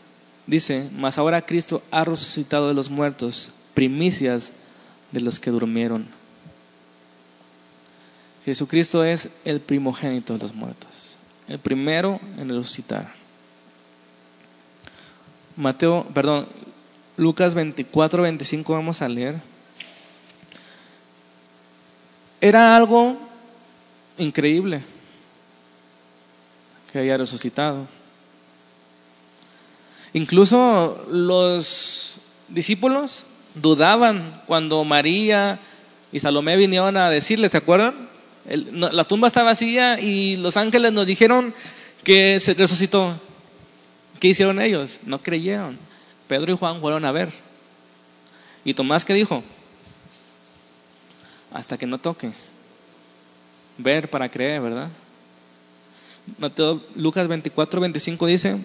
dice, 0.50 0.90
mas 0.92 1.18
ahora 1.18 1.46
Cristo 1.46 1.84
ha 1.92 2.04
resucitado 2.04 2.68
de 2.68 2.74
los 2.74 2.90
muertos, 2.90 3.52
primicias 3.74 4.52
de 5.12 5.22
los 5.22 5.40
que 5.40 5.52
durmieron. 5.52 6.08
Jesucristo 8.46 9.04
es 9.04 9.30
el 9.46 9.62
primogénito 9.62 10.34
de 10.34 10.40
los 10.40 10.54
muertos, 10.54 11.18
el 11.48 11.60
primero 11.60 12.20
en 12.38 12.50
resucitar. 12.50 13.14
Mateo, 15.56 16.08
perdón, 16.14 16.48
Lucas 17.16 17.54
24, 17.54 18.24
25 18.24 18.74
vamos 18.74 19.02
a 19.02 19.10
leer. 19.10 19.36
Era 22.42 22.76
algo 22.76 23.18
increíble 24.18 24.82
que 26.92 27.00
haya 27.00 27.18
resucitado. 27.18 27.99
Incluso 30.13 31.06
los 31.10 32.19
discípulos 32.48 33.26
dudaban 33.56 34.41
cuando 34.48 34.84
María 34.84 35.60
y 36.12 36.19
Salomé 36.19 36.58
vinieron 36.58 36.98
a 36.98 37.10
decirle, 37.10 37.50
¿se 37.50 37.58
acuerdan? 37.58 38.10
la 38.45 39.04
tumba 39.04 39.28
está 39.28 39.43
vacía 39.43 40.00
y 40.00 40.38
los 40.38 40.58
ángeles 40.58 40.91
nos 40.91 41.06
dijeron 41.06 41.54
que 42.04 42.39
se 42.39 42.56
resucitó. 42.56 43.19
¿Qué 44.19 44.30
hicieron 44.30 44.60
ellos? 44.60 45.00
No 45.04 45.22
creyeron. 45.22 45.78
Pedro 46.28 46.54
y 46.54 46.58
Juan 46.58 46.82
fueron 46.82 47.06
a 47.06 47.12
ver. 47.12 47.30
¿Y 48.65 48.74
Tomás 48.74 49.06
qué 49.06 49.13
dijo? 49.13 49.43
Hasta 51.54 51.78
que 51.78 51.86
no 51.86 52.00
toque. 52.00 52.32
Ver 53.78 54.10
para 54.10 54.30
creer, 54.30 54.62
¿verdad? 54.62 54.89
Mateo, 56.38 56.82
Lucas 56.95 57.28
24, 57.28 57.82
25 57.82 58.26
dice, 58.28 58.58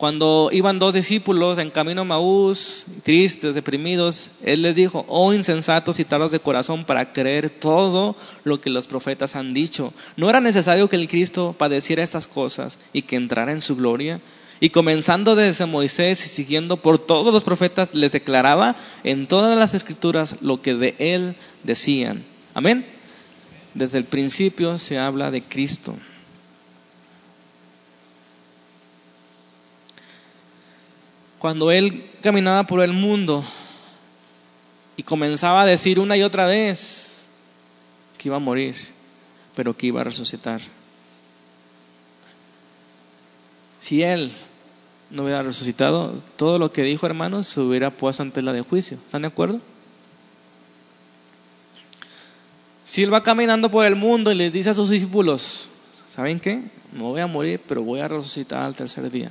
cuando 0.00 0.48
iban 0.50 0.78
dos 0.78 0.94
discípulos 0.94 1.58
en 1.58 1.70
camino 1.70 2.00
a 2.00 2.04
Maús, 2.04 2.86
tristes, 3.02 3.54
deprimidos, 3.54 4.30
Él 4.42 4.62
les 4.62 4.74
dijo, 4.74 5.04
oh 5.08 5.34
insensatos 5.34 6.00
y 6.00 6.06
tardos 6.06 6.30
de 6.30 6.40
corazón 6.40 6.86
para 6.86 7.12
creer 7.12 7.50
todo 7.50 8.16
lo 8.42 8.62
que 8.62 8.70
los 8.70 8.86
profetas 8.86 9.36
han 9.36 9.52
dicho. 9.52 9.92
¿No 10.16 10.30
era 10.30 10.40
necesario 10.40 10.88
que 10.88 10.96
el 10.96 11.06
Cristo 11.06 11.54
padeciera 11.58 12.02
estas 12.02 12.26
cosas 12.26 12.78
y 12.94 13.02
que 13.02 13.16
entrara 13.16 13.52
en 13.52 13.60
su 13.60 13.76
gloria? 13.76 14.22
Y 14.58 14.70
comenzando 14.70 15.36
desde 15.36 15.66
Moisés 15.66 16.24
y 16.24 16.28
siguiendo 16.30 16.78
por 16.78 16.98
todos 16.98 17.30
los 17.30 17.44
profetas, 17.44 17.94
les 17.94 18.12
declaraba 18.12 18.76
en 19.04 19.26
todas 19.26 19.58
las 19.58 19.74
escrituras 19.74 20.36
lo 20.40 20.62
que 20.62 20.76
de 20.76 20.94
Él 20.98 21.36
decían. 21.62 22.24
Amén. 22.54 22.86
Desde 23.74 23.98
el 23.98 24.04
principio 24.04 24.78
se 24.78 24.96
habla 24.96 25.30
de 25.30 25.42
Cristo. 25.42 25.94
Cuando 31.40 31.70
él 31.72 32.04
caminaba 32.20 32.64
por 32.64 32.82
el 32.82 32.92
mundo 32.92 33.42
y 34.96 35.02
comenzaba 35.02 35.62
a 35.62 35.66
decir 35.66 35.98
una 35.98 36.14
y 36.16 36.22
otra 36.22 36.44
vez 36.44 37.30
que 38.18 38.28
iba 38.28 38.36
a 38.36 38.40
morir, 38.40 38.76
pero 39.56 39.74
que 39.74 39.86
iba 39.86 40.02
a 40.02 40.04
resucitar. 40.04 40.60
Si 43.78 44.02
él 44.02 44.34
no 45.08 45.22
hubiera 45.22 45.42
resucitado, 45.42 46.12
todo 46.36 46.58
lo 46.58 46.72
que 46.72 46.82
dijo, 46.82 47.06
hermanos, 47.06 47.46
se 47.48 47.60
hubiera 47.60 47.90
puesto 47.90 48.22
ante 48.22 48.42
la 48.42 48.52
de 48.52 48.60
juicio. 48.60 48.98
¿Están 49.06 49.22
de 49.22 49.28
acuerdo? 49.28 49.60
Si 52.84 53.02
él 53.02 53.12
va 53.12 53.22
caminando 53.22 53.70
por 53.70 53.86
el 53.86 53.96
mundo 53.96 54.30
y 54.30 54.34
les 54.34 54.52
dice 54.52 54.68
a 54.68 54.74
sus 54.74 54.90
discípulos, 54.90 55.70
¿saben 56.10 56.38
qué? 56.38 56.62
No 56.92 57.04
voy 57.04 57.22
a 57.22 57.26
morir, 57.26 57.62
pero 57.66 57.82
voy 57.82 58.00
a 58.00 58.08
resucitar 58.08 58.62
al 58.64 58.76
tercer 58.76 59.10
día 59.10 59.30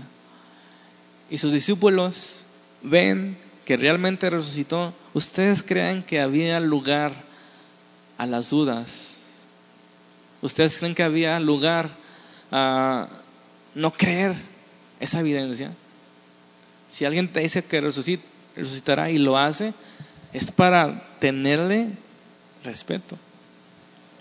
y 1.30 1.38
sus 1.38 1.54
discípulos 1.54 2.46
ven 2.82 3.38
que 3.66 3.78
realmente 3.78 4.30
resucitó, 4.30 4.94
¿ustedes 5.14 5.62
creen 5.62 6.04
que 6.04 6.20
había 6.22 6.60
lugar 6.60 7.12
a 8.18 8.26
las 8.26 8.50
dudas? 8.50 9.36
¿Ustedes 10.42 10.78
creen 10.78 10.96
que 10.96 11.04
había 11.04 11.40
lugar 11.40 11.90
a 12.52 13.08
no 13.76 13.94
creer 13.94 14.36
esa 15.00 15.20
evidencia? 15.20 15.72
Si 16.88 17.06
alguien 17.06 17.32
te 17.32 17.42
dice 17.42 17.64
que 17.64 17.82
resucitará 17.82 19.12
y 19.12 19.20
lo 19.20 19.38
hace, 19.38 19.74
es 20.34 20.52
para 20.52 21.08
tenerle 21.20 21.90
respeto, 22.64 23.18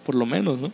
por 0.05 0.15
lo 0.15 0.27
menos, 0.27 0.59
¿no? 0.59 0.73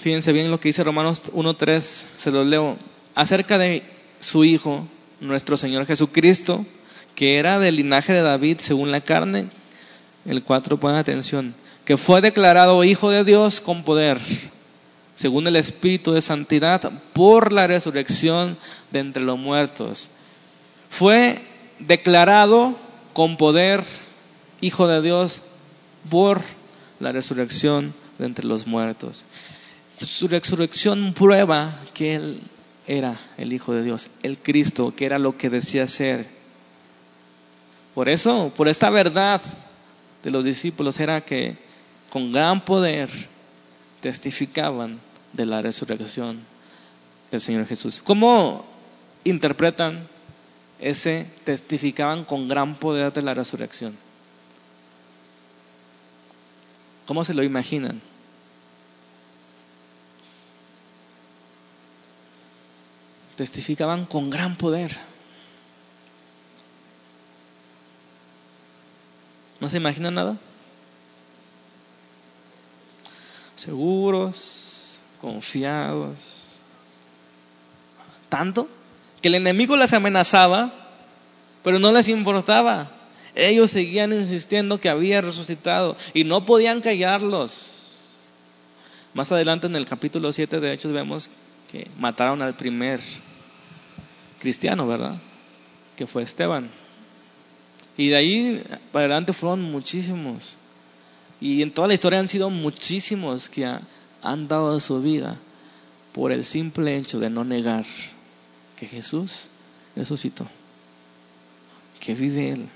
Fíjense 0.00 0.32
bien 0.32 0.50
lo 0.50 0.58
que 0.58 0.70
dice 0.70 0.82
Romanos 0.82 1.30
1.3, 1.34 2.06
se 2.16 2.30
los 2.30 2.46
leo, 2.46 2.78
acerca 3.14 3.58
de 3.58 3.82
su 4.18 4.44
Hijo, 4.44 4.86
nuestro 5.20 5.58
Señor 5.58 5.84
Jesucristo, 5.84 6.64
que 7.14 7.36
era 7.36 7.58
del 7.58 7.76
linaje 7.76 8.14
de 8.14 8.22
David 8.22 8.60
según 8.60 8.92
la 8.92 9.02
carne, 9.02 9.48
el 10.24 10.42
4, 10.42 10.80
pone 10.80 10.96
atención, 10.96 11.54
que 11.84 11.98
fue 11.98 12.22
declarado 12.22 12.82
Hijo 12.82 13.10
de 13.10 13.24
Dios 13.24 13.60
con 13.60 13.84
poder, 13.84 14.18
según 15.16 15.46
el 15.46 15.56
Espíritu 15.56 16.12
de 16.12 16.22
Santidad, 16.22 16.90
por 17.12 17.52
la 17.52 17.66
resurrección 17.66 18.56
de 18.92 19.00
entre 19.00 19.22
los 19.22 19.38
muertos. 19.38 20.08
Fue 20.88 21.42
declarado 21.78 22.74
con 23.12 23.36
poder 23.36 23.84
Hijo 24.62 24.88
de 24.88 25.02
Dios 25.02 25.42
por 26.08 26.40
la 27.00 27.12
resurrección 27.12 27.92
de 28.18 28.24
entre 28.24 28.46
los 28.46 28.66
muertos. 28.66 29.26
Su 30.00 30.28
resurrección 30.28 31.12
prueba 31.12 31.78
que 31.92 32.14
Él 32.14 32.40
era 32.86 33.18
el 33.36 33.52
Hijo 33.52 33.72
de 33.72 33.82
Dios, 33.82 34.08
el 34.22 34.38
Cristo, 34.38 34.94
que 34.96 35.06
era 35.06 35.18
lo 35.18 35.36
que 35.36 35.50
decía 35.50 35.86
ser. 35.86 36.26
Por 37.94 38.08
eso, 38.08 38.52
por 38.56 38.68
esta 38.68 38.88
verdad 38.90 39.40
de 40.22 40.30
los 40.30 40.44
discípulos 40.44 40.98
era 41.00 41.20
que 41.20 41.56
con 42.10 42.32
gran 42.32 42.64
poder 42.64 43.10
testificaban 44.00 44.98
de 45.32 45.46
la 45.46 45.62
resurrección 45.62 46.40
del 47.30 47.40
Señor 47.40 47.66
Jesús. 47.66 48.00
¿Cómo 48.02 48.64
interpretan 49.24 50.08
ese 50.80 51.26
testificaban 51.44 52.24
con 52.24 52.48
gran 52.48 52.74
poder 52.76 53.12
de 53.12 53.22
la 53.22 53.34
resurrección? 53.34 53.96
¿Cómo 57.06 57.24
se 57.24 57.34
lo 57.34 57.42
imaginan? 57.42 58.00
Testificaban 63.40 64.04
con 64.04 64.28
gran 64.28 64.54
poder. 64.54 64.94
¿No 69.60 69.70
se 69.70 69.78
imagina 69.78 70.10
nada? 70.10 70.36
Seguros, 73.54 75.00
confiados. 75.22 76.60
Tanto 78.28 78.68
que 79.22 79.28
el 79.28 79.36
enemigo 79.36 79.74
les 79.74 79.94
amenazaba, 79.94 80.70
pero 81.64 81.78
no 81.78 81.92
les 81.92 82.08
importaba. 82.08 82.90
Ellos 83.34 83.70
seguían 83.70 84.12
insistiendo 84.12 84.78
que 84.78 84.90
había 84.90 85.22
resucitado 85.22 85.96
y 86.12 86.24
no 86.24 86.44
podían 86.44 86.82
callarlos. 86.82 88.10
Más 89.14 89.32
adelante 89.32 89.66
en 89.66 89.76
el 89.76 89.86
capítulo 89.86 90.30
7 90.30 90.60
de 90.60 90.74
Hechos 90.74 90.92
vemos 90.92 91.30
que 91.72 91.90
mataron 91.96 92.42
al 92.42 92.54
primer 92.54 93.00
cristiano, 94.40 94.88
¿verdad? 94.88 95.18
Que 95.96 96.06
fue 96.08 96.22
Esteban. 96.22 96.70
Y 97.96 98.08
de 98.08 98.16
ahí 98.16 98.64
para 98.90 99.04
adelante 99.04 99.32
fueron 99.32 99.62
muchísimos. 99.62 100.56
Y 101.40 101.62
en 101.62 101.72
toda 101.72 101.88
la 101.88 101.94
historia 101.94 102.18
han 102.18 102.28
sido 102.28 102.50
muchísimos 102.50 103.48
que 103.48 103.70
han 104.22 104.48
dado 104.48 104.80
su 104.80 105.00
vida 105.00 105.36
por 106.12 106.32
el 106.32 106.44
simple 106.44 106.96
hecho 106.96 107.20
de 107.20 107.30
no 107.30 107.44
negar 107.44 107.84
que 108.76 108.86
Jesús 108.86 109.48
resucitó, 109.94 110.46
que 112.00 112.14
vive 112.14 112.50
Él. 112.50 112.68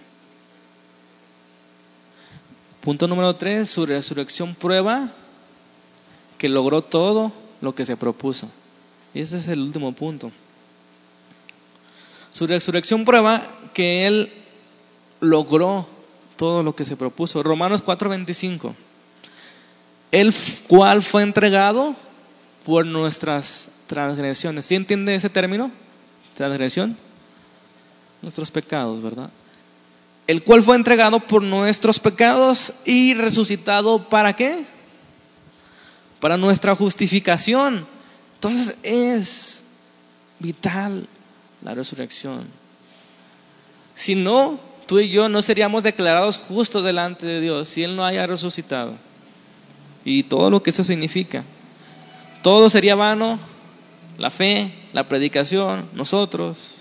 Punto 2.80 3.08
número 3.08 3.34
tres, 3.34 3.70
su 3.70 3.86
resurrección 3.86 4.54
prueba 4.54 5.10
que 6.36 6.48
logró 6.48 6.82
todo 6.82 7.32
lo 7.62 7.74
que 7.74 7.86
se 7.86 7.96
propuso. 7.96 8.48
Y 9.14 9.20
ese 9.20 9.38
es 9.38 9.48
el 9.48 9.60
último 9.60 9.92
punto. 9.92 10.30
Su 12.34 12.48
resurrección 12.48 13.04
prueba 13.04 13.46
que 13.72 14.08
Él 14.08 14.32
logró 15.20 15.86
todo 16.36 16.64
lo 16.64 16.74
que 16.74 16.84
se 16.84 16.96
propuso. 16.96 17.44
Romanos 17.44 17.84
4:25. 17.84 18.74
El 20.10 20.34
cual 20.66 21.00
fue 21.02 21.22
entregado 21.22 21.94
por 22.66 22.86
nuestras 22.86 23.70
transgresiones. 23.86 24.66
¿Sí 24.66 24.74
entiende 24.74 25.14
ese 25.14 25.30
término? 25.30 25.70
Transgresión. 26.34 26.96
Nuestros 28.20 28.50
pecados, 28.50 29.00
¿verdad? 29.00 29.30
El 30.26 30.42
cual 30.42 30.64
fue 30.64 30.74
entregado 30.74 31.20
por 31.20 31.40
nuestros 31.40 32.00
pecados 32.00 32.72
y 32.84 33.14
resucitado 33.14 34.08
para 34.08 34.34
qué? 34.34 34.64
Para 36.18 36.36
nuestra 36.36 36.74
justificación. 36.74 37.86
Entonces 38.34 38.76
es 38.82 39.62
vital 40.40 41.06
la 41.64 41.74
resurrección. 41.74 42.44
Si 43.94 44.14
no, 44.14 44.60
tú 44.86 45.00
y 45.00 45.08
yo 45.08 45.28
no 45.28 45.42
seríamos 45.42 45.82
declarados 45.82 46.38
justos 46.38 46.84
delante 46.84 47.26
de 47.26 47.40
Dios 47.40 47.68
si 47.68 47.82
Él 47.82 47.96
no 47.96 48.04
haya 48.04 48.26
resucitado. 48.26 48.94
Y 50.04 50.24
todo 50.24 50.50
lo 50.50 50.62
que 50.62 50.70
eso 50.70 50.84
significa. 50.84 51.44
Todo 52.42 52.68
sería 52.68 52.94
vano, 52.94 53.38
la 54.18 54.30
fe, 54.30 54.72
la 54.92 55.08
predicación, 55.08 55.88
nosotros. 55.94 56.74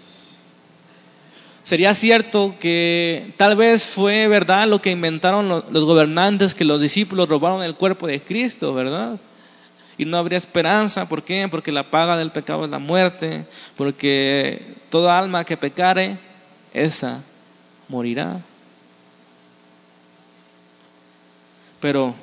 Sería 1.63 1.93
cierto 1.93 2.55
que 2.59 3.33
tal 3.37 3.55
vez 3.55 3.85
fue 3.85 4.27
verdad 4.27 4.67
lo 4.67 4.81
que 4.81 4.91
inventaron 4.91 5.63
los 5.69 5.85
gobernantes, 5.85 6.53
que 6.53 6.65
los 6.65 6.81
discípulos 6.81 7.29
robaron 7.29 7.63
el 7.63 7.75
cuerpo 7.75 8.07
de 8.07 8.21
Cristo, 8.21 8.73
¿verdad? 8.73 9.17
Y 9.97 10.05
no 10.05 10.17
habría 10.17 10.37
esperanza, 10.37 11.07
¿por 11.07 11.23
qué? 11.23 11.47
Porque 11.49 11.71
la 11.71 11.91
paga 11.91 12.17
del 12.17 12.31
pecado 12.31 12.65
es 12.65 12.71
la 12.71 12.79
muerte, 12.79 13.45
porque 13.77 14.75
toda 14.89 15.19
alma 15.19 15.45
que 15.45 15.57
pecare, 15.57 16.17
esa 16.73 17.21
morirá. 17.87 18.41
Pero 21.79 22.15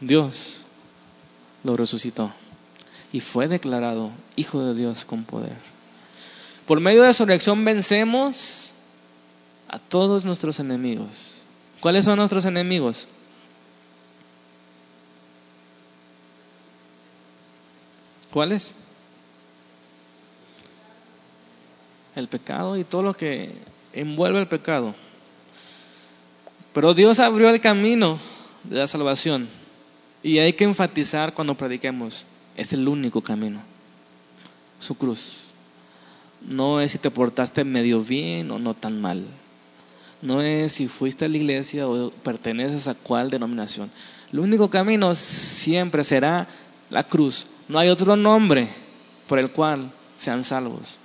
Dios 0.00 0.62
lo 1.64 1.76
resucitó 1.76 2.32
y 3.12 3.20
fue 3.20 3.48
declarado 3.48 4.10
Hijo 4.36 4.62
de 4.64 4.74
Dios 4.74 5.04
con 5.04 5.24
poder. 5.24 5.56
Por 6.66 6.80
medio 6.80 7.02
de 7.02 7.14
su 7.14 7.24
reacción 7.24 7.64
vencemos 7.64 8.72
a 9.68 9.78
todos 9.78 10.24
nuestros 10.24 10.60
enemigos. 10.60 11.42
¿Cuáles 11.80 12.04
son 12.04 12.18
nuestros 12.18 12.44
enemigos? 12.44 13.08
¿Cuáles? 18.30 18.74
El 22.14 22.28
pecado 22.28 22.76
y 22.76 22.84
todo 22.84 23.02
lo 23.02 23.14
que 23.14 23.52
envuelve 23.92 24.40
el 24.40 24.48
pecado. 24.48 24.94
Pero 26.72 26.94
Dios 26.94 27.20
abrió 27.20 27.48
el 27.50 27.60
camino 27.60 28.18
de 28.64 28.76
la 28.76 28.86
salvación. 28.86 29.48
Y 30.22 30.38
hay 30.38 30.52
que 30.52 30.64
enfatizar 30.64 31.32
cuando 31.32 31.54
prediquemos, 31.54 32.26
es 32.56 32.72
el 32.72 32.86
único 32.88 33.22
camino. 33.22 33.60
Su 34.80 34.96
cruz. 34.96 35.44
No 36.40 36.80
es 36.80 36.92
si 36.92 36.98
te 36.98 37.10
portaste 37.10 37.64
medio 37.64 38.00
bien 38.00 38.50
o 38.50 38.58
no 38.58 38.74
tan 38.74 39.00
mal. 39.00 39.24
No 40.20 40.42
es 40.42 40.72
si 40.72 40.88
fuiste 40.88 41.24
a 41.24 41.28
la 41.28 41.36
iglesia 41.36 41.88
o 41.88 42.10
perteneces 42.10 42.88
a 42.88 42.94
cuál 42.94 43.30
denominación. 43.30 43.90
El 44.32 44.40
único 44.40 44.68
camino 44.68 45.14
siempre 45.14 46.04
será 46.04 46.48
la 46.90 47.04
cruz. 47.04 47.46
No 47.68 47.78
hay 47.78 47.88
otro 47.88 48.16
nombre 48.16 48.68
por 49.28 49.38
el 49.38 49.50
cual 49.50 49.90
sean 50.16 50.42
salvos. 50.42 50.98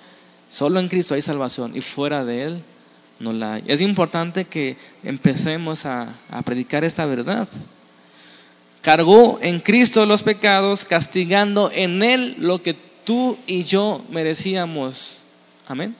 Solo 0.49 0.79
en 0.79 0.87
Cristo 0.87 1.15
hay 1.15 1.21
salvación 1.21 1.75
y 1.75 1.81
fuera 1.81 2.23
de 2.23 2.43
Él 2.43 2.63
no 3.19 3.33
la 3.33 3.55
hay. 3.55 3.63
Es 3.67 3.81
importante 3.81 4.45
que 4.45 4.77
empecemos 5.03 5.85
a, 5.85 6.13
predicar 6.45 6.83
esta 6.83 7.05
verdad. 7.05 7.47
Cargó 8.81 9.39
en 9.41 9.59
Cristo 9.59 10.05
los 10.05 10.23
pecados, 10.23 10.85
castigando 10.85 11.71
en 11.73 12.03
Él 12.03 12.35
lo 12.39 12.61
que 12.61 12.75
tú 13.03 13.37
y 13.47 13.63
yo 13.63 14.03
merecíamos. 14.09 15.23
Amén. 15.67 15.95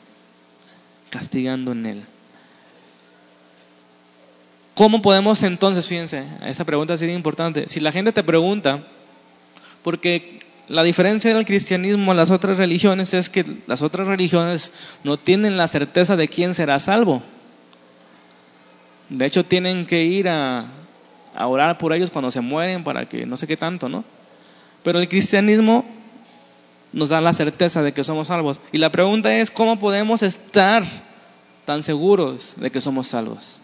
Castigando 1.09 1.71
en 1.71 1.85
Él. 1.85 2.03
¿Cómo 4.75 5.01
podemos 5.01 5.43
entonces, 5.43 5.87
fíjense, 5.87 6.25
esa 6.45 6.65
pregunta 6.65 6.97
sería 6.97 7.15
importante. 7.15 7.67
Si 7.67 7.79
la 7.79 7.91
gente 7.91 8.11
te 8.11 8.23
pregunta, 8.23 8.83
porque 9.83 10.39
la 10.67 10.83
diferencia 10.83 11.33
del 11.33 11.45
cristianismo 11.45 12.11
a 12.11 12.15
las 12.15 12.31
otras 12.31 12.57
religiones 12.57 13.13
es 13.13 13.29
que 13.29 13.45
las 13.67 13.81
otras 13.81 14.07
religiones 14.07 14.71
no 15.03 15.17
tienen 15.17 15.57
la 15.57 15.67
certeza 15.67 16.15
de 16.15 16.29
quién 16.29 16.53
será 16.53 16.79
salvo. 16.79 17.21
De 19.09 19.25
hecho, 19.25 19.43
tienen 19.43 19.85
que 19.85 20.05
ir 20.05 20.29
a, 20.29 20.67
orar 21.37 21.77
por 21.77 21.91
ellos 21.93 22.11
cuando 22.11 22.31
se 22.31 22.41
mueren 22.41 22.83
para 22.83 23.05
que 23.05 23.25
no 23.25 23.35
sé 23.35 23.45
qué 23.45 23.57
tanto, 23.57 23.89
¿no? 23.89 24.05
Pero 24.83 24.99
el 24.99 25.09
cristianismo 25.09 25.83
nos 26.93 27.09
da 27.09 27.19
la 27.19 27.33
certeza 27.33 27.81
de 27.81 27.91
que 27.91 28.03
somos 28.03 28.27
salvos. 28.27 28.61
Y 28.71 28.77
la 28.77 28.91
pregunta 28.91 29.35
es, 29.35 29.51
¿cómo 29.51 29.79
podemos 29.79 30.23
estar 30.23 30.83
tan 31.65 31.83
seguros 31.83 32.55
de 32.57 32.71
que 32.71 32.79
somos 32.79 33.07
salvos? 33.07 33.63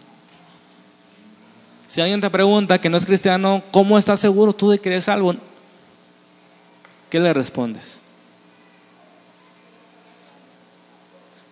Si 1.86 2.00
alguien 2.00 2.20
te 2.20 2.30
pregunta 2.30 2.80
que 2.80 2.90
no 2.90 2.96
es 2.96 3.06
cristiano, 3.06 3.62
¿cómo 3.70 3.98
estás 3.98 4.20
seguro 4.20 4.52
tú 4.52 4.70
de 4.70 4.78
que 4.78 4.90
eres 4.90 5.04
salvo? 5.04 5.34
¿Qué 7.10 7.20
le 7.20 7.32
respondes? 7.34 8.02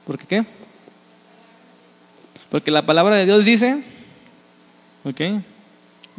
¿Por 0.06 0.18
qué? 0.18 0.46
Porque 2.50 2.70
la 2.70 2.86
palabra 2.86 3.16
de 3.16 3.26
Dios 3.26 3.44
dice, 3.44 3.82
¿ok? 5.04 5.20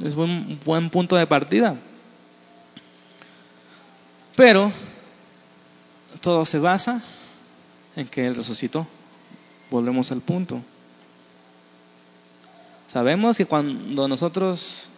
Es 0.04 0.14
un 0.16 0.60
buen 0.64 0.90
punto 0.90 1.16
de 1.16 1.26
partida. 1.26 1.76
Pero 4.36 4.72
todo 6.22 6.46
se 6.46 6.60
basa 6.60 7.02
en 7.96 8.08
que 8.08 8.28
Él 8.28 8.36
resucitó. 8.36 8.86
Volvemos 9.72 10.12
al 10.12 10.22
punto. 10.22 10.62
Sabemos 12.88 13.38
que 13.38 13.46
cuando 13.46 14.08
nosotros 14.08 14.90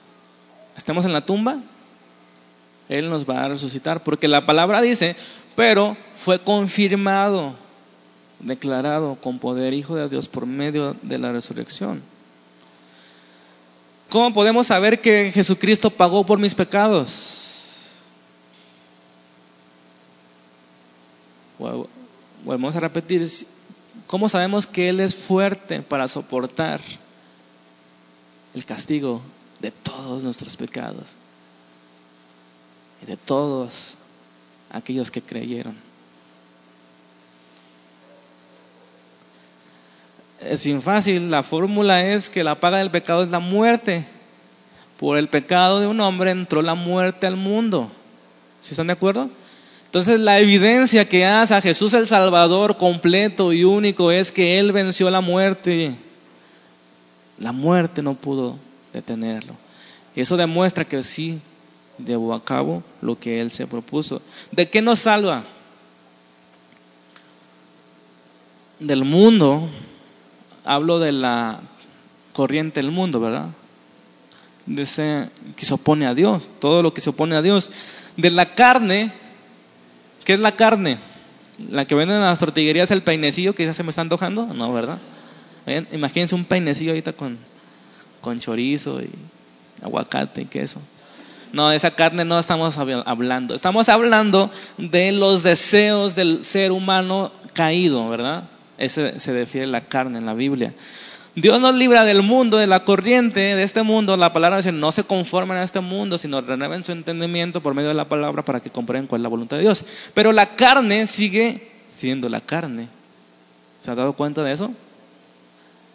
estemos 0.76 1.06
en 1.06 1.14
la 1.14 1.26
tumba, 1.26 1.60
él 2.92 3.10
nos 3.10 3.28
va 3.28 3.46
a 3.46 3.48
resucitar, 3.48 4.04
porque 4.04 4.28
la 4.28 4.46
palabra 4.46 4.82
dice, 4.82 5.16
pero 5.56 5.96
fue 6.14 6.40
confirmado, 6.40 7.56
declarado 8.40 9.16
con 9.16 9.40
poder 9.40 9.74
Hijo 9.74 9.96
de 9.96 10.10
Dios 10.10 10.28
por 10.28 10.46
medio 10.46 10.98
de 11.02 11.18
la 11.18 11.32
resurrección. 11.32 12.04
¿Cómo 14.10 14.34
podemos 14.34 14.68
saber 14.68 15.00
que 15.00 15.32
Jesucristo 15.32 15.90
pagó 15.90 16.26
por 16.26 16.38
mis 16.38 16.54
pecados? 16.54 18.02
Volvemos 22.44 22.76
a 22.76 22.82
repetir, 22.82 23.26
¿cómo 24.06 24.28
sabemos 24.28 24.68
que 24.68 24.90
Él 24.90 25.00
es 25.00 25.16
fuerte 25.16 25.82
para 25.82 26.10
soportar 26.10 26.82
el 28.54 28.66
castigo 28.66 29.22
de 29.62 29.72
todos 29.72 30.26
nuestros 30.26 30.58
pecados? 30.58 31.16
Y 33.02 33.06
de 33.06 33.18
todos 33.18 33.96
aquellos 34.70 35.12
que 35.12 35.22
creyeron. 35.22 35.76
Es 40.42 40.62
sin 40.62 40.82
fácil, 40.82 41.30
la 41.30 41.44
fórmula 41.44 42.06
es 42.06 42.30
que 42.30 42.44
la 42.44 42.60
paga 42.60 42.80
del 42.80 42.90
pecado 42.90 43.24
es 43.24 43.30
la 43.30 43.40
muerte. 43.40 44.06
Por 44.98 45.18
el 45.18 45.28
pecado 45.30 45.80
de 45.80 45.88
un 45.88 46.00
hombre 46.00 46.32
entró 46.32 46.62
la 46.62 46.76
muerte 46.76 47.28
al 47.28 47.36
mundo. 47.36 47.92
¿Sí 48.60 48.74
están 48.74 48.88
de 48.88 48.94
acuerdo? 48.94 49.30
Entonces 49.86 50.20
la 50.20 50.40
evidencia 50.40 51.08
que 51.08 51.26
hace 51.26 51.54
a 51.54 51.62
Jesús 51.62 51.94
el 51.94 52.08
Salvador 52.08 52.78
completo 52.78 53.52
y 53.52 53.64
único 53.64 54.12
es 54.12 54.32
que 54.32 54.58
Él 54.58 54.72
venció 54.72 55.10
la 55.10 55.22
muerte. 55.22 55.96
La 57.38 57.52
muerte 57.52 58.02
no 58.02 58.14
pudo 58.14 58.58
detenerlo. 58.94 59.54
Eso 60.16 60.38
demuestra 60.38 60.86
que 60.86 61.04
sí 61.04 61.42
llevó 62.06 62.34
a 62.34 62.44
cabo 62.44 62.84
lo 63.02 63.20
que 63.20 63.40
Él 63.40 63.52
se 63.52 63.68
propuso. 63.68 64.22
¿De 64.52 64.70
qué 64.70 64.82
nos 64.82 65.00
salva? 65.00 65.44
Del 68.80 69.04
mundo 69.04 69.70
hablo 70.66 71.00
de 71.00 71.12
la 71.12 71.60
corriente 72.34 72.82
del 72.82 72.92
mundo, 72.92 73.20
¿verdad? 73.20 73.50
De 74.66 74.84
ese 74.84 75.30
que 75.56 75.66
se 75.66 75.74
opone 75.74 76.06
a 76.06 76.14
Dios, 76.14 76.52
todo 76.60 76.84
lo 76.84 76.94
que 76.94 77.02
se 77.02 77.10
opone 77.10 77.36
a 77.36 77.42
Dios. 77.42 77.72
De 78.18 78.32
la 78.32 78.54
carne, 78.54 79.12
¿qué 80.24 80.34
es 80.34 80.40
la 80.40 80.54
carne? 80.54 80.98
La 81.70 81.86
que 81.86 81.96
venden 81.96 82.18
en 82.18 82.24
las 82.24 82.40
tortillerías, 82.40 82.92
el 82.92 83.04
peinecillo 83.04 83.54
que 83.54 83.66
ya 83.66 83.74
se 83.74 83.84
me 83.84 83.90
está 83.90 84.02
antojando, 84.02 84.48
no, 84.48 84.72
¿verdad? 84.74 85.00
Imagínense 85.92 86.36
un 86.36 86.46
peinecillo 86.46 86.92
ahorita 86.92 87.14
con, 87.14 87.38
con 88.22 88.40
chorizo 88.40 89.02
y 89.02 89.10
aguacate 89.82 90.42
y 90.42 90.46
queso. 90.46 90.80
No, 91.54 91.70
de 91.70 91.76
esa 91.76 91.92
carne 91.92 92.26
no 92.26 92.40
estamos 92.40 92.78
hablando. 92.78 93.54
Estamos 93.54 93.90
hablando 93.90 94.52
de 94.78 95.12
los 95.12 95.44
deseos 95.44 96.16
del 96.16 96.46
ser 96.46 96.72
humano 96.72 97.32
caído, 97.54 98.08
¿verdad? 98.10 98.44
Ese 98.78 99.20
se 99.20 99.34
defiende 99.34 99.68
la 99.68 99.82
carne 99.82 100.20
en 100.20 100.26
la 100.26 100.34
Biblia. 100.34 100.74
Dios 101.36 101.62
nos 101.62 101.74
libra 101.76 102.04
del 102.04 102.24
mundo, 102.24 102.58
de 102.58 102.68
la 102.68 102.84
corriente 102.84 103.40
de 103.40 103.64
este 103.64 103.84
mundo. 103.84 104.18
La 104.18 104.34
palabra 104.34 104.58
dice, 104.58 104.72
no 104.72 104.92
se 104.92 105.04
conformen 105.04 105.58
a 105.58 105.64
este 105.64 105.80
mundo, 105.80 106.18
sino 106.18 106.42
renueven 106.42 106.84
su 106.84 106.92
entendimiento 106.92 107.62
por 107.62 107.74
medio 107.74 107.90
de 107.90 107.96
la 107.96 108.10
palabra 108.10 108.44
para 108.44 108.60
que 108.60 108.70
comprendan 108.70 109.08
cuál 109.08 109.22
es 109.22 109.24
la 109.24 109.30
voluntad 109.30 109.58
de 109.58 109.64
Dios. 109.64 109.86
Pero 110.14 110.34
la 110.34 110.56
carne 110.56 111.08
sigue 111.08 111.72
siendo 111.88 112.28
la 112.28 112.42
carne. 112.42 112.88
¿Se 113.80 113.92
has 113.92 113.98
dado 113.98 114.14
cuenta 114.14 114.44
de 114.44 114.52
eso? 114.52 114.72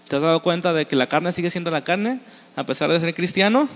¿Te 0.09 0.17
has 0.17 0.23
dado 0.23 0.41
cuenta 0.41 0.73
de 0.73 0.87
que 0.87 0.97
la 0.97 1.07
carne 1.07 1.33
sigue 1.33 1.51
siendo 1.51 1.71
la 1.71 1.85
carne 1.85 2.21
a 2.57 2.65
pesar 2.65 2.91
de 2.91 3.01
ser 3.01 3.15
cristiano? 3.15 3.69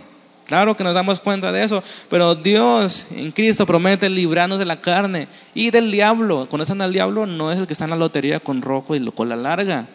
Claro 0.51 0.77
que 0.77 0.83
nos 0.83 0.95
damos 0.95 1.21
cuenta 1.21 1.53
de 1.53 1.63
eso, 1.63 1.81
pero 2.09 2.35
Dios 2.35 3.07
en 3.13 3.31
Cristo 3.31 3.67
promete 3.67 4.11
librarnos 4.11 4.59
de 4.59 4.65
la 4.65 4.81
carne 4.81 5.29
y 5.55 5.71
del 5.71 5.93
diablo. 5.93 6.49
¿Conocen 6.49 6.83
al 6.83 6.93
diablo? 6.93 7.25
No 7.25 7.53
es 7.53 7.61
el 7.61 7.69
que 7.69 7.73
está 7.73 7.85
en 7.85 7.91
la 7.91 7.97
lotería 7.97 8.41
con 8.41 8.61
rojo 8.61 8.97
y 8.97 9.11
con 9.13 9.29
la 9.29 9.37
larga 9.37 9.87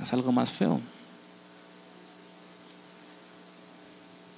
es 0.00 0.12
algo 0.12 0.30
más 0.30 0.52
feo. 0.52 0.80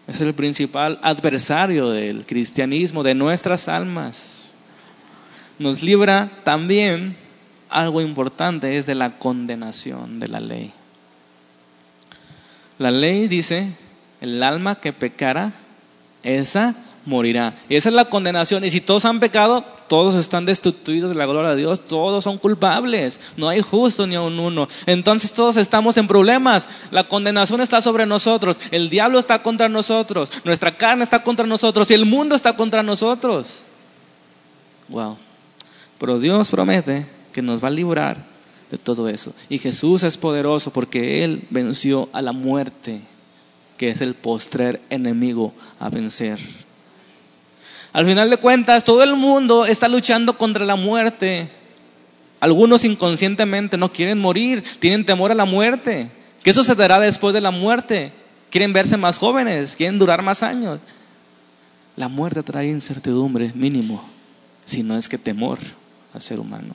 Es 0.09 0.23
el 0.23 0.33
principal 0.33 0.99
adversario 1.03 1.91
del 1.91 2.25
cristianismo, 2.25 3.03
de 3.03 3.15
nuestras 3.15 3.69
almas. 3.69 4.55
Nos 5.59 5.83
libra 5.83 6.31
también 6.45 7.15
algo 7.69 8.01
importante, 8.01 8.79
es 8.79 8.87
de 8.87 8.95
la 8.95 9.19
condenación 9.19 10.19
de 10.19 10.29
la 10.29 10.41
ley. 10.41 10.73
La 12.79 12.91
ley 12.91 13.29
dice, 13.29 13.75
el 14.21 14.43
alma 14.43 14.77
que 14.77 14.93
pecara, 14.93 15.53
esa 16.23 16.75
morirá. 17.07 17.55
Y 17.69 17.77
esa 17.77 17.89
es 17.89 17.95
la 17.95 18.07
condenación. 18.07 18.65
Y 18.65 18.71
si 18.71 18.81
todos 18.81 19.05
han 19.05 19.21
pecado, 19.21 19.65
todos 19.89 20.15
están 20.15 20.45
destituidos 20.45 21.11
de 21.11 21.17
la 21.17 21.27
gloria 21.27 21.51
de 21.51 21.57
Dios, 21.57 21.85
todos 21.85 22.25
son 22.25 22.39
culpables. 22.39 23.21
No 23.37 23.49
hay 23.49 23.61
justo 23.61 24.07
ni 24.07 24.17
un 24.17 24.39
uno. 24.39 24.69
Entonces 24.87 25.33
todos 25.33 25.57
estamos 25.57 25.97
en 25.97 26.07
problemas. 26.07 26.69
La 26.91 27.09
condenación 27.09 27.61
está 27.61 27.81
sobre 27.81 28.07
nosotros. 28.07 28.61
El 28.71 28.91
diablo 28.91 29.19
está 29.19 29.43
contra 29.43 29.69
nosotros. 29.69 30.31
Nuestra 30.45 30.77
carne 30.77 31.05
está 31.05 31.23
contra 31.23 31.47
nosotros. 31.47 31.91
Y 31.91 31.95
el 31.95 32.07
mundo 32.07 32.35
está 32.35 32.57
contra 32.57 32.83
nosotros. 32.83 33.65
Wow. 34.89 35.17
Pero 35.99 36.19
Dios 36.19 36.51
promete 36.51 37.07
que 37.33 37.43
nos 37.43 37.63
va 37.63 37.69
a 37.69 37.73
librar 37.73 38.25
de 38.71 38.79
todo 38.79 39.09
eso. 39.09 39.35
Y 39.49 39.59
Jesús 39.59 40.03
es 40.03 40.17
poderoso 40.17 40.73
porque 40.73 41.25
Él 41.25 41.45
venció 41.51 42.09
a 42.13 42.23
la 42.23 42.33
muerte, 42.33 43.01
que 43.81 43.89
es 43.89 44.03
el 44.03 44.13
postrer 44.13 44.83
enemigo 44.91 45.55
a 45.79 45.89
vencer. 45.89 46.39
Al 47.95 48.05
final 48.05 48.29
de 48.29 48.37
cuentas, 48.37 48.85
todo 48.85 49.03
el 49.03 49.17
mundo 49.17 49.65
está 49.65 49.89
luchando 49.89 50.37
contra 50.37 50.67
la 50.67 50.77
muerte. 50.77 51.49
Algunos 52.41 52.85
inconscientemente 52.85 53.79
no 53.79 53.91
quieren 53.91 54.19
morir, 54.19 54.63
tienen 54.81 55.07
temor 55.07 55.33
a 55.33 55.35
la 55.35 55.47
muerte. 55.47 56.11
¿Qué 56.43 56.53
sucederá 56.53 57.01
después 57.01 57.33
de 57.33 57.41
la 57.41 57.53
muerte? 57.53 58.13
Quieren 58.51 58.75
verse 58.75 58.99
más 58.99 59.17
jóvenes, 59.17 59.77
quieren 59.77 59.99
durar 59.99 60.21
más 60.21 60.43
años. 60.43 60.79
La 61.97 62.09
muerte 62.09 62.43
trae 62.43 62.69
incertidumbre 62.69 63.51
mínimo, 63.55 64.07
si 64.67 64.83
no 64.83 64.99
es 64.99 65.09
que 65.09 65.17
temor 65.17 65.59
al 66.13 66.21
ser 66.21 66.39
humano. 66.39 66.75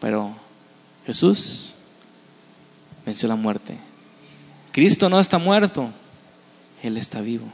Pero 0.00 0.34
Jesús 1.04 1.74
venció 3.04 3.28
la 3.28 3.36
muerte. 3.36 3.76
Cristo 4.76 5.08
no 5.08 5.18
está 5.18 5.38
muerto, 5.38 5.88
Él 6.82 6.98
está 6.98 7.22
vivo. 7.22 7.46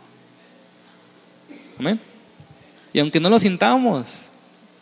Amén. 1.78 2.00
Y 2.92 2.98
aunque 2.98 3.20
no 3.20 3.30
lo 3.30 3.38
sintamos, 3.38 4.28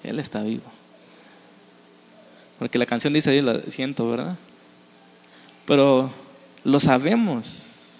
Él 0.02 0.18
está 0.18 0.40
vivo. 0.40 0.62
Porque 2.58 2.78
la 2.78 2.86
canción 2.86 3.12
dice, 3.12 3.36
yo 3.36 3.42
lo 3.42 3.60
siento, 3.70 4.08
¿verdad? 4.08 4.38
Pero 5.66 6.10
lo 6.64 6.80
sabemos. 6.80 7.98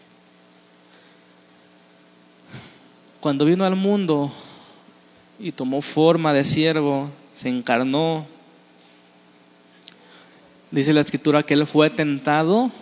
Cuando 3.21 3.45
vino 3.45 3.67
al 3.67 3.77
mundo 3.77 4.33
y 5.39 5.53
tomó 5.53 5.83
forma 5.83 6.33
de 6.33 6.45
siervo, 6.45 7.11
se 7.35 7.51
encarnó, 7.51 8.25
dice 10.71 10.95
la 10.95 11.03
escritura 11.03 11.43
que 11.43 11.53
Él 11.53 11.67
fue 11.67 11.91
tentado 11.91 12.73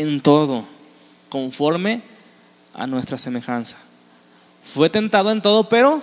en 0.00 0.20
todo, 0.20 0.64
conforme 1.28 2.02
a 2.74 2.86
nuestra 2.86 3.18
semejanza. 3.18 3.76
Fue 4.62 4.88
tentado 4.88 5.30
en 5.30 5.42
todo, 5.42 5.68
pero 5.68 6.02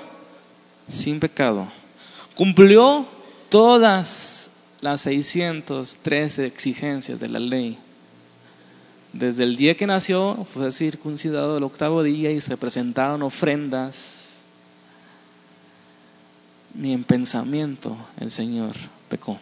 sin 0.88 1.20
pecado. 1.20 1.68
Cumplió 2.36 3.06
todas 3.50 4.52
las 4.82 5.02
613 5.02 6.46
exigencias 6.46 7.20
de 7.20 7.28
la 7.28 7.40
ley. 7.40 7.78
Desde 9.14 9.44
el 9.44 9.56
día 9.56 9.76
que 9.76 9.88
nació 9.88 10.46
fue 10.54 10.72
circuncidado 10.72 11.58
el 11.58 11.64
octavo 11.64 12.04
día 12.04 12.32
y 12.32 12.40
se 12.40 12.56
presentaron 12.56 13.24
ofrendas. 13.24 14.44
Ni 16.76 16.94
en 16.94 17.04
pensamiento 17.04 17.98
el 18.20 18.30
Señor 18.30 18.74
pecó. 19.10 19.40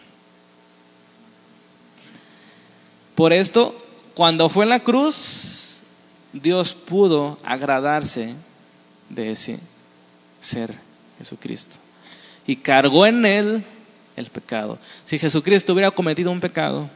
Por 3.14 3.32
esto, 3.32 3.76
cuando 4.16 4.48
fue 4.48 4.64
en 4.64 4.70
la 4.70 4.80
cruz, 4.80 5.80
Dios 6.32 6.72
pudo 6.72 7.38
agradarse 7.44 8.34
de 9.10 9.30
ese 9.30 9.60
ser 10.40 10.72
Jesucristo. 11.18 11.76
Y 12.46 12.56
cargó 12.56 13.04
en 13.04 13.26
él 13.26 13.62
el 14.16 14.26
pecado. 14.26 14.78
Si 15.04 15.18
Jesucristo 15.18 15.74
hubiera 15.74 15.90
cometido 15.90 16.30
un 16.30 16.40
pecado, 16.40 16.88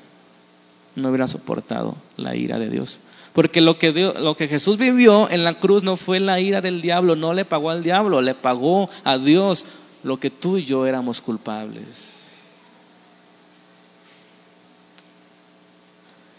no 0.97 1.11
hubiera 1.11 1.29
soportado 1.29 1.95
la 2.16 2.37
ira 2.37 2.59
de 2.59 2.71
Dios. 2.71 3.01
Porque 3.35 3.61
lo 3.61 3.77
que, 3.77 3.93
lo 3.93 4.35
que 4.35 4.49
Jesús 4.49 4.79
vivió 4.79 5.29
en 5.29 5.45
la 5.45 5.59
cruz 5.59 5.83
no 5.83 5.97
fue 5.97 6.21
la 6.21 6.41
ira 6.41 6.62
del 6.62 6.81
diablo, 6.81 7.16
no 7.16 7.35
le 7.35 7.45
pagó 7.45 7.68
al 7.68 7.83
diablo, 7.83 8.23
le 8.23 8.35
pagó 8.35 8.89
a 9.05 9.18
Dios 9.18 9.66
lo 10.05 10.18
que 10.18 10.31
tú 10.31 10.57
y 10.57 10.62
yo 10.62 10.87
éramos 10.87 11.21
culpables. 11.21 12.20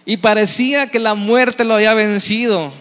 Y 0.05 0.17
parecía 0.17 0.89
que 0.89 0.99
la 0.99 1.13
muerte 1.13 1.63
lo 1.63 1.75
había 1.75 1.93
vencido. 1.93 2.73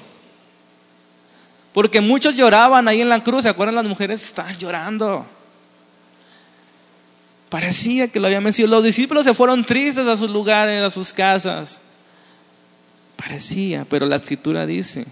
Porque 1.73 2.01
muchos 2.01 2.35
lloraban 2.35 2.89
ahí 2.89 3.01
en 3.01 3.09
la 3.09 3.23
cruz, 3.23 3.43
¿se 3.45 3.49
acuerdan? 3.49 3.77
Las 3.77 3.87
mujeres 3.87 4.25
estaban 4.25 4.57
llorando. 4.57 5.27
Parecía 7.49 8.09
que 8.09 8.21
lo 8.21 8.27
habían 8.27 8.45
vencido. 8.45 8.69
Los 8.69 8.85
discípulos 8.85 9.25
se 9.25 9.35
fueron 9.35 9.65
tristes 9.65 10.07
a 10.07 10.17
sus 10.17 10.31
lugares, 10.31 10.83
a 10.83 10.91
sus 10.91 11.13
casas. 11.13 11.81
Parecía, 13.17 13.87
pero 13.89 14.07
la 14.07 14.17
escritura 14.17 14.67
dice 14.67 15.05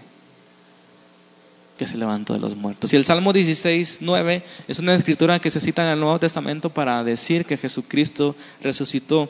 que 1.77 1.87
se 1.87 1.97
levantó 1.97 2.33
de 2.33 2.39
los 2.39 2.55
muertos. 2.55 2.91
Y 2.91 2.97
el 2.97 3.05
Salmo 3.05 3.31
16, 3.31 3.99
9 4.01 4.43
es 4.67 4.79
una 4.79 4.95
escritura 4.95 5.39
que 5.39 5.49
se 5.49 5.61
cita 5.61 5.85
en 5.85 5.91
el 5.91 5.99
Nuevo 5.99 6.19
Testamento 6.19 6.69
para 6.69 7.03
decir 7.05 7.45
que 7.45 7.55
Jesucristo 7.55 8.35
resucitó. 8.61 9.29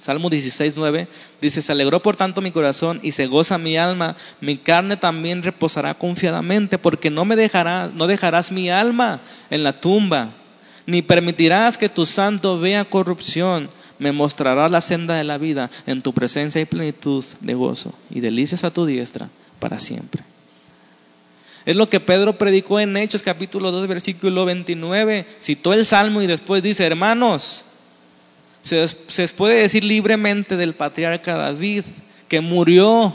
Salmo 0.00 0.30
16, 0.30 0.74
9 0.78 1.08
dice, 1.42 1.60
se 1.60 1.72
alegró 1.72 2.00
por 2.00 2.16
tanto 2.16 2.40
mi 2.40 2.50
corazón 2.50 3.00
y 3.02 3.12
se 3.12 3.26
goza 3.26 3.58
mi 3.58 3.76
alma, 3.76 4.16
mi 4.40 4.56
carne 4.56 4.96
también 4.96 5.42
reposará 5.42 5.92
confiadamente, 5.92 6.78
porque 6.78 7.10
no 7.10 7.26
me 7.26 7.36
dejarás, 7.36 7.92
no 7.92 8.06
dejarás 8.06 8.50
mi 8.50 8.70
alma 8.70 9.20
en 9.50 9.62
la 9.62 9.78
tumba, 9.78 10.30
ni 10.86 11.02
permitirás 11.02 11.76
que 11.76 11.90
tu 11.90 12.06
santo 12.06 12.58
vea 12.58 12.86
corrupción, 12.86 13.68
me 13.98 14.10
mostrará 14.12 14.70
la 14.70 14.80
senda 14.80 15.16
de 15.16 15.24
la 15.24 15.36
vida, 15.36 15.68
en 15.86 16.00
tu 16.00 16.14
presencia 16.14 16.62
y 16.62 16.64
plenitud 16.64 17.22
de 17.40 17.52
gozo, 17.52 17.92
y 18.08 18.20
delicias 18.20 18.64
a 18.64 18.72
tu 18.72 18.86
diestra 18.86 19.28
para 19.58 19.78
siempre. 19.78 20.22
Es 21.66 21.76
lo 21.76 21.90
que 21.90 22.00
Pedro 22.00 22.38
predicó 22.38 22.80
en 22.80 22.96
Hechos 22.96 23.22
capítulo 23.22 23.70
2, 23.70 23.86
versículo 23.86 24.46
29, 24.46 25.26
citó 25.40 25.74
el 25.74 25.84
Salmo 25.84 26.22
y 26.22 26.26
después 26.26 26.62
dice, 26.62 26.86
hermanos, 26.86 27.66
se, 28.62 29.28
puede 29.36 29.62
decir 29.62 29.84
libremente 29.84 30.56
del 30.56 30.74
patriarca 30.74 31.36
David, 31.36 31.84
que 32.28 32.40
murió 32.40 33.12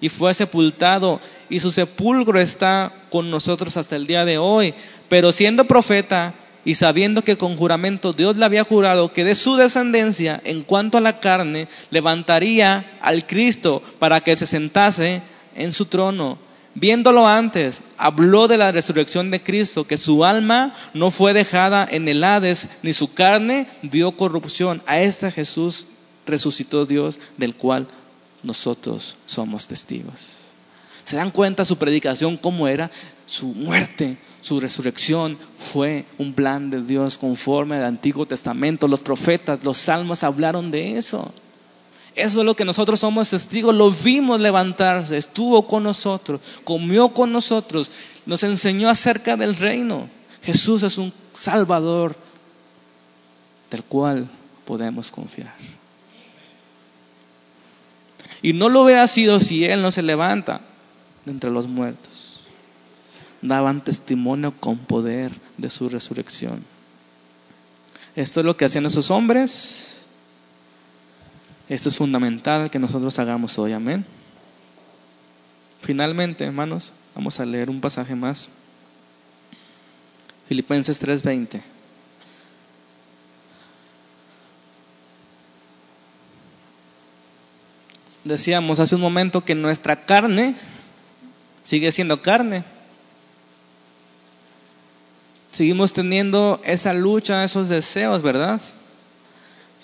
y 0.00 0.08
fue 0.08 0.34
sepultado, 0.34 1.20
y 1.48 1.60
su 1.60 1.70
sepulcro 1.70 2.40
está 2.40 2.92
con 3.10 3.30
nosotros 3.30 3.76
hasta 3.76 3.96
el 3.96 4.06
día 4.06 4.24
de 4.24 4.38
hoy. 4.38 4.74
Pero 5.08 5.32
siendo 5.32 5.66
profeta, 5.66 6.34
y 6.66 6.74
sabiendo 6.74 7.22
que 7.22 7.36
con 7.36 7.56
juramento 7.56 8.12
Dios 8.12 8.36
le 8.36 8.44
había 8.44 8.64
jurado 8.64 9.08
que 9.08 9.24
de 9.24 9.36
su 9.36 9.54
descendencia, 9.54 10.40
en 10.44 10.62
cuanto 10.62 10.98
a 10.98 11.00
la 11.00 11.20
carne, 11.20 11.68
levantaría 11.90 12.98
al 13.00 13.24
Cristo 13.24 13.84
para 14.00 14.20
que 14.20 14.34
se 14.34 14.46
sentase 14.46 15.22
en 15.54 15.72
su 15.72 15.86
trono. 15.86 16.38
Viéndolo 16.78 17.26
antes, 17.26 17.80
habló 17.96 18.48
de 18.48 18.58
la 18.58 18.70
resurrección 18.70 19.30
de 19.30 19.42
Cristo, 19.42 19.86
que 19.86 19.96
su 19.96 20.26
alma 20.26 20.74
no 20.92 21.10
fue 21.10 21.32
dejada 21.32 21.88
en 21.90 22.06
el 22.06 22.22
Hades, 22.22 22.68
ni 22.82 22.92
su 22.92 23.14
carne 23.14 23.66
vio 23.80 24.12
corrupción. 24.12 24.82
A 24.86 25.00
este 25.00 25.32
Jesús 25.32 25.86
resucitó 26.26 26.84
Dios, 26.84 27.18
del 27.38 27.54
cual 27.54 27.86
nosotros 28.42 29.16
somos 29.24 29.66
testigos. 29.68 30.36
¿Se 31.04 31.16
dan 31.16 31.30
cuenta 31.30 31.64
su 31.64 31.78
predicación 31.78 32.36
cómo 32.36 32.68
era? 32.68 32.90
Su 33.24 33.46
muerte, 33.46 34.18
su 34.42 34.60
resurrección 34.60 35.38
fue 35.56 36.04
un 36.18 36.34
plan 36.34 36.68
de 36.68 36.82
Dios 36.82 37.16
conforme 37.16 37.76
al 37.76 37.84
Antiguo 37.84 38.26
Testamento. 38.26 38.86
Los 38.86 39.00
profetas, 39.00 39.64
los 39.64 39.78
salmos 39.78 40.24
hablaron 40.24 40.70
de 40.70 40.98
eso. 40.98 41.32
Eso 42.16 42.40
es 42.40 42.46
lo 42.46 42.56
que 42.56 42.64
nosotros 42.64 43.00
somos 43.00 43.28
testigos. 43.28 43.74
Lo 43.74 43.90
vimos 43.90 44.40
levantarse, 44.40 45.18
estuvo 45.18 45.66
con 45.66 45.82
nosotros, 45.82 46.40
comió 46.64 47.10
con 47.10 47.30
nosotros, 47.30 47.90
nos 48.24 48.42
enseñó 48.42 48.88
acerca 48.88 49.36
del 49.36 49.54
reino. 49.54 50.08
Jesús 50.42 50.82
es 50.82 50.96
un 50.96 51.12
Salvador 51.34 52.16
del 53.70 53.84
cual 53.84 54.28
podemos 54.64 55.10
confiar. 55.10 55.54
Y 58.40 58.54
no 58.54 58.70
lo 58.70 58.82
hubiera 58.82 59.06
sido 59.08 59.38
si 59.38 59.66
Él 59.66 59.82
no 59.82 59.90
se 59.90 60.02
levanta 60.02 60.62
de 61.26 61.32
entre 61.32 61.50
los 61.50 61.66
muertos. 61.68 62.40
Daban 63.42 63.84
testimonio 63.84 64.54
con 64.58 64.78
poder 64.78 65.32
de 65.58 65.68
su 65.68 65.90
resurrección. 65.90 66.64
Esto 68.14 68.40
es 68.40 68.46
lo 68.46 68.56
que 68.56 68.64
hacían 68.64 68.86
esos 68.86 69.10
hombres. 69.10 69.95
Esto 71.68 71.88
es 71.88 71.96
fundamental 71.96 72.70
que 72.70 72.78
nosotros 72.78 73.18
hagamos 73.18 73.58
hoy. 73.58 73.72
Amén. 73.72 74.04
Finalmente, 75.82 76.44
hermanos, 76.44 76.92
vamos 77.14 77.40
a 77.40 77.44
leer 77.44 77.70
un 77.70 77.80
pasaje 77.80 78.14
más. 78.14 78.48
Filipenses 80.48 81.00
3:20. 81.00 81.62
Decíamos 88.22 88.80
hace 88.80 88.94
un 88.94 89.00
momento 89.00 89.44
que 89.44 89.54
nuestra 89.54 90.04
carne 90.04 90.54
sigue 91.62 91.90
siendo 91.92 92.22
carne. 92.22 92.64
Seguimos 95.52 95.92
teniendo 95.92 96.60
esa 96.64 96.92
lucha, 96.92 97.44
esos 97.44 97.68
deseos, 97.68 98.22
¿verdad? 98.22 98.60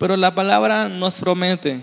Pero 0.02 0.16
la 0.16 0.34
palabra 0.34 0.88
nos 0.88 1.20
promete. 1.20 1.78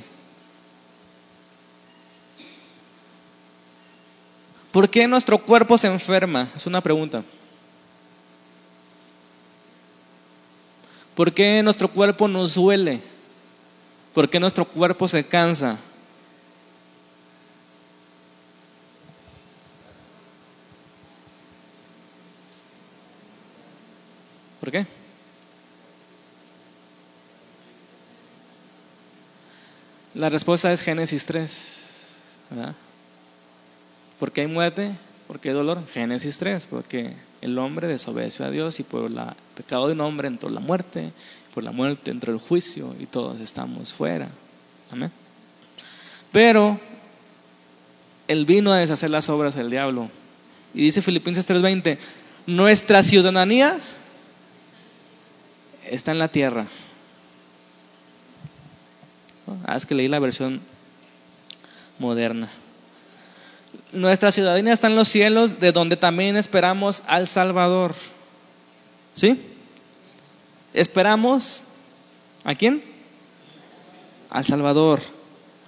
¿Por 4.74 4.90
qué 4.90 5.08
nuestro 5.08 5.38
cuerpo 5.38 5.78
se 5.78 5.88
enferma? 5.88 6.50
Es 6.54 6.68
una 6.68 6.82
pregunta. 6.82 7.24
¿Por 11.16 11.34
qué 11.34 11.64
nuestro 11.64 11.88
cuerpo 11.88 12.28
nos 12.28 12.56
duele? 12.56 13.00
¿Por 14.14 14.30
qué 14.30 14.38
nuestro 14.38 14.66
cuerpo 14.66 15.08
se 15.08 15.26
cansa? 15.26 15.78
¿Por 24.60 24.72
qué? 24.72 24.99
La 30.20 30.28
respuesta 30.28 30.74
es 30.74 30.82
Génesis 30.82 31.26
3. 31.28 32.16
¿verdad? 32.50 32.76
¿Por 34.20 34.34
qué 34.34 34.42
hay 34.42 34.48
muerte? 34.48 34.92
¿Por 35.28 35.40
qué 35.40 35.48
hay 35.48 35.56
dolor? 35.56 35.82
Génesis 35.94 36.38
3, 36.40 36.68
porque 36.70 37.14
el 37.40 37.58
hombre 37.58 37.88
desobedeció 37.88 38.44
a 38.46 38.52
Dios 38.52 38.82
y 38.82 38.84
por 38.84 39.10
el 39.10 39.18
pecado 39.56 39.88
de 39.88 39.94
un 39.94 40.02
hombre 40.02 40.28
entró 40.28 40.50
la 40.50 40.60
muerte, 40.60 41.14
por 41.54 41.64
la 41.64 41.72
muerte 41.72 42.12
entró 42.12 42.34
el 42.34 42.40
juicio 42.40 42.94
y 43.00 43.06
todos 43.06 43.40
estamos 43.40 43.94
fuera. 43.94 44.28
Amén. 44.92 45.10
Pero 46.34 46.82
él 48.28 48.46
vino 48.46 48.74
a 48.74 48.78
deshacer 48.80 49.12
las 49.12 49.30
obras 49.30 49.56
del 49.56 49.70
diablo. 49.70 50.10
Y 50.74 50.82
dice 50.82 51.02
Filipenses 51.02 51.48
3:20, 51.48 51.98
nuestra 52.46 53.04
ciudadanía 53.04 53.78
está 55.90 56.12
en 56.12 56.20
la 56.20 56.28
tierra. 56.28 56.68
Ah, 59.66 59.76
es 59.76 59.86
que 59.86 59.96
leí 59.96 60.08
la 60.08 60.20
versión 60.20 60.62
moderna. 61.98 62.50
Nuestra 63.92 64.32
ciudadanía 64.32 64.74
está 64.74 64.88
en 64.88 64.96
los 64.96 65.08
cielos, 65.08 65.60
de 65.60 65.72
donde 65.72 65.98
también 65.98 66.38
esperamos 66.38 67.04
al 67.08 67.28
Salvador. 67.28 67.94
¿Sí? 69.14 69.40
Esperamos 70.74 71.64
a 72.44 72.56
quién? 72.56 72.84
Al 74.30 74.46
Salvador, 74.46 75.02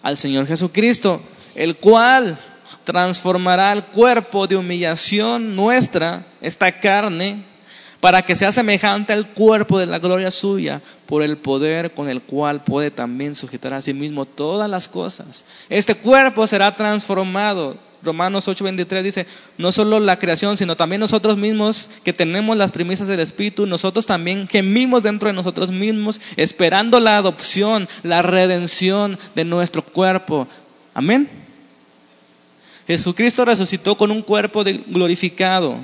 al 0.03 0.17
Señor 0.17 0.47
Jesucristo, 0.47 1.21
el 1.55 1.77
cual 1.77 2.39
transformará 2.83 3.73
el 3.73 3.83
cuerpo 3.83 4.47
de 4.47 4.55
humillación 4.55 5.55
nuestra, 5.55 6.25
esta 6.41 6.79
carne, 6.79 7.43
para 8.01 8.23
que 8.23 8.35
sea 8.35 8.51
semejante 8.51 9.13
al 9.13 9.29
cuerpo 9.29 9.79
de 9.79 9.85
la 9.85 9.99
gloria 9.99 10.31
suya, 10.31 10.81
por 11.05 11.23
el 11.23 11.37
poder 11.37 11.91
con 11.91 12.09
el 12.09 12.21
cual 12.21 12.63
puede 12.63 12.91
también 12.91 13.35
sujetar 13.35 13.73
a 13.73 13.81
sí 13.81 13.93
mismo 13.93 14.25
todas 14.25 14.69
las 14.69 14.87
cosas. 14.87 15.45
Este 15.69 15.95
cuerpo 15.95 16.45
será 16.47 16.75
transformado. 16.75 17.77
Romanos 18.03 18.47
8:23 18.47 19.03
dice, 19.03 19.27
no 19.59 19.71
solo 19.71 19.99
la 19.99 20.17
creación, 20.17 20.57
sino 20.57 20.75
también 20.75 20.99
nosotros 20.99 21.37
mismos 21.37 21.87
que 22.03 22.13
tenemos 22.13 22.57
las 22.57 22.71
primicias 22.71 23.07
del 23.07 23.19
Espíritu, 23.19 23.67
nosotros 23.67 24.07
también 24.07 24.47
gemimos 24.47 25.03
dentro 25.03 25.29
de 25.29 25.33
nosotros 25.33 25.69
mismos, 25.69 26.19
esperando 26.35 26.99
la 26.99 27.17
adopción, 27.17 27.87
la 28.01 28.23
redención 28.23 29.19
de 29.35 29.45
nuestro 29.45 29.83
cuerpo. 29.83 30.47
Amén. 30.95 31.29
Jesucristo 32.87 33.45
resucitó 33.45 33.95
con 33.95 34.09
un 34.09 34.23
cuerpo 34.23 34.63
glorificado. 34.87 35.77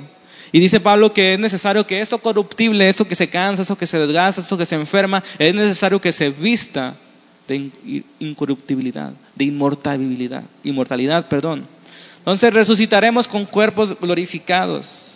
Y 0.52 0.60
dice 0.60 0.80
Pablo 0.80 1.12
que 1.12 1.34
es 1.34 1.38
necesario 1.38 1.86
que 1.86 2.00
eso 2.00 2.18
corruptible, 2.18 2.88
eso 2.88 3.06
que 3.06 3.14
se 3.14 3.28
cansa, 3.28 3.62
eso 3.62 3.76
que 3.76 3.86
se 3.86 3.98
desgasta, 3.98 4.40
eso 4.40 4.56
que 4.56 4.66
se 4.66 4.76
enferma, 4.76 5.22
es 5.38 5.54
necesario 5.54 6.00
que 6.00 6.12
se 6.12 6.30
vista 6.30 6.96
de 7.46 7.70
incorruptibilidad, 8.18 9.12
de 9.34 9.44
inmortalidad, 9.44 10.44
inmortalidad, 10.64 11.28
perdón. 11.28 11.66
Entonces 12.18 12.52
resucitaremos 12.52 13.26
con 13.26 13.46
cuerpos 13.46 13.98
glorificados. 13.98 15.14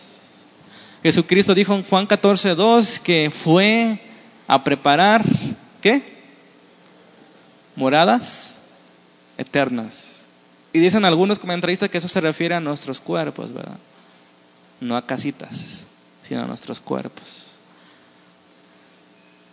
Jesucristo 1.02 1.54
dijo 1.54 1.74
en 1.74 1.82
Juan 1.82 2.06
14, 2.06 2.54
2 2.54 3.00
que 3.00 3.30
fue 3.30 3.98
a 4.46 4.62
preparar, 4.62 5.22
¿qué? 5.80 6.02
Moradas 7.74 8.58
eternas. 9.36 10.26
Y 10.72 10.78
dicen 10.78 11.04
algunos 11.04 11.38
comentaristas 11.38 11.90
que 11.90 11.98
eso 11.98 12.08
se 12.08 12.20
refiere 12.20 12.54
a 12.54 12.60
nuestros 12.60 13.00
cuerpos, 13.00 13.52
¿verdad? 13.52 13.76
No 14.82 14.96
a 14.96 15.06
casitas, 15.06 15.86
sino 16.22 16.42
a 16.42 16.46
nuestros 16.46 16.80
cuerpos. 16.80 17.54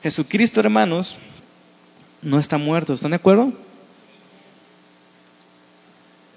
Jesucristo, 0.02 0.60
hermanos, 0.60 1.18
no 2.22 2.40
está 2.40 2.58
muerto, 2.58 2.94
¿están 2.94 3.12
de 3.12 3.18
acuerdo? 3.18 3.54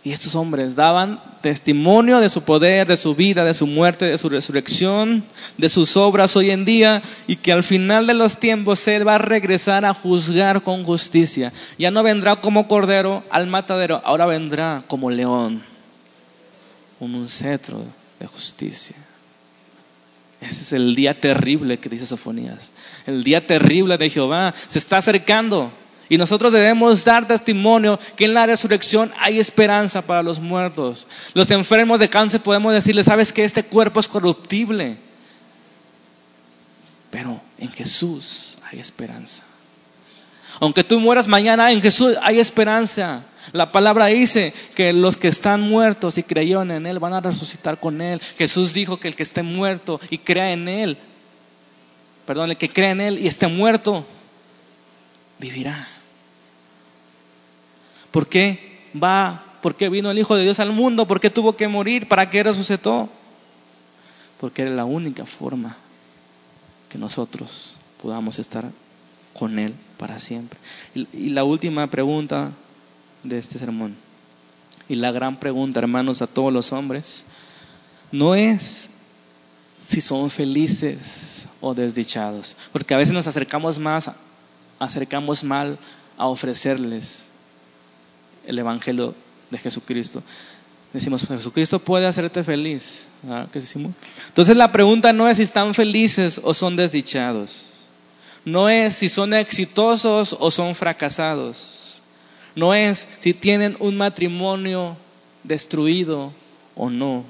Y 0.05 0.11
estos 0.11 0.35
hombres 0.35 0.75
daban 0.75 1.23
testimonio 1.43 2.19
de 2.19 2.29
su 2.29 2.43
poder, 2.43 2.89
de 2.89 2.97
su 2.97 3.15
vida, 3.15 3.45
de 3.45 3.55
su 3.55 3.69
muerte, 3.69 4.07
de 4.07 4.19
su 4.19 4.29
resurrección, 4.29 5.25
de 5.59 5.69
sus 5.69 5.97
obras 5.97 6.37
hoy 6.37 6.51
en 6.51 6.65
día, 6.65 7.03
y 7.29 7.37
que 7.37 7.53
al 7.53 7.63
final 7.63 8.09
de 8.09 8.15
los 8.15 8.39
tiempos 8.39 8.87
Él 8.89 9.07
va 9.07 9.15
a 9.15 9.19
regresar 9.19 9.85
a 9.85 9.95
juzgar 9.95 10.65
con 10.65 10.83
justicia. 10.83 11.53
Ya 11.79 11.93
no 11.93 12.03
vendrá 12.03 12.37
como 12.37 12.67
cordero 12.67 13.23
al 13.31 13.47
matadero, 13.47 14.03
ahora 14.05 14.27
vendrá 14.27 14.83
como 14.89 15.09
león, 15.09 15.63
con 16.99 17.15
un 17.15 17.29
cetro 17.29 18.02
de 18.23 18.29
justicia. 18.29 18.97
Ese 20.41 20.61
es 20.61 20.73
el 20.73 20.95
día 20.95 21.21
terrible 21.21 21.79
que 21.79 21.89
dice 21.89 22.07
Sofonías. 22.07 22.73
El 23.07 23.25
día 23.25 23.47
terrible 23.47 23.99
de 23.99 24.11
Jehová 24.11 24.55
se 24.69 24.79
está 24.79 24.99
acercando. 24.99 25.73
Y 26.09 26.19
nosotros 26.19 26.53
debemos 26.53 27.05
dar 27.05 27.27
testimonio 27.27 27.99
que 28.17 28.27
en 28.27 28.35
la 28.35 28.47
resurrección 28.47 29.13
hay 29.19 29.39
esperanza 29.39 30.03
para 30.03 30.23
los 30.23 30.39
muertos. 30.41 31.07
Los 31.35 31.51
enfermos 31.51 32.01
de 32.01 32.11
cáncer 32.11 32.41
podemos 32.41 32.73
decirles, 32.73 33.07
sabes 33.07 33.33
que 33.33 33.45
este 33.45 33.65
cuerpo 33.65 33.99
es 33.99 34.09
corruptible. 34.09 34.97
Pero 37.11 37.41
en 37.59 37.71
Jesús 37.71 38.59
hay 38.71 38.79
esperanza. 38.79 39.45
Aunque 40.61 40.85
tú 40.85 41.01
mueras 41.01 41.29
mañana, 41.29 41.73
en 41.73 41.83
Jesús 41.83 42.17
hay 42.23 42.39
esperanza. 42.39 43.25
La 43.53 43.73
palabra 43.73 44.07
dice 44.07 44.53
que 44.75 44.93
los 44.93 45.17
que 45.17 45.29
están 45.29 45.61
muertos 45.61 46.19
y 46.19 46.23
creyeron 46.23 46.71
en 46.71 46.87
Él 46.87 46.99
van 46.99 47.13
a 47.15 47.21
resucitar 47.21 47.79
con 47.79 48.01
Él. 48.01 48.21
Jesús 48.39 48.73
dijo 48.73 48.99
que 48.99 49.09
el 49.09 49.17
que 49.17 49.23
esté 49.23 49.43
muerto 49.43 50.01
y 50.11 50.19
crea 50.19 50.53
en 50.53 50.69
Él 50.69 50.99
perdón, 52.27 52.51
el 52.51 52.57
que 52.57 52.73
cree 52.73 52.91
en 52.91 53.01
Él 53.01 53.19
y 53.19 53.27
esté 53.27 53.47
muerto, 53.47 54.05
vivirá. 55.39 55.89
¿Por 58.11 58.29
qué 58.29 58.81
va? 59.03 59.45
¿Por 59.61 59.77
qué 59.77 59.89
vino 59.89 60.11
el 60.11 60.19
Hijo 60.19 60.37
de 60.37 60.45
Dios 60.45 60.61
al 60.61 60.73
mundo? 60.73 61.07
¿Por 61.07 61.21
qué 61.21 61.31
tuvo 61.31 61.57
que 61.57 61.69
morir? 61.69 62.09
¿Para 62.09 62.31
qué 62.31 62.43
resucitó? 62.43 63.09
Porque 64.41 64.63
era 64.63 64.71
la 64.71 64.85
única 64.85 65.25
forma 65.25 65.77
que 66.89 66.99
nosotros 66.99 67.79
podamos 68.01 68.39
estar 68.39 68.71
con 69.39 69.59
Él 69.59 69.75
para 69.99 70.19
siempre. 70.19 70.59
Y, 70.95 71.31
la 71.31 71.45
última 71.45 71.87
pregunta 71.89 72.53
de 73.23 73.39
este 73.39 73.59
sermón, 73.59 73.95
y 74.89 74.97
la 74.97 75.13
gran 75.13 75.39
pregunta, 75.39 75.79
hermanos, 75.81 76.23
a 76.23 76.27
todos 76.27 76.53
los 76.53 76.73
hombres, 76.73 77.25
no 78.11 78.35
es 78.35 78.91
si 79.79 80.01
son 80.01 80.31
felices 80.31 81.49
o 81.61 81.75
desdichados, 81.75 82.57
porque 82.73 82.95
a 82.95 82.97
veces 82.99 83.15
nos 83.15 83.27
acercamos 83.27 83.79
más, 83.79 84.11
acercamos 84.79 85.45
mal 85.45 85.79
a 86.17 86.27
ofrecerles 86.27 87.31
el 88.47 88.59
Evangelio 88.59 89.15
de 89.51 89.59
Jesucristo. 89.59 90.23
Decimos, 90.93 91.27
Jesucristo 91.27 91.79
puede 91.79 92.07
hacerte 92.07 92.43
feliz. 92.43 93.09
Entonces 94.29 94.57
la 94.57 94.73
pregunta 94.73 95.13
no 95.13 95.29
es 95.29 95.39
si 95.39 95.43
están 95.43 95.75
felices 95.75 96.41
o 96.43 96.53
son 96.53 96.77
desdichados. 96.77 97.72
No 98.45 98.69
es 98.69 98.97
si 98.97 99.09
son 99.09 99.35
exitosos 99.35 100.37
o 100.39 100.51
son 100.51 100.75
fracasados. 100.75 102.03
No 102.57 102.75
es 102.75 103.07
si 103.21 103.35
tienen 103.35 103.77
un 103.79 103.97
matrimonio 103.97 104.97
destruido 105.45 106.33
o 106.75 106.91
no. 106.91 107.25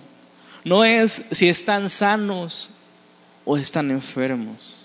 No 0.64 0.84
es 0.84 1.24
si 1.30 1.48
están 1.48 1.90
sanos 1.90 2.70
o 3.44 3.56
están 3.56 3.90
enfermos. 3.90 4.78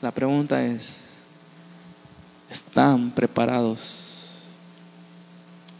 La 0.00 0.12
pregunta 0.12 0.64
es, 0.64 1.00
¿están 2.50 3.10
preparados 3.10 4.38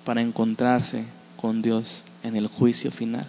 para 0.04 0.20
encontrarse 0.20 1.04
con 1.36 1.62
Dios 1.62 2.04
en 2.22 2.36
el 2.36 2.48
juicio 2.48 2.90
final? 2.90 3.28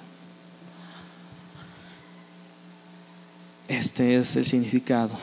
Este 3.67 4.15
es 4.15 4.35
el 4.35 4.45
significado 4.45 5.17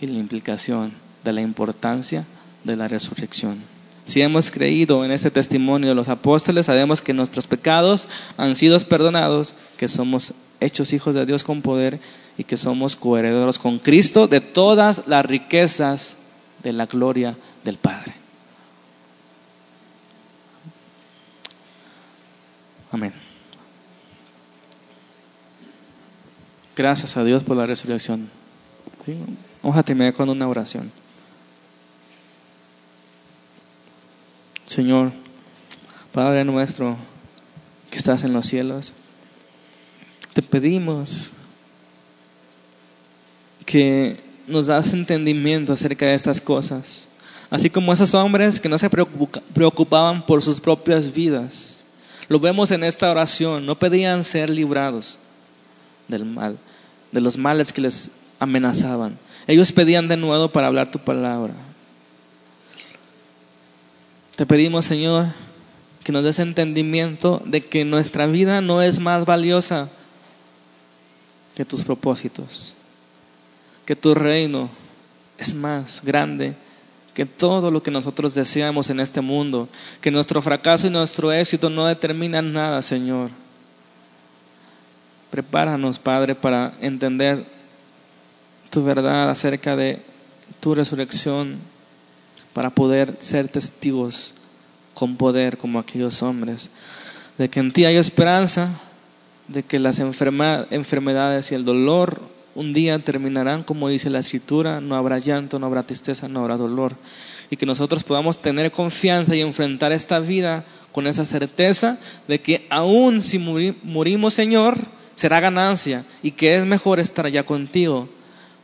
y 0.00 0.06
la 0.06 0.18
implicación 0.18 0.92
de 1.24 1.32
la 1.32 1.42
importancia 1.42 2.24
de 2.64 2.76
la 2.76 2.88
resurrección. 2.88 3.62
Si 4.04 4.22
hemos 4.22 4.52
creído 4.52 5.04
en 5.04 5.10
ese 5.10 5.32
testimonio 5.32 5.88
de 5.88 5.94
los 5.96 6.08
apóstoles, 6.08 6.66
sabemos 6.66 7.02
que 7.02 7.12
nuestros 7.12 7.48
pecados 7.48 8.08
han 8.36 8.54
sido 8.54 8.78
perdonados, 8.80 9.54
que 9.76 9.88
somos 9.88 10.32
hechos 10.60 10.92
hijos 10.92 11.14
de 11.14 11.26
Dios 11.26 11.42
con 11.42 11.60
poder 11.60 11.98
y 12.38 12.44
que 12.44 12.56
somos 12.56 12.94
coherederos 12.94 13.58
con 13.58 13.80
Cristo 13.80 14.28
de 14.28 14.40
todas 14.40 15.02
las 15.06 15.26
riquezas 15.26 16.18
de 16.62 16.72
la 16.72 16.86
gloria 16.86 17.36
del 17.64 17.78
Padre. 17.78 18.14
Amén. 22.92 23.12
Gracias 26.76 27.16
a 27.16 27.24
Dios 27.24 27.42
por 27.42 27.56
la 27.56 27.66
resurrección. 27.66 28.30
Vamos 29.66 29.80
a 29.80 29.82
terminar 29.82 30.14
con 30.14 30.28
una 30.28 30.46
oración. 30.46 30.92
Señor, 34.64 35.10
Padre 36.12 36.44
nuestro 36.44 36.96
que 37.90 37.96
estás 37.98 38.22
en 38.22 38.32
los 38.32 38.46
cielos, 38.46 38.92
te 40.34 40.40
pedimos 40.40 41.32
que 43.64 44.20
nos 44.46 44.68
das 44.68 44.92
entendimiento 44.92 45.72
acerca 45.72 46.06
de 46.06 46.14
estas 46.14 46.40
cosas, 46.40 47.08
así 47.50 47.68
como 47.68 47.92
esos 47.92 48.14
hombres 48.14 48.60
que 48.60 48.68
no 48.68 48.78
se 48.78 48.88
preocupaban 48.88 50.24
por 50.24 50.42
sus 50.42 50.60
propias 50.60 51.12
vidas. 51.12 51.84
Lo 52.28 52.38
vemos 52.38 52.70
en 52.70 52.84
esta 52.84 53.10
oración, 53.10 53.66
no 53.66 53.76
pedían 53.76 54.22
ser 54.22 54.48
librados 54.48 55.18
del 56.06 56.24
mal, 56.24 56.56
de 57.10 57.20
los 57.20 57.36
males 57.36 57.72
que 57.72 57.80
les 57.80 58.12
amenazaban. 58.38 59.18
Ellos 59.46 59.72
pedían 59.72 60.08
de 60.08 60.16
nuevo 60.16 60.50
para 60.50 60.66
hablar 60.66 60.90
tu 60.90 60.98
palabra. 60.98 61.54
Te 64.36 64.46
pedimos, 64.46 64.84
Señor, 64.84 65.26
que 66.04 66.12
nos 66.12 66.24
des 66.24 66.38
entendimiento 66.38 67.42
de 67.44 67.64
que 67.64 67.84
nuestra 67.84 68.26
vida 68.26 68.60
no 68.60 68.82
es 68.82 69.00
más 69.00 69.24
valiosa 69.24 69.88
que 71.54 71.64
tus 71.64 71.84
propósitos, 71.84 72.74
que 73.86 73.96
tu 73.96 74.14
reino 74.14 74.68
es 75.38 75.54
más 75.54 76.02
grande 76.04 76.54
que 77.16 77.24
todo 77.24 77.70
lo 77.70 77.82
que 77.82 77.90
nosotros 77.90 78.34
deseamos 78.34 78.90
en 78.90 79.00
este 79.00 79.22
mundo, 79.22 79.70
que 80.02 80.10
nuestro 80.10 80.42
fracaso 80.42 80.86
y 80.86 80.90
nuestro 80.90 81.32
éxito 81.32 81.70
no 81.70 81.86
determinan 81.86 82.52
nada, 82.52 82.82
Señor. 82.82 83.30
Prepáranos, 85.30 85.98
Padre, 85.98 86.34
para 86.34 86.74
entender 86.82 87.46
tu 88.70 88.84
verdad 88.84 89.30
acerca 89.30 89.76
de 89.76 90.00
tu 90.60 90.74
resurrección, 90.74 91.58
para 92.52 92.70
poder 92.70 93.16
ser 93.18 93.48
testigos 93.48 94.34
con 94.94 95.16
poder 95.16 95.58
como 95.58 95.78
aquellos 95.78 96.22
hombres, 96.22 96.70
de 97.36 97.50
que 97.50 97.60
en 97.60 97.72
ti 97.72 97.84
hay 97.84 97.96
esperanza, 97.96 98.70
de 99.48 99.62
que 99.62 99.78
las 99.78 99.98
enfermedades 100.00 101.52
y 101.52 101.54
el 101.54 101.64
dolor 101.64 102.20
un 102.54 102.72
día 102.72 102.98
terminarán, 102.98 103.62
como 103.62 103.90
dice 103.90 104.08
la 104.08 104.20
escritura, 104.20 104.80
no 104.80 104.96
habrá 104.96 105.18
llanto, 105.18 105.58
no 105.58 105.66
habrá 105.66 105.82
tristeza, 105.82 106.26
no 106.26 106.40
habrá 106.40 106.56
dolor, 106.56 106.94
y 107.50 107.56
que 107.56 107.66
nosotros 107.66 108.02
podamos 108.02 108.40
tener 108.40 108.72
confianza 108.72 109.36
y 109.36 109.42
enfrentar 109.42 109.92
esta 109.92 110.18
vida 110.18 110.64
con 110.92 111.06
esa 111.06 111.26
certeza 111.26 111.98
de 112.26 112.40
que 112.40 112.66
aún 112.70 113.20
si 113.20 113.38
morimos, 113.38 114.32
Señor, 114.32 114.78
será 115.14 115.40
ganancia 115.40 116.04
y 116.22 116.30
que 116.30 116.56
es 116.56 116.64
mejor 116.64 116.98
estar 116.98 117.26
allá 117.26 117.44
contigo, 117.44 118.08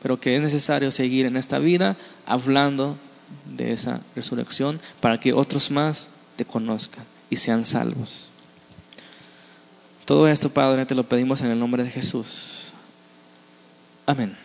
pero 0.02 0.18
que 0.18 0.36
es 0.36 0.42
necesario 0.42 0.90
seguir 0.90 1.26
en 1.26 1.36
esta 1.36 1.58
vida 1.58 1.96
hablando 2.26 2.96
de 3.56 3.72
esa 3.72 4.00
resurrección 4.14 4.80
para 5.00 5.18
que 5.18 5.32
otros 5.32 5.70
más 5.70 6.08
te 6.36 6.44
conozcan 6.44 7.04
y 7.30 7.36
sean 7.36 7.64
salvos. 7.64 8.30
Todo 10.04 10.28
esto, 10.28 10.50
Padre, 10.50 10.84
te 10.84 10.94
lo 10.94 11.04
pedimos 11.04 11.40
en 11.40 11.52
el 11.52 11.58
nombre 11.58 11.84
de 11.84 11.90
Jesús. 11.90 12.72
Amén. 14.04 14.36